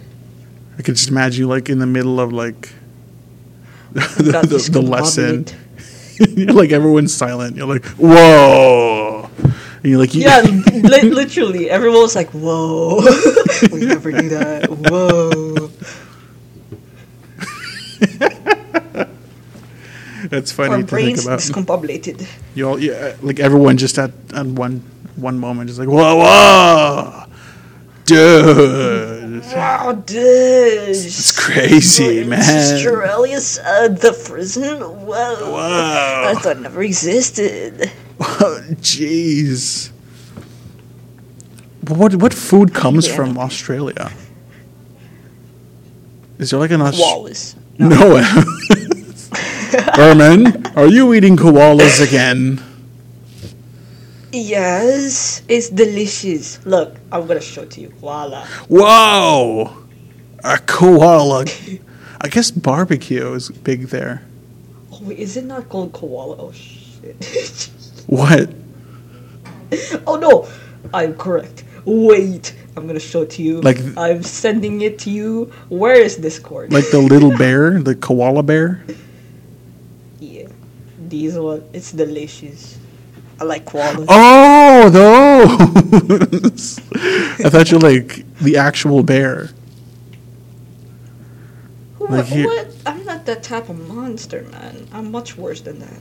I 0.78 0.82
could 0.82 0.94
just 0.94 1.08
imagine 1.08 1.40
you 1.40 1.48
like 1.48 1.68
in 1.68 1.78
the 1.78 1.86
middle 1.86 2.20
of 2.20 2.32
like 2.32 2.72
the, 3.92 4.46
the, 4.48 4.68
the 4.72 4.82
lesson. 4.82 5.46
you're 6.36 6.52
like 6.52 6.70
everyone's 6.70 7.14
silent. 7.14 7.56
You're 7.56 7.66
like, 7.66 7.84
whoa. 7.96 9.28
And 9.42 9.84
you're 9.84 9.98
like, 9.98 10.14
Yeah, 10.14 10.40
li- 10.72 11.02
literally, 11.10 11.70
everyone 11.70 12.00
was 12.02 12.16
like, 12.16 12.30
"Whoa, 12.30 13.00
we 13.70 13.86
never 13.86 14.10
do 14.10 14.28
that." 14.30 14.66
Whoa. 14.68 15.70
That's 20.28 20.50
funny 20.52 20.74
Our 20.74 20.82
to 20.82 20.86
think 20.96 21.22
about. 21.22 21.38
discombobulated. 21.38 22.26
You 22.54 22.68
all, 22.68 22.78
yeah, 22.78 22.92
uh, 22.92 23.16
like 23.22 23.38
everyone 23.38 23.76
just 23.78 23.98
at, 23.98 24.10
at 24.34 24.46
one 24.46 24.82
one 25.16 25.38
moment, 25.38 25.68
just 25.68 25.78
like, 25.78 25.88
whoa, 25.88 26.16
whoa, 26.16 27.24
dude, 28.04 29.17
Wow, 29.54 29.92
dude. 29.92 30.88
it's 30.88 31.32
crazy, 31.38 32.24
man. 32.24 32.40
Australia's 32.40 33.58
uh, 33.58 33.88
the 33.88 34.12
prison. 34.28 34.80
Whoa. 34.80 35.54
I 35.56 36.34
thought 36.40 36.56
it 36.56 36.60
never 36.60 36.82
existed. 36.82 37.90
jeez. 38.18 39.90
What 41.88 42.14
what 42.16 42.34
food 42.34 42.74
comes 42.74 43.06
Yeah. 43.08 43.16
from 43.16 43.38
Australia? 43.38 44.10
Is 46.38 46.50
there 46.50 46.60
like 46.60 46.70
an 46.70 46.82
Aus- 46.82 46.98
Wallace. 46.98 47.56
No. 47.78 48.22
Ermen, 49.98 50.72
are 50.76 50.86
you 50.86 51.12
eating 51.14 51.36
koalas 51.36 52.00
again? 52.06 52.60
Yes, 54.32 55.42
it's 55.48 55.70
delicious. 55.70 56.64
Look, 56.66 56.96
I'm 57.10 57.26
gonna 57.26 57.40
show 57.40 57.62
it 57.62 57.70
to 57.72 57.80
you. 57.80 57.88
Voila. 58.00 58.44
Whoa! 58.68 59.84
A 60.44 60.58
koala. 60.58 61.46
I 62.20 62.28
guess 62.28 62.50
barbecue 62.50 63.32
is 63.34 63.48
big 63.50 63.88
there. 63.88 64.22
Oh 64.92 65.00
wait, 65.02 65.18
is 65.18 65.36
it 65.36 65.44
not 65.44 65.68
called 65.68 65.92
koala? 65.92 66.36
Oh 66.38 66.52
shit. 66.52 67.70
What? 68.08 68.48
oh 70.06 70.16
no, 70.16 70.48
I'm 70.94 71.14
correct. 71.14 71.64
Wait, 71.84 72.54
I'm 72.76 72.86
gonna 72.86 72.98
show 73.00 73.22
it 73.22 73.30
to 73.36 73.42
you. 73.42 73.60
Like- 73.60 73.80
I'm 73.98 74.22
sending 74.22 74.80
it 74.80 74.98
to 75.00 75.10
you. 75.10 75.52
Where 75.68 75.94
is 76.00 76.16
Discord? 76.16 76.72
Like 76.72 76.90
the 76.90 77.00
little 77.00 77.36
bear, 77.44 77.80
the 77.80 77.94
koala 77.94 78.42
bear? 78.42 78.82
yeah, 80.20 80.48
these 81.08 81.36
one. 81.38 81.62
It's 81.74 81.92
delicious. 81.92 82.78
I 83.40 83.44
like 83.44 83.64
koalas. 83.64 84.06
Oh, 84.08 84.88
those! 84.90 86.78
I 87.44 87.48
thought 87.50 87.70
you 87.70 87.78
were 87.78 87.88
like 87.88 88.24
the 88.40 88.56
actual 88.56 89.02
bear. 89.02 89.50
what, 91.98 92.10
like 92.10 92.26
here- 92.26 92.46
what? 92.46 92.74
I'm 92.86 93.04
not 93.04 93.26
that 93.26 93.42
type 93.42 93.68
of 93.68 93.88
monster, 93.88 94.42
man. 94.50 94.88
I'm 94.92 95.10
much 95.12 95.36
worse 95.36 95.60
than 95.60 95.78
that. 95.80 96.00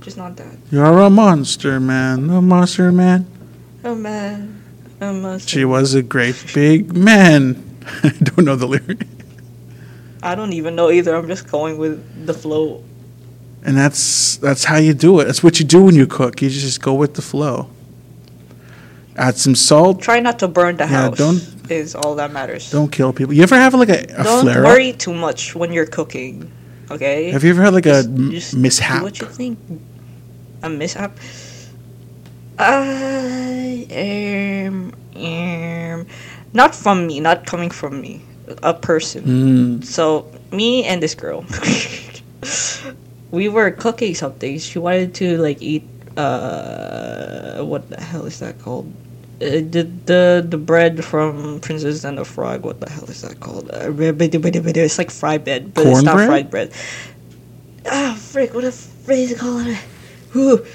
Just 0.00 0.16
not 0.16 0.36
that. 0.36 0.56
You're 0.70 0.98
a 1.00 1.10
monster, 1.10 1.80
man. 1.80 2.30
A 2.30 2.40
monster, 2.40 2.90
man. 2.92 3.26
Oh 3.84 3.94
man, 3.94 4.62
a 5.00 5.12
monster. 5.12 5.48
She 5.48 5.64
was 5.64 5.94
a 5.94 6.02
great 6.02 6.42
big 6.54 6.96
man. 6.96 7.62
I 8.02 8.10
don't 8.10 8.44
know 8.44 8.56
the 8.56 8.66
lyric. 8.66 9.06
I 10.22 10.34
don't 10.34 10.52
even 10.52 10.74
know 10.74 10.90
either. 10.90 11.14
I'm 11.14 11.28
just 11.28 11.48
going 11.50 11.78
with 11.78 12.26
the 12.26 12.34
flow. 12.34 12.82
And 13.64 13.76
that's 13.76 14.36
that's 14.38 14.64
how 14.64 14.76
you 14.76 14.94
do 14.94 15.20
it. 15.20 15.24
That's 15.24 15.42
what 15.42 15.58
you 15.60 15.66
do 15.66 15.82
when 15.82 15.94
you 15.94 16.06
cook. 16.06 16.40
You 16.42 16.48
just 16.48 16.80
go 16.80 16.94
with 16.94 17.14
the 17.14 17.22
flow. 17.22 17.68
Add 19.16 19.36
some 19.36 19.54
salt. 19.56 20.00
Try 20.00 20.20
not 20.20 20.38
to 20.38 20.48
burn 20.48 20.76
the 20.76 20.84
Yeah, 20.84 21.08
house. 21.10 21.18
don't- 21.18 21.54
is 21.70 21.94
all 21.94 22.14
that 22.14 22.32
matters. 22.32 22.70
Don't 22.70 22.90
kill 22.90 23.12
people. 23.12 23.34
You 23.34 23.42
ever 23.42 23.56
have 23.56 23.74
like 23.74 23.90
a, 23.90 24.04
a 24.16 24.22
Don't 24.24 24.42
flare 24.42 24.62
worry 24.64 24.92
too 24.94 25.12
much 25.12 25.54
when 25.54 25.70
you're 25.72 25.84
cooking. 25.86 26.50
Okay. 26.90 27.30
Have 27.30 27.44
you 27.44 27.50
ever 27.50 27.62
had 27.62 27.74
like 27.74 27.84
a 27.86 28.02
Just- 28.02 28.08
m- 28.08 28.30
just 28.30 28.54
mishap? 28.56 28.98
Do 29.00 29.04
what 29.04 29.20
you 29.20 29.26
think. 29.26 29.58
A 30.62 30.70
mishap. 30.70 31.18
I 32.58 33.86
am, 33.90 34.92
am 35.14 36.06
not 36.54 36.74
from 36.74 37.06
me, 37.06 37.20
not 37.20 37.44
coming 37.46 37.70
from 37.70 38.00
me. 38.00 38.22
A 38.62 38.72
person. 38.72 39.22
Mm. 39.24 39.84
So 39.84 40.26
me 40.52 40.84
and 40.84 41.02
this 41.02 41.14
girl, 41.14 41.44
we 43.30 43.48
were 43.48 43.70
cooking 43.70 44.14
something. 44.14 44.58
She 44.58 44.78
wanted 44.78 45.14
to 45.14 45.38
like 45.38 45.60
eat. 45.62 45.84
Uh, 46.16 47.62
what 47.62 47.88
the 47.90 48.00
hell 48.00 48.26
is 48.26 48.40
that 48.40 48.58
called? 48.58 48.92
Uh, 49.40 49.62
the 49.62 49.88
the 50.06 50.46
the 50.48 50.58
bread 50.58 51.04
from 51.04 51.60
Princess 51.60 52.04
and 52.04 52.18
the 52.18 52.24
Frog. 52.24 52.64
What 52.64 52.80
the 52.80 52.90
hell 52.90 53.04
is 53.04 53.22
that 53.22 53.38
called? 53.38 53.70
Uh, 53.70 53.92
it's 53.92 54.98
like 54.98 55.10
fried 55.10 55.44
bread, 55.44 55.74
but 55.74 55.86
it's 55.86 56.02
not 56.02 56.16
Cornbread? 56.16 56.28
fried 56.28 56.50
bread. 56.50 56.72
Ah, 57.86 58.16
frick! 58.18 58.52
What 58.54 58.64
a 58.64 58.72
phrase 58.72 59.38
call 59.38 59.60
it? 59.60 59.78
Whew. 60.32 60.66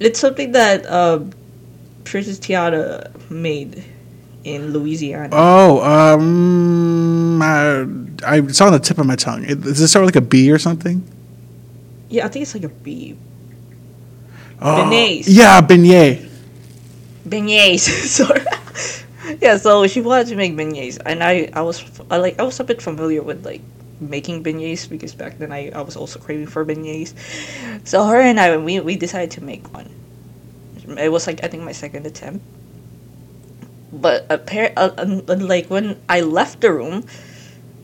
It's 0.00 0.18
something 0.18 0.52
that 0.52 0.90
um, 0.90 1.32
Princess 2.04 2.38
Tiana 2.38 3.10
made 3.30 3.84
in 4.44 4.72
Louisiana. 4.72 5.30
Oh, 5.32 5.80
um, 5.82 7.42
I, 7.42 7.86
I, 8.26 8.40
it's 8.40 8.60
on 8.60 8.72
the 8.72 8.78
tip 8.78 8.98
of 8.98 9.06
my 9.06 9.16
tongue. 9.16 9.44
It, 9.44 9.62
does 9.62 9.80
it 9.80 9.88
start 9.88 10.04
with 10.04 10.14
like 10.14 10.22
a 10.22 10.26
B 10.26 10.50
or 10.50 10.58
something? 10.58 11.06
Yeah, 12.14 12.26
I 12.26 12.28
think 12.28 12.44
it's 12.44 12.54
like 12.54 12.62
a 12.62 12.68
bee. 12.70 13.18
Oh, 14.62 14.86
Beignets. 14.86 15.24
Yeah, 15.26 15.60
beignet. 15.60 16.30
beignets. 17.26 17.82
Sorry. 18.18 18.46
yeah, 19.42 19.56
so 19.56 19.86
she 19.88 20.00
wanted 20.00 20.28
to 20.28 20.36
make 20.36 20.54
beignets, 20.54 21.02
and 21.04 21.24
I, 21.24 21.50
I 21.52 21.62
was, 21.62 21.82
I 22.08 22.18
like, 22.18 22.38
I 22.38 22.44
was 22.44 22.60
a 22.60 22.64
bit 22.64 22.80
familiar 22.80 23.20
with 23.22 23.44
like 23.44 23.62
making 23.98 24.44
beignets 24.44 24.88
because 24.88 25.12
back 25.12 25.38
then 25.38 25.50
I, 25.50 25.70
I 25.74 25.80
was 25.82 25.96
also 25.96 26.20
craving 26.20 26.46
for 26.46 26.64
beignets. 26.64 27.14
So 27.82 28.04
her 28.06 28.20
and 28.20 28.38
I, 28.38 28.56
we, 28.56 28.78
we 28.78 28.94
decided 28.94 29.32
to 29.32 29.42
make 29.42 29.66
one. 29.74 29.90
It 30.96 31.10
was 31.10 31.26
like 31.26 31.42
I 31.42 31.48
think 31.48 31.64
my 31.64 31.72
second 31.72 32.06
attempt. 32.06 32.44
But 33.92 34.28
appar- 34.28 34.72
uh, 34.76 34.90
uh, 34.98 35.36
like 35.38 35.66
when 35.66 35.98
I 36.08 36.20
left 36.20 36.60
the 36.60 36.72
room, 36.72 37.06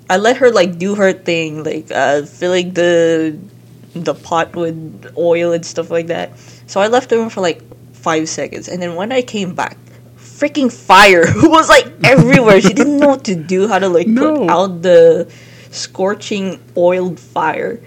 I 0.08 0.18
let 0.18 0.36
her 0.38 0.50
like 0.50 0.78
do 0.78 0.94
her 0.96 1.12
thing, 1.12 1.64
like 1.64 1.90
uh, 1.90 2.22
filling 2.22 2.74
the 2.74 3.38
the 3.94 4.14
pot 4.14 4.54
with 4.54 5.12
oil 5.16 5.52
and 5.52 5.64
stuff 5.64 5.90
like 5.90 6.08
that. 6.08 6.38
So 6.66 6.80
I 6.80 6.86
left 6.88 7.10
the 7.10 7.16
room 7.18 7.30
for 7.30 7.40
like 7.40 7.62
five 7.92 8.28
seconds, 8.28 8.68
and 8.68 8.80
then 8.80 8.94
when 8.94 9.12
I 9.12 9.22
came 9.22 9.54
back, 9.54 9.76
freaking 10.16 10.72
fire 10.72 11.24
was 11.42 11.68
like 11.68 11.86
everywhere. 12.04 12.60
she 12.60 12.72
didn't 12.72 12.98
know 12.98 13.08
what 13.08 13.24
to 13.24 13.34
do, 13.34 13.68
how 13.68 13.78
to 13.78 13.88
like 13.88 14.06
No. 14.06 14.38
put 14.38 14.48
out 14.50 14.82
the 14.82 15.30
scorching 15.70 16.60
oiled 16.76 17.18
fire. 17.20 17.80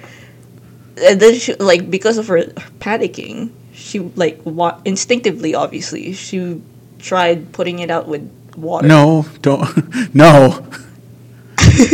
And 1.01 1.19
then 1.19 1.35
she 1.35 1.55
like 1.55 1.89
because 1.89 2.17
of 2.17 2.27
her, 2.27 2.37
her 2.37 2.71
panicking, 2.79 3.49
she 3.73 3.99
like 3.99 4.39
wa- 4.45 4.79
instinctively, 4.85 5.55
obviously, 5.55 6.13
she 6.13 6.61
tried 6.99 7.51
putting 7.51 7.79
it 7.79 7.89
out 7.89 8.07
with 8.07 8.29
water. 8.55 8.87
No, 8.87 9.25
don't. 9.41 9.65
No. 10.13 10.63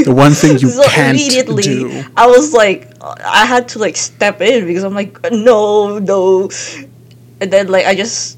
The 0.06 0.14
one 0.14 0.34
thing 0.34 0.58
you 0.60 0.70
So 0.70 0.84
can't 0.90 1.18
immediately, 1.18 1.64
do. 1.64 2.04
I 2.16 2.28
was 2.28 2.54
like, 2.54 2.92
I 3.02 3.46
had 3.46 3.70
to 3.70 3.80
like 3.80 3.96
step 3.96 4.42
in 4.42 4.66
because 4.66 4.84
I'm 4.84 4.94
like, 4.94 5.20
no, 5.32 6.00
no, 6.00 6.50
and 7.40 7.52
then 7.52 7.68
like 7.68 7.86
I 7.86 7.96
just 7.96 8.38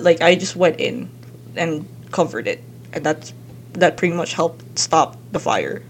like 0.00 0.20
I 0.20 0.34
just 0.34 0.56
went 0.56 0.80
in 0.80 1.10
and 1.56 1.86
covered 2.10 2.46
it, 2.46 2.62
and 2.92 3.04
that's 3.04 3.32
that 3.74 3.96
pretty 3.96 4.14
much 4.14 4.32
helped 4.34 4.78
stop 4.78 5.16
the 5.32 5.40
fire. 5.40 5.82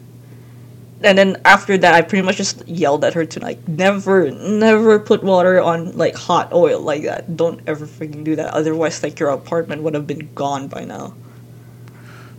And 1.03 1.18
then 1.18 1.36
after 1.44 1.76
that, 1.76 1.94
I 1.94 2.01
pretty 2.01 2.24
much 2.24 2.36
just 2.36 2.66
yelled 2.66 3.05
at 3.05 3.14
her 3.14 3.26
to 3.26 3.40
like 3.40 3.68
never, 3.68 4.30
never 4.30 4.99
put 4.99 5.22
water 5.22 5.61
on 5.61 5.92
like 5.97 6.14
hot 6.16 6.53
oil 6.53 6.80
like 6.80 7.03
that. 7.03 7.36
Don't 7.36 7.61
ever 7.66 7.86
freaking 7.86 8.24
do 8.24 8.34
that. 8.36 8.55
Otherwise, 8.55 9.03
like 9.03 9.20
your 9.20 9.28
apartment 9.30 9.82
would 9.82 9.94
have 9.94 10.07
been 10.07 10.32
gone 10.34 10.68
by 10.68 10.84
now. 10.84 11.14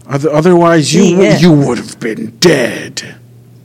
Other, 0.08 0.32
otherwise, 0.32 0.94
you 0.94 1.04
Yeah. 1.22 1.38
you 1.38 1.52
would 1.52 1.78
have 1.78 2.00
been 2.00 2.38
dead. 2.40 3.16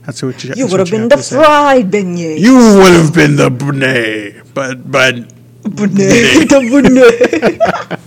That's 0.05 0.21
what 0.21 0.43
you. 0.43 0.53
You 0.55 0.67
would 0.67 0.79
have 0.79 0.91
been 0.91 1.07
the 1.07 1.17
say. 1.21 1.35
fried 1.37 1.89
beignet. 1.89 2.37
You 2.39 2.55
would 2.57 2.91
have 2.91 3.13
been 3.13 3.37
the 3.37 3.49
beignet, 3.49 4.43
but 4.53 4.91
but 4.91 5.15
beignet. 5.63 6.49
the 6.51 6.59
beignet. 6.71 7.99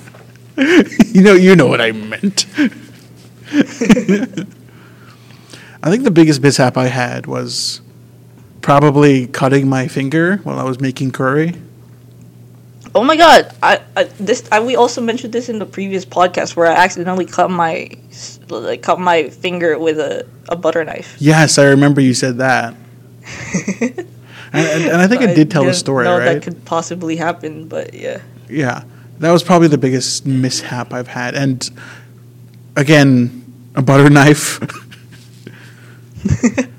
you 1.14 1.22
know 1.22 1.32
you 1.32 1.56
know 1.56 1.66
what 1.66 1.80
I 1.80 1.92
meant. 1.92 2.44
I 5.82 5.90
think 5.90 6.04
the 6.04 6.10
biggest 6.10 6.42
mishap 6.42 6.76
I 6.76 6.88
had 6.88 7.26
was 7.26 7.80
probably 8.60 9.26
cutting 9.28 9.66
my 9.68 9.88
finger 9.88 10.38
while 10.38 10.58
I 10.58 10.64
was 10.64 10.80
making 10.80 11.12
curry. 11.12 11.54
Oh 12.96 13.04
my 13.04 13.14
god! 13.14 13.54
I, 13.62 13.82
I 13.94 14.04
this 14.04 14.48
I, 14.50 14.60
we 14.60 14.74
also 14.74 15.02
mentioned 15.02 15.34
this 15.34 15.50
in 15.50 15.58
the 15.58 15.66
previous 15.66 16.06
podcast 16.06 16.56
where 16.56 16.66
I 16.66 16.76
accidentally 16.76 17.26
cut 17.26 17.50
my 17.50 17.90
like 18.48 18.80
cut 18.80 18.98
my 18.98 19.28
finger 19.28 19.78
with 19.78 19.98
a, 19.98 20.26
a 20.48 20.56
butter 20.56 20.82
knife. 20.82 21.14
Yes, 21.18 21.58
I 21.58 21.64
remember 21.64 22.00
you 22.00 22.14
said 22.14 22.38
that. 22.38 22.72
and, 23.70 24.08
and, 24.54 24.84
and 24.84 24.96
I 24.96 25.06
think 25.08 25.20
I 25.20 25.34
did 25.34 25.50
tell 25.50 25.66
the 25.66 25.74
story, 25.74 26.06
know 26.06 26.18
right? 26.18 26.36
that 26.36 26.42
could 26.42 26.64
possibly 26.64 27.16
happen, 27.16 27.68
but 27.68 27.92
yeah. 27.92 28.22
Yeah, 28.48 28.84
that 29.18 29.30
was 29.30 29.42
probably 29.42 29.68
the 29.68 29.76
biggest 29.76 30.24
mishap 30.24 30.94
I've 30.94 31.08
had. 31.08 31.34
And 31.34 31.68
again, 32.76 33.44
a 33.74 33.82
butter 33.82 34.08
knife. 34.08 34.58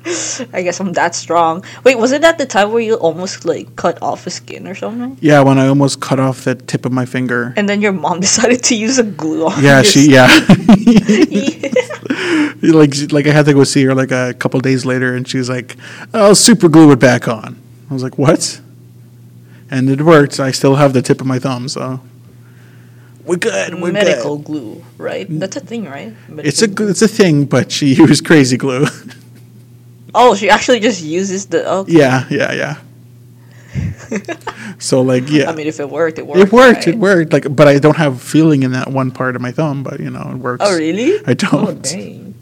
I 0.54 0.62
guess 0.64 0.80
I'm 0.80 0.94
that 0.94 1.16
strong. 1.16 1.64
Wait, 1.84 1.98
was 1.98 2.12
it 2.12 2.24
at 2.24 2.38
the 2.38 2.46
time 2.46 2.72
where 2.72 2.82
you 2.82 2.96
almost 2.96 3.46
like 3.46 3.76
cut 3.76 4.02
off 4.02 4.26
a 4.28 4.30
skin 4.30 4.68
or 4.68 4.76
something? 4.76 5.18
yeah, 5.22 5.42
when 5.42 5.58
I 5.58 5.68
almost 5.68 6.00
cut 6.00 6.20
off 6.20 6.44
the 6.46 6.56
tip 6.56 6.86
of 6.86 6.92
my 6.92 7.06
finger. 7.06 7.54
And 7.58 7.68
then 7.68 7.82
your 7.82 7.92
mom 7.92 8.20
decided 8.28 8.64
to 8.66 8.76
use 8.76 8.98
a 9.00 9.04
glue 9.04 9.46
on. 9.48 9.64
Yeah, 9.64 9.82
she 9.82 10.12
yeah. 10.12 10.28
skin. 10.28 11.74
like 12.62 12.94
like 13.12 13.28
I 13.28 13.32
had 13.32 13.46
to 13.46 13.54
go 13.54 13.64
see 13.64 13.84
her 13.84 13.94
like 13.94 14.12
a 14.12 14.34
couple 14.34 14.60
days 14.60 14.86
later, 14.86 15.16
and 15.16 15.28
she 15.28 15.38
was 15.38 15.50
like, 15.50 15.76
"I'll 16.14 16.36
super 16.36 16.70
glue 16.70 16.92
it 16.92 17.00
back 17.00 17.28
on." 17.28 17.60
I 17.90 17.94
was 17.94 18.04
like, 18.04 18.18
"What?" 18.18 18.62
And 19.70 19.90
it 19.90 20.02
worked. 20.02 20.40
I 20.40 20.52
still 20.52 20.76
have 20.76 20.94
the 20.94 21.02
tip 21.02 21.20
of 21.22 21.28
my 21.28 21.40
thumb, 21.40 21.68
so 21.68 22.00
we're 23.26 23.36
good. 23.38 23.80
We're 23.82 23.92
medical 23.92 24.38
good. 24.38 24.46
glue, 24.46 24.84
right? 24.98 25.28
That's 25.30 25.58
a 25.58 25.60
thing, 25.60 25.86
right? 25.86 26.14
It's 26.40 26.62
a 26.62 26.68
Medical 26.68 26.86
g- 26.86 26.92
it's 26.92 27.02
a 27.02 27.08
thing, 27.08 27.46
but 27.46 27.72
she 27.72 27.94
used 27.94 28.26
crazy 28.26 28.58
glue. 28.58 28.88
Oh, 30.16 30.36
she 30.36 30.50
actually 30.50 30.80
just 30.80 31.04
uses 31.04 31.46
the. 31.48 31.70
Okay. 31.70 31.92
yeah, 31.94 32.26
yeah, 32.30 32.54
yeah. 32.54 32.76
so 34.80 35.02
like 35.02 35.30
yeah, 35.30 35.50
I 35.50 35.54
mean, 35.54 35.68
if 35.68 35.80
it 35.80 35.90
worked, 35.90 36.18
it 36.18 36.26
worked. 36.26 36.40
it 36.40 36.52
worked. 36.52 36.88
It 36.88 36.96
worked. 36.98 37.34
Like, 37.34 37.56
but 37.56 37.68
I 37.68 37.78
don't 37.78 37.98
have 37.98 38.22
feeling 38.22 38.64
in 38.64 38.72
that 38.72 38.88
one 38.90 39.12
part 39.12 39.36
of 39.36 39.42
my 39.42 39.52
thumb. 39.52 39.84
But 39.84 40.00
you 40.00 40.10
know, 40.10 40.32
it 40.32 40.38
works. 40.38 40.64
Oh, 40.66 40.76
really? 40.78 41.20
I 41.28 41.32
Oh, 41.32 41.34
don't. 41.34 41.82
dang. 41.84 42.34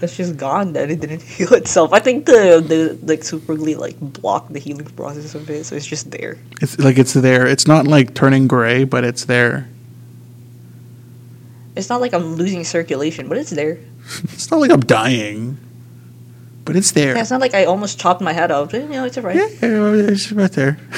That's 0.00 0.16
just 0.16 0.36
gone. 0.36 0.72
Then 0.72 0.90
it 0.90 0.98
didn't 1.00 1.22
heal 1.36 1.52
itself. 1.54 1.92
I 1.92 2.00
think 2.00 2.26
the 2.26 2.58
the 2.66 2.98
like 3.06 3.22
super 3.22 3.54
glue 3.54 3.76
like 3.76 4.00
blocked 4.00 4.52
the 4.52 4.58
healing 4.58 4.86
process 4.96 5.34
of 5.36 5.48
it, 5.50 5.64
so 5.66 5.76
it's 5.76 5.86
just 5.86 6.10
there. 6.10 6.38
It's 6.60 6.78
like 6.78 6.98
it's 6.98 7.12
there. 7.12 7.46
It's 7.46 7.66
not 7.68 7.86
like 7.86 8.14
turning 8.14 8.48
gray, 8.48 8.82
but 8.84 9.04
it's 9.04 9.26
there. 9.26 9.68
It's 11.76 11.88
not 11.88 12.00
like 12.00 12.12
I'm 12.14 12.34
losing 12.34 12.64
circulation, 12.64 13.28
but 13.28 13.38
it's 13.38 13.50
there. 13.50 13.78
It's 14.24 14.50
not 14.50 14.58
like 14.60 14.70
I'm 14.72 14.80
dying, 14.80 15.56
but 16.64 16.76
it's 16.76 16.92
there. 16.92 17.14
Yeah, 17.14 17.20
it's 17.22 17.30
not 17.30 17.40
like 17.40 17.54
I 17.54 17.64
almost 17.64 17.98
chopped 18.00 18.20
my 18.20 18.32
head 18.32 18.50
off. 18.50 18.72
You 18.72 18.86
know, 18.88 19.04
it's 19.04 19.16
alright. 19.18 19.36
Yeah, 19.36 19.48
yeah, 19.62 20.12
it's 20.12 20.30
right 20.32 20.52
there. 20.52 20.78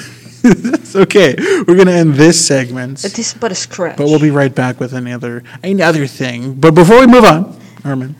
It's 0.46 0.94
okay. 0.94 1.34
We're 1.66 1.74
gonna 1.74 1.92
end 1.96 2.16
this 2.16 2.36
segment, 2.46 3.02
It 3.02 3.18
is 3.18 3.32
but 3.32 3.50
a 3.50 3.54
scratch. 3.54 3.96
but 3.96 4.04
we'll 4.06 4.20
be 4.20 4.30
right 4.30 4.54
back 4.54 4.78
with 4.78 4.92
another 4.92 5.42
another 5.62 6.06
thing. 6.06 6.52
But 6.60 6.74
before 6.74 7.00
we 7.00 7.06
move 7.06 7.24
on, 7.24 7.58
Ermen, 7.82 8.14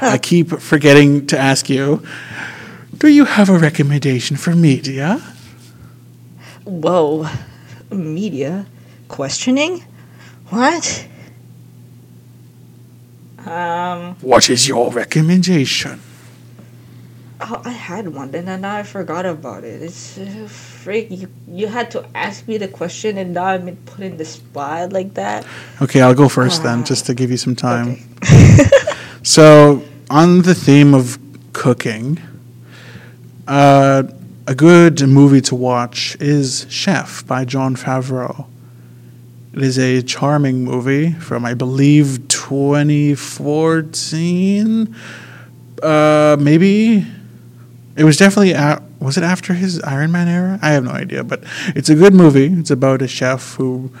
I 0.00 0.18
keep 0.18 0.50
forgetting 0.58 1.24
to 1.28 1.38
ask 1.38 1.70
you: 1.70 2.02
Do 2.98 3.06
you 3.06 3.26
have 3.26 3.48
a 3.48 3.56
recommendation 3.56 4.36
for 4.36 4.56
media? 4.56 5.22
Whoa, 6.64 7.28
media 7.92 8.66
questioning? 9.06 9.84
What? 10.50 11.06
Um. 13.46 14.16
What 14.20 14.50
is 14.50 14.66
your 14.66 14.90
recommendation? 14.90 16.00
Oh, 17.44 17.60
I 17.64 17.70
had 17.70 18.08
one, 18.08 18.32
and 18.34 18.46
then 18.46 18.60
now 18.60 18.76
I 18.76 18.82
forgot 18.84 19.26
about 19.26 19.64
it. 19.64 19.82
It's 19.82 20.16
uh, 20.16 20.46
freak. 20.48 21.08
You 21.10 21.28
you 21.48 21.66
had 21.66 21.90
to 21.90 22.06
ask 22.14 22.46
me 22.46 22.56
the 22.56 22.68
question, 22.68 23.18
and 23.18 23.34
now 23.34 23.46
I'm 23.46 23.76
put 23.84 24.00
in 24.00 24.16
the 24.16 24.24
spot 24.24 24.92
like 24.92 25.14
that. 25.14 25.44
Okay, 25.80 26.00
I'll 26.00 26.14
go 26.14 26.28
first 26.28 26.62
then, 26.62 26.84
just 26.84 27.06
to 27.06 27.14
give 27.14 27.30
you 27.30 27.36
some 27.36 27.56
time. 27.56 27.98
Okay. 28.22 28.68
So, 29.24 29.84
on 30.10 30.42
the 30.42 30.52
theme 30.52 30.94
of 30.94 31.16
cooking, 31.52 32.18
uh, 33.46 34.02
a 34.48 34.54
good 34.56 35.00
movie 35.02 35.40
to 35.42 35.54
watch 35.54 36.16
is 36.18 36.66
Chef 36.68 37.24
by 37.24 37.44
Jon 37.44 37.76
Favreau. 37.76 38.46
It 39.52 39.62
is 39.62 39.78
a 39.78 40.02
charming 40.02 40.64
movie 40.64 41.12
from, 41.12 41.44
I 41.44 41.54
believe, 41.54 42.26
2014. 42.26 44.96
Uh, 45.80 46.36
maybe 46.40 47.06
it 47.96 48.04
was 48.04 48.16
definitely 48.16 48.52
a 48.52 48.82
was 49.00 49.16
it 49.16 49.24
after 49.24 49.54
his 49.54 49.80
Iron 49.82 50.12
Man 50.12 50.28
era? 50.28 50.58
I 50.62 50.70
have 50.70 50.84
no 50.84 50.92
idea, 50.92 51.24
but 51.24 51.42
it's 51.74 51.90
a 51.90 51.94
good 51.94 52.14
movie. 52.14 52.46
It's 52.46 52.70
about 52.70 53.02
a 53.02 53.08
chef 53.08 53.54
who 53.54 53.92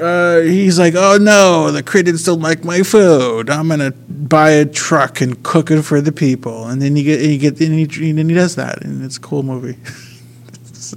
uh, 0.00 0.40
he's 0.40 0.78
like, 0.78 0.94
"Oh 0.96 1.18
no, 1.18 1.70
the 1.70 1.82
critics 1.82 2.24
don't 2.24 2.40
like 2.40 2.64
my 2.64 2.82
food. 2.82 3.48
I'm 3.50 3.68
gonna 3.68 3.92
buy 3.92 4.50
a 4.50 4.66
truck 4.66 5.20
and 5.20 5.42
cook 5.42 5.70
it 5.70 5.82
for 5.82 6.00
the 6.00 6.12
people." 6.12 6.68
And 6.68 6.80
then 6.82 6.96
you 6.96 7.04
get, 7.04 7.20
you 7.20 7.38
get, 7.38 7.60
and 7.60 7.74
he, 7.74 8.10
and 8.10 8.30
he 8.30 8.34
does 8.36 8.56
that, 8.56 8.82
and 8.82 9.02
it's 9.04 9.16
a 9.16 9.20
cool 9.20 9.42
movie. 9.42 9.78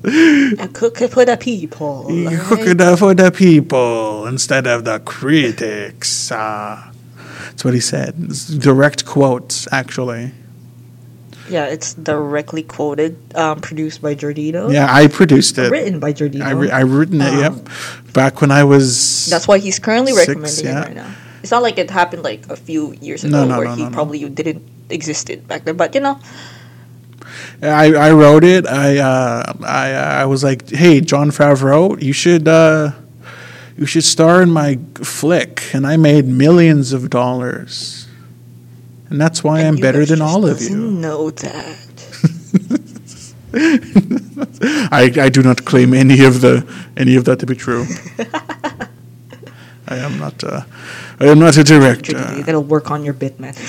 I 0.61 0.67
cook 0.73 1.01
it 1.01 1.11
for 1.11 1.23
the 1.23 1.37
people. 1.37 2.07
you 2.11 2.27
right? 2.27 2.39
cook 2.39 2.59
it 2.61 2.97
for 2.97 3.13
the 3.13 3.31
people 3.31 4.27
instead 4.27 4.67
of 4.67 4.83
the 4.83 4.99
critics. 4.99 6.31
Ah, 6.33 6.91
that's 7.45 7.63
what 7.63 7.73
he 7.73 7.79
said. 7.79 8.13
It's 8.19 8.47
direct 8.47 9.05
quotes, 9.05 9.71
actually. 9.71 10.33
Yeah, 11.49 11.65
it's 11.65 11.93
directly 11.93 12.63
quoted, 12.63 13.17
um, 13.35 13.61
produced 13.61 14.01
by 14.01 14.15
Jordino. 14.15 14.71
Yeah, 14.73 14.87
I 14.89 15.07
produced 15.07 15.57
it. 15.57 15.71
Written 15.71 15.99
by 15.99 16.11
Jordino. 16.13 16.41
I, 16.41 16.51
re- 16.51 16.71
I 16.71 16.81
written 16.81 17.21
it. 17.21 17.33
Um, 17.33 17.39
yep, 17.39 18.13
back 18.13 18.41
when 18.41 18.51
I 18.51 18.63
was. 18.63 19.27
That's 19.27 19.47
why 19.47 19.59
he's 19.59 19.77
currently 19.77 20.13
Six, 20.13 20.27
recommending 20.27 20.65
yeah. 20.65 20.81
it 20.81 20.85
right 20.87 20.95
now. 20.95 21.15
It's 21.41 21.51
not 21.51 21.61
like 21.61 21.77
it 21.77 21.91
happened 21.91 22.23
like 22.23 22.49
a 22.49 22.55
few 22.55 22.93
years 22.93 23.23
ago 23.23 23.31
No, 23.31 23.45
no, 23.45 23.59
where 23.59 23.67
no, 23.67 23.75
he 23.75 23.89
probably 23.91 24.27
didn't 24.27 24.63
existed 24.89 25.47
back 25.47 25.63
then. 25.65 25.77
But 25.77 25.93
you 25.93 26.01
know, 26.01 26.19
I, 27.61 27.93
I 27.93 28.11
wrote 28.11 28.43
it. 28.43 28.65
I 28.65 28.97
uh, 28.97 29.53
I 29.63 29.91
I 29.93 30.25
was 30.25 30.43
like, 30.43 30.69
hey, 30.69 31.01
Jon 31.01 31.29
Favreau, 31.29 32.01
you 32.01 32.13
should 32.13 32.47
uh, 32.47 32.93
you 33.77 33.85
should 33.85 34.03
star 34.03 34.41
in 34.41 34.49
my 34.51 34.79
flick, 34.95 35.63
and 35.73 35.85
I 35.85 35.97
made 35.97 36.25
millions 36.25 36.93
of 36.93 37.09
dollars, 37.09 38.04
and 39.15 39.21
that's 39.21 39.45
why 39.45 39.61
I'm 39.61 39.77
better 39.77 40.05
than 40.05 40.21
all 40.21 40.45
of 40.45 40.61
you. 40.61 40.75
Know 40.75 41.31
that. 41.31 41.79
I 44.91 45.03
I 45.17 45.29
do 45.29 45.41
not 45.41 45.63
claim 45.63 45.93
any 45.93 46.25
of 46.25 46.41
the 46.41 46.67
any 46.97 47.15
of 47.15 47.23
that 47.23 47.39
to 47.39 47.45
be 47.45 47.55
true. 47.55 47.85
I 49.87 49.95
am 50.03 50.19
not. 50.19 50.43
Uh, 50.43 50.63
I 51.21 51.27
am 51.27 51.39
not 51.39 51.55
a 51.55 51.63
director. 51.63 52.35
you 52.35 52.43
gotta 52.43 52.59
work 52.59 52.91
on 52.91 53.05
your 53.05 53.13
bit, 53.13 53.39
man. 53.39 53.55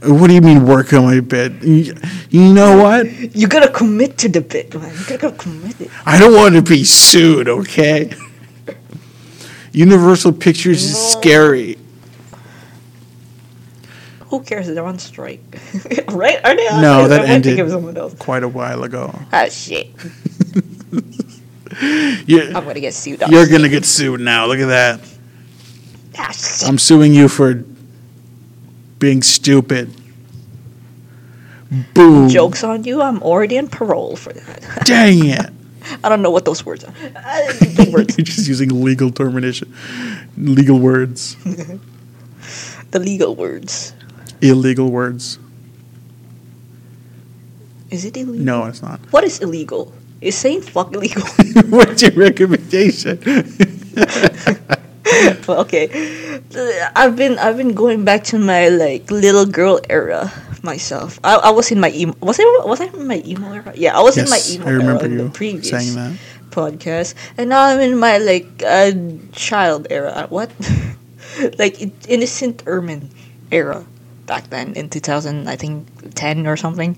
What 0.00 0.28
do 0.28 0.34
you 0.34 0.40
mean 0.40 0.64
work 0.64 0.94
on 0.94 1.04
my 1.04 1.20
bit? 1.20 1.52
You, 1.62 1.92
you 2.30 2.54
know 2.54 2.78
what? 2.82 3.04
you 3.36 3.48
gotta 3.48 3.68
commit 3.68 4.16
to 4.18 4.28
the 4.30 4.40
bit, 4.40 4.74
man. 4.74 4.94
You 4.96 5.18
gotta 5.18 5.36
commit 5.36 5.78
it. 5.78 5.90
I 6.06 6.18
don't 6.18 6.34
want 6.34 6.54
to 6.54 6.62
be 6.62 6.84
sued, 6.84 7.48
okay? 7.48 8.14
Universal 9.72 10.32
Pictures 10.34 10.84
is 10.84 10.96
scary. 10.96 11.76
Who 14.30 14.40
cares? 14.42 14.66
They're 14.66 14.84
on 14.84 14.98
strike, 14.98 15.40
right? 16.12 16.38
Are 16.44 16.54
they? 16.54 16.68
On 16.68 16.82
No, 16.82 17.00
I 17.04 17.08
that 17.08 17.20
might 17.22 17.28
ended 17.30 17.56
Think 17.56 17.66
of 17.66 17.70
someone 17.70 17.96
else. 17.96 18.14
quite 18.14 18.42
a 18.42 18.48
while 18.48 18.82
ago. 18.84 19.18
Ah, 19.32 19.46
shit! 19.48 19.90
You, 22.26 22.42
I'm 22.42 22.64
gonna 22.64 22.80
get 22.80 22.92
sued. 22.92 23.22
Oh, 23.22 23.28
you're 23.30 23.46
to 23.46 23.68
get 23.68 23.84
sued 23.84 24.20
now. 24.20 24.46
Look 24.46 24.58
at 24.58 24.66
that. 24.66 25.00
Ah. 26.18 26.32
I'm 26.66 26.76
suing 26.76 27.14
you 27.14 27.28
for 27.28 27.62
being 28.98 29.22
stupid. 29.22 29.94
Boom. 31.94 32.28
Jokes 32.28 32.64
on 32.64 32.82
you. 32.82 33.00
I'm 33.00 33.22
already 33.22 33.58
on 33.58 33.68
parole 33.68 34.16
for 34.16 34.32
that. 34.32 34.82
Dang 34.86 35.24
it. 35.26 35.50
I 36.02 36.08
don't 36.08 36.20
know 36.20 36.30
what 36.30 36.44
those 36.44 36.66
words 36.66 36.82
are. 36.82 36.92
Uh, 37.14 37.52
words. 37.92 38.18
You're 38.18 38.24
just 38.24 38.48
using 38.48 38.82
legal 38.82 39.12
termination, 39.12 39.72
legal 40.36 40.80
words, 40.80 41.36
The 42.90 42.98
legal 42.98 43.36
words. 43.36 43.92
Illegal 44.40 44.90
words. 44.90 45.38
Is 47.90 48.04
it 48.04 48.16
illegal? 48.16 48.44
No, 48.44 48.64
it's 48.66 48.82
not. 48.82 49.00
What 49.10 49.24
is 49.24 49.40
illegal? 49.40 49.92
Is 50.20 50.36
saying 50.36 50.62
fuck 50.62 50.94
illegal? 50.94 51.22
What's 51.68 52.02
your 52.02 52.12
recommendation? 52.12 53.18
well, 55.46 55.60
okay. 55.62 55.88
I've 56.94 57.16
been 57.16 57.38
I've 57.38 57.56
been 57.56 57.74
going 57.74 58.04
back 58.04 58.24
to 58.34 58.38
my 58.38 58.68
like 58.68 59.10
little 59.10 59.46
girl 59.46 59.80
era 59.88 60.30
myself. 60.62 61.18
I, 61.24 61.36
I 61.36 61.50
was 61.50 61.70
in 61.70 61.80
my 61.80 61.90
emo. 61.90 62.14
Was 62.20 62.38
I 62.38 62.44
was 62.66 62.80
I 62.80 62.86
in 62.86 63.06
my 63.06 63.22
emo 63.24 63.52
era? 63.52 63.72
Yeah, 63.74 63.96
I 63.96 64.02
was 64.02 64.18
in 64.18 64.28
my 64.28 64.36
yes, 64.36 64.56
emo 64.56 64.66
I 64.66 64.70
remember 64.70 65.04
era 65.04 65.12
in 65.12 65.18
the 65.18 65.30
previous 65.30 65.70
saying 65.70 65.94
that. 65.94 66.18
podcast, 66.50 67.14
and 67.38 67.48
now 67.48 67.62
I'm 67.62 67.80
in 67.80 67.98
my 67.98 68.18
like 68.18 68.62
uh, 68.66 68.92
child 69.32 69.86
era. 69.90 70.26
What? 70.28 70.50
like 71.58 71.80
innocent 72.08 72.64
Ermen 72.66 73.08
era 73.50 73.86
back 74.28 74.50
then 74.50 74.74
in 74.74 74.88
2000 74.88 75.48
I 75.48 75.56
think 75.56 75.88
10 76.14 76.46
or 76.46 76.56
something. 76.56 76.96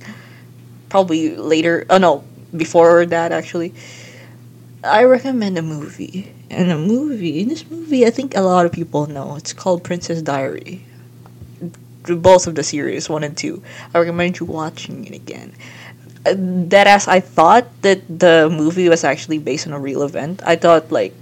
Probably 0.91 1.37
later. 1.37 1.87
Oh 1.89 1.97
no, 1.97 2.25
before 2.55 3.07
that 3.07 3.33
actually. 3.33 3.73
I 4.85 5.05
recommend 5.05 5.57
a 5.57 5.63
movie. 5.63 6.35
And 6.51 6.71
a 6.71 6.79
movie, 6.79 7.41
in 7.41 7.49
this 7.49 7.65
movie, 7.71 8.05
I 8.05 8.11
think 8.11 8.37
a 8.37 8.41
lot 8.41 8.67
of 8.67 8.73
people 8.73 9.07
know. 9.07 9.37
It's 9.37 9.53
called 9.53 9.85
Princess 9.85 10.21
Diary. 10.21 10.85
Both 12.09 12.49
of 12.49 12.57
the 12.57 12.65
series, 12.65 13.09
one 13.09 13.23
and 13.23 13.37
two. 13.37 13.63
I 13.95 13.99
recommend 14.01 14.41
you 14.41 14.47
watching 14.47 15.05
it 15.07 15.15
again. 15.15 15.53
Uh, 16.27 16.35
That 16.75 16.89
as 16.89 17.07
I 17.07 17.21
thought 17.21 17.69
that 17.83 18.03
the 18.09 18.49
movie 18.51 18.89
was 18.89 19.05
actually 19.05 19.39
based 19.39 19.67
on 19.69 19.73
a 19.73 19.79
real 19.79 20.03
event. 20.03 20.43
I 20.45 20.57
thought 20.57 20.91
like 20.91 21.15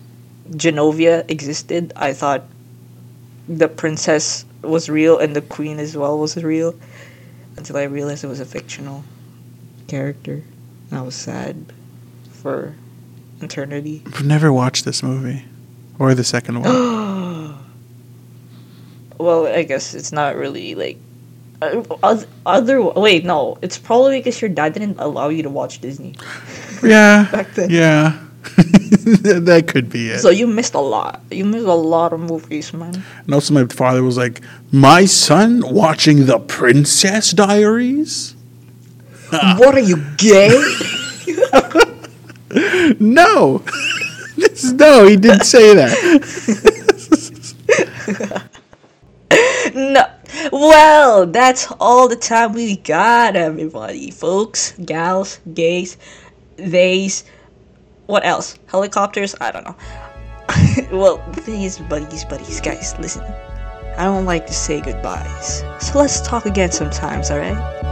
Genovia 0.50 1.28
existed. 1.28 1.92
I 1.94 2.14
thought 2.14 2.44
the 3.48 3.68
princess 3.68 4.44
was 4.68 4.88
real 4.88 5.18
and 5.18 5.34
the 5.34 5.42
queen 5.42 5.78
as 5.78 5.96
well 5.96 6.18
was 6.18 6.36
real. 6.36 6.74
Until 7.56 7.76
I 7.76 7.84
realized 7.84 8.22
it 8.22 8.28
was 8.28 8.40
a 8.40 8.44
fictional 8.44 9.04
character. 9.88 10.42
And 10.90 10.98
I 10.98 11.02
was 11.02 11.14
sad 11.14 11.72
for 12.30 12.74
eternity. 13.40 14.02
I've 14.06 14.24
never 14.24 14.52
watched 14.52 14.84
this 14.84 15.02
movie 15.02 15.44
or 15.98 16.14
the 16.14 16.24
second 16.24 16.62
one. 16.62 17.58
well, 19.18 19.46
I 19.46 19.62
guess 19.64 19.94
it's 19.94 20.12
not 20.12 20.36
really 20.36 20.74
like 20.74 20.98
uh, 21.60 22.24
other. 22.46 22.82
Wait, 22.82 23.24
no, 23.24 23.58
it's 23.62 23.78
probably 23.78 24.20
because 24.20 24.40
your 24.40 24.48
dad 24.50 24.74
didn't 24.74 24.98
allow 24.98 25.28
you 25.28 25.42
to 25.42 25.50
watch 25.50 25.80
Disney, 25.80 26.14
yeah. 26.82 27.28
Back 27.32 27.52
then. 27.54 27.70
Yeah. 27.70 28.18
that 29.22 29.64
could 29.68 29.90
be 29.90 30.10
it. 30.10 30.20
so 30.20 30.30
you 30.30 30.46
missed 30.46 30.74
a 30.74 30.80
lot. 30.80 31.22
You 31.30 31.44
missed 31.44 31.66
a 31.66 31.72
lot 31.72 32.12
of 32.12 32.20
movies, 32.20 32.72
man. 32.72 33.02
and 33.24 33.34
also, 33.34 33.54
my 33.54 33.64
father 33.66 34.02
was 34.02 34.16
like, 34.16 34.40
"My 34.70 35.04
son 35.04 35.62
watching 35.64 36.26
the 36.26 36.38
Princess 36.38 37.32
Diaries." 37.32 38.34
what 39.30 39.74
are 39.74 39.80
you 39.80 40.02
gay? 40.16 40.50
No, 42.98 43.62
no, 44.72 45.06
he 45.06 45.16
didn't 45.16 45.44
say 45.44 45.74
that. 45.74 45.92
no. 49.74 50.04
Well, 50.52 51.26
that's 51.26 51.70
all 51.78 52.08
the 52.08 52.16
time 52.16 52.54
we 52.54 52.76
got, 52.76 53.36
everybody, 53.36 54.10
folks, 54.10 54.72
gals, 54.84 55.40
gays, 55.52 55.98
theys. 56.56 57.24
What 58.08 58.24
else? 58.24 58.58
Helicopters? 58.68 59.34
I 59.38 59.50
don't 59.50 59.64
know. 59.64 59.76
well, 60.98 61.18
the 61.32 61.42
thing 61.42 61.62
is, 61.62 61.78
buddies, 61.78 62.24
buddies, 62.24 62.58
guys, 62.58 62.98
listen. 62.98 63.22
I 63.98 64.04
don't 64.04 64.24
like 64.24 64.46
to 64.46 64.54
say 64.54 64.80
goodbyes. 64.80 65.62
So 65.78 65.98
let's 65.98 66.22
talk 66.22 66.46
again 66.46 66.72
sometimes, 66.72 67.30
alright? 67.30 67.84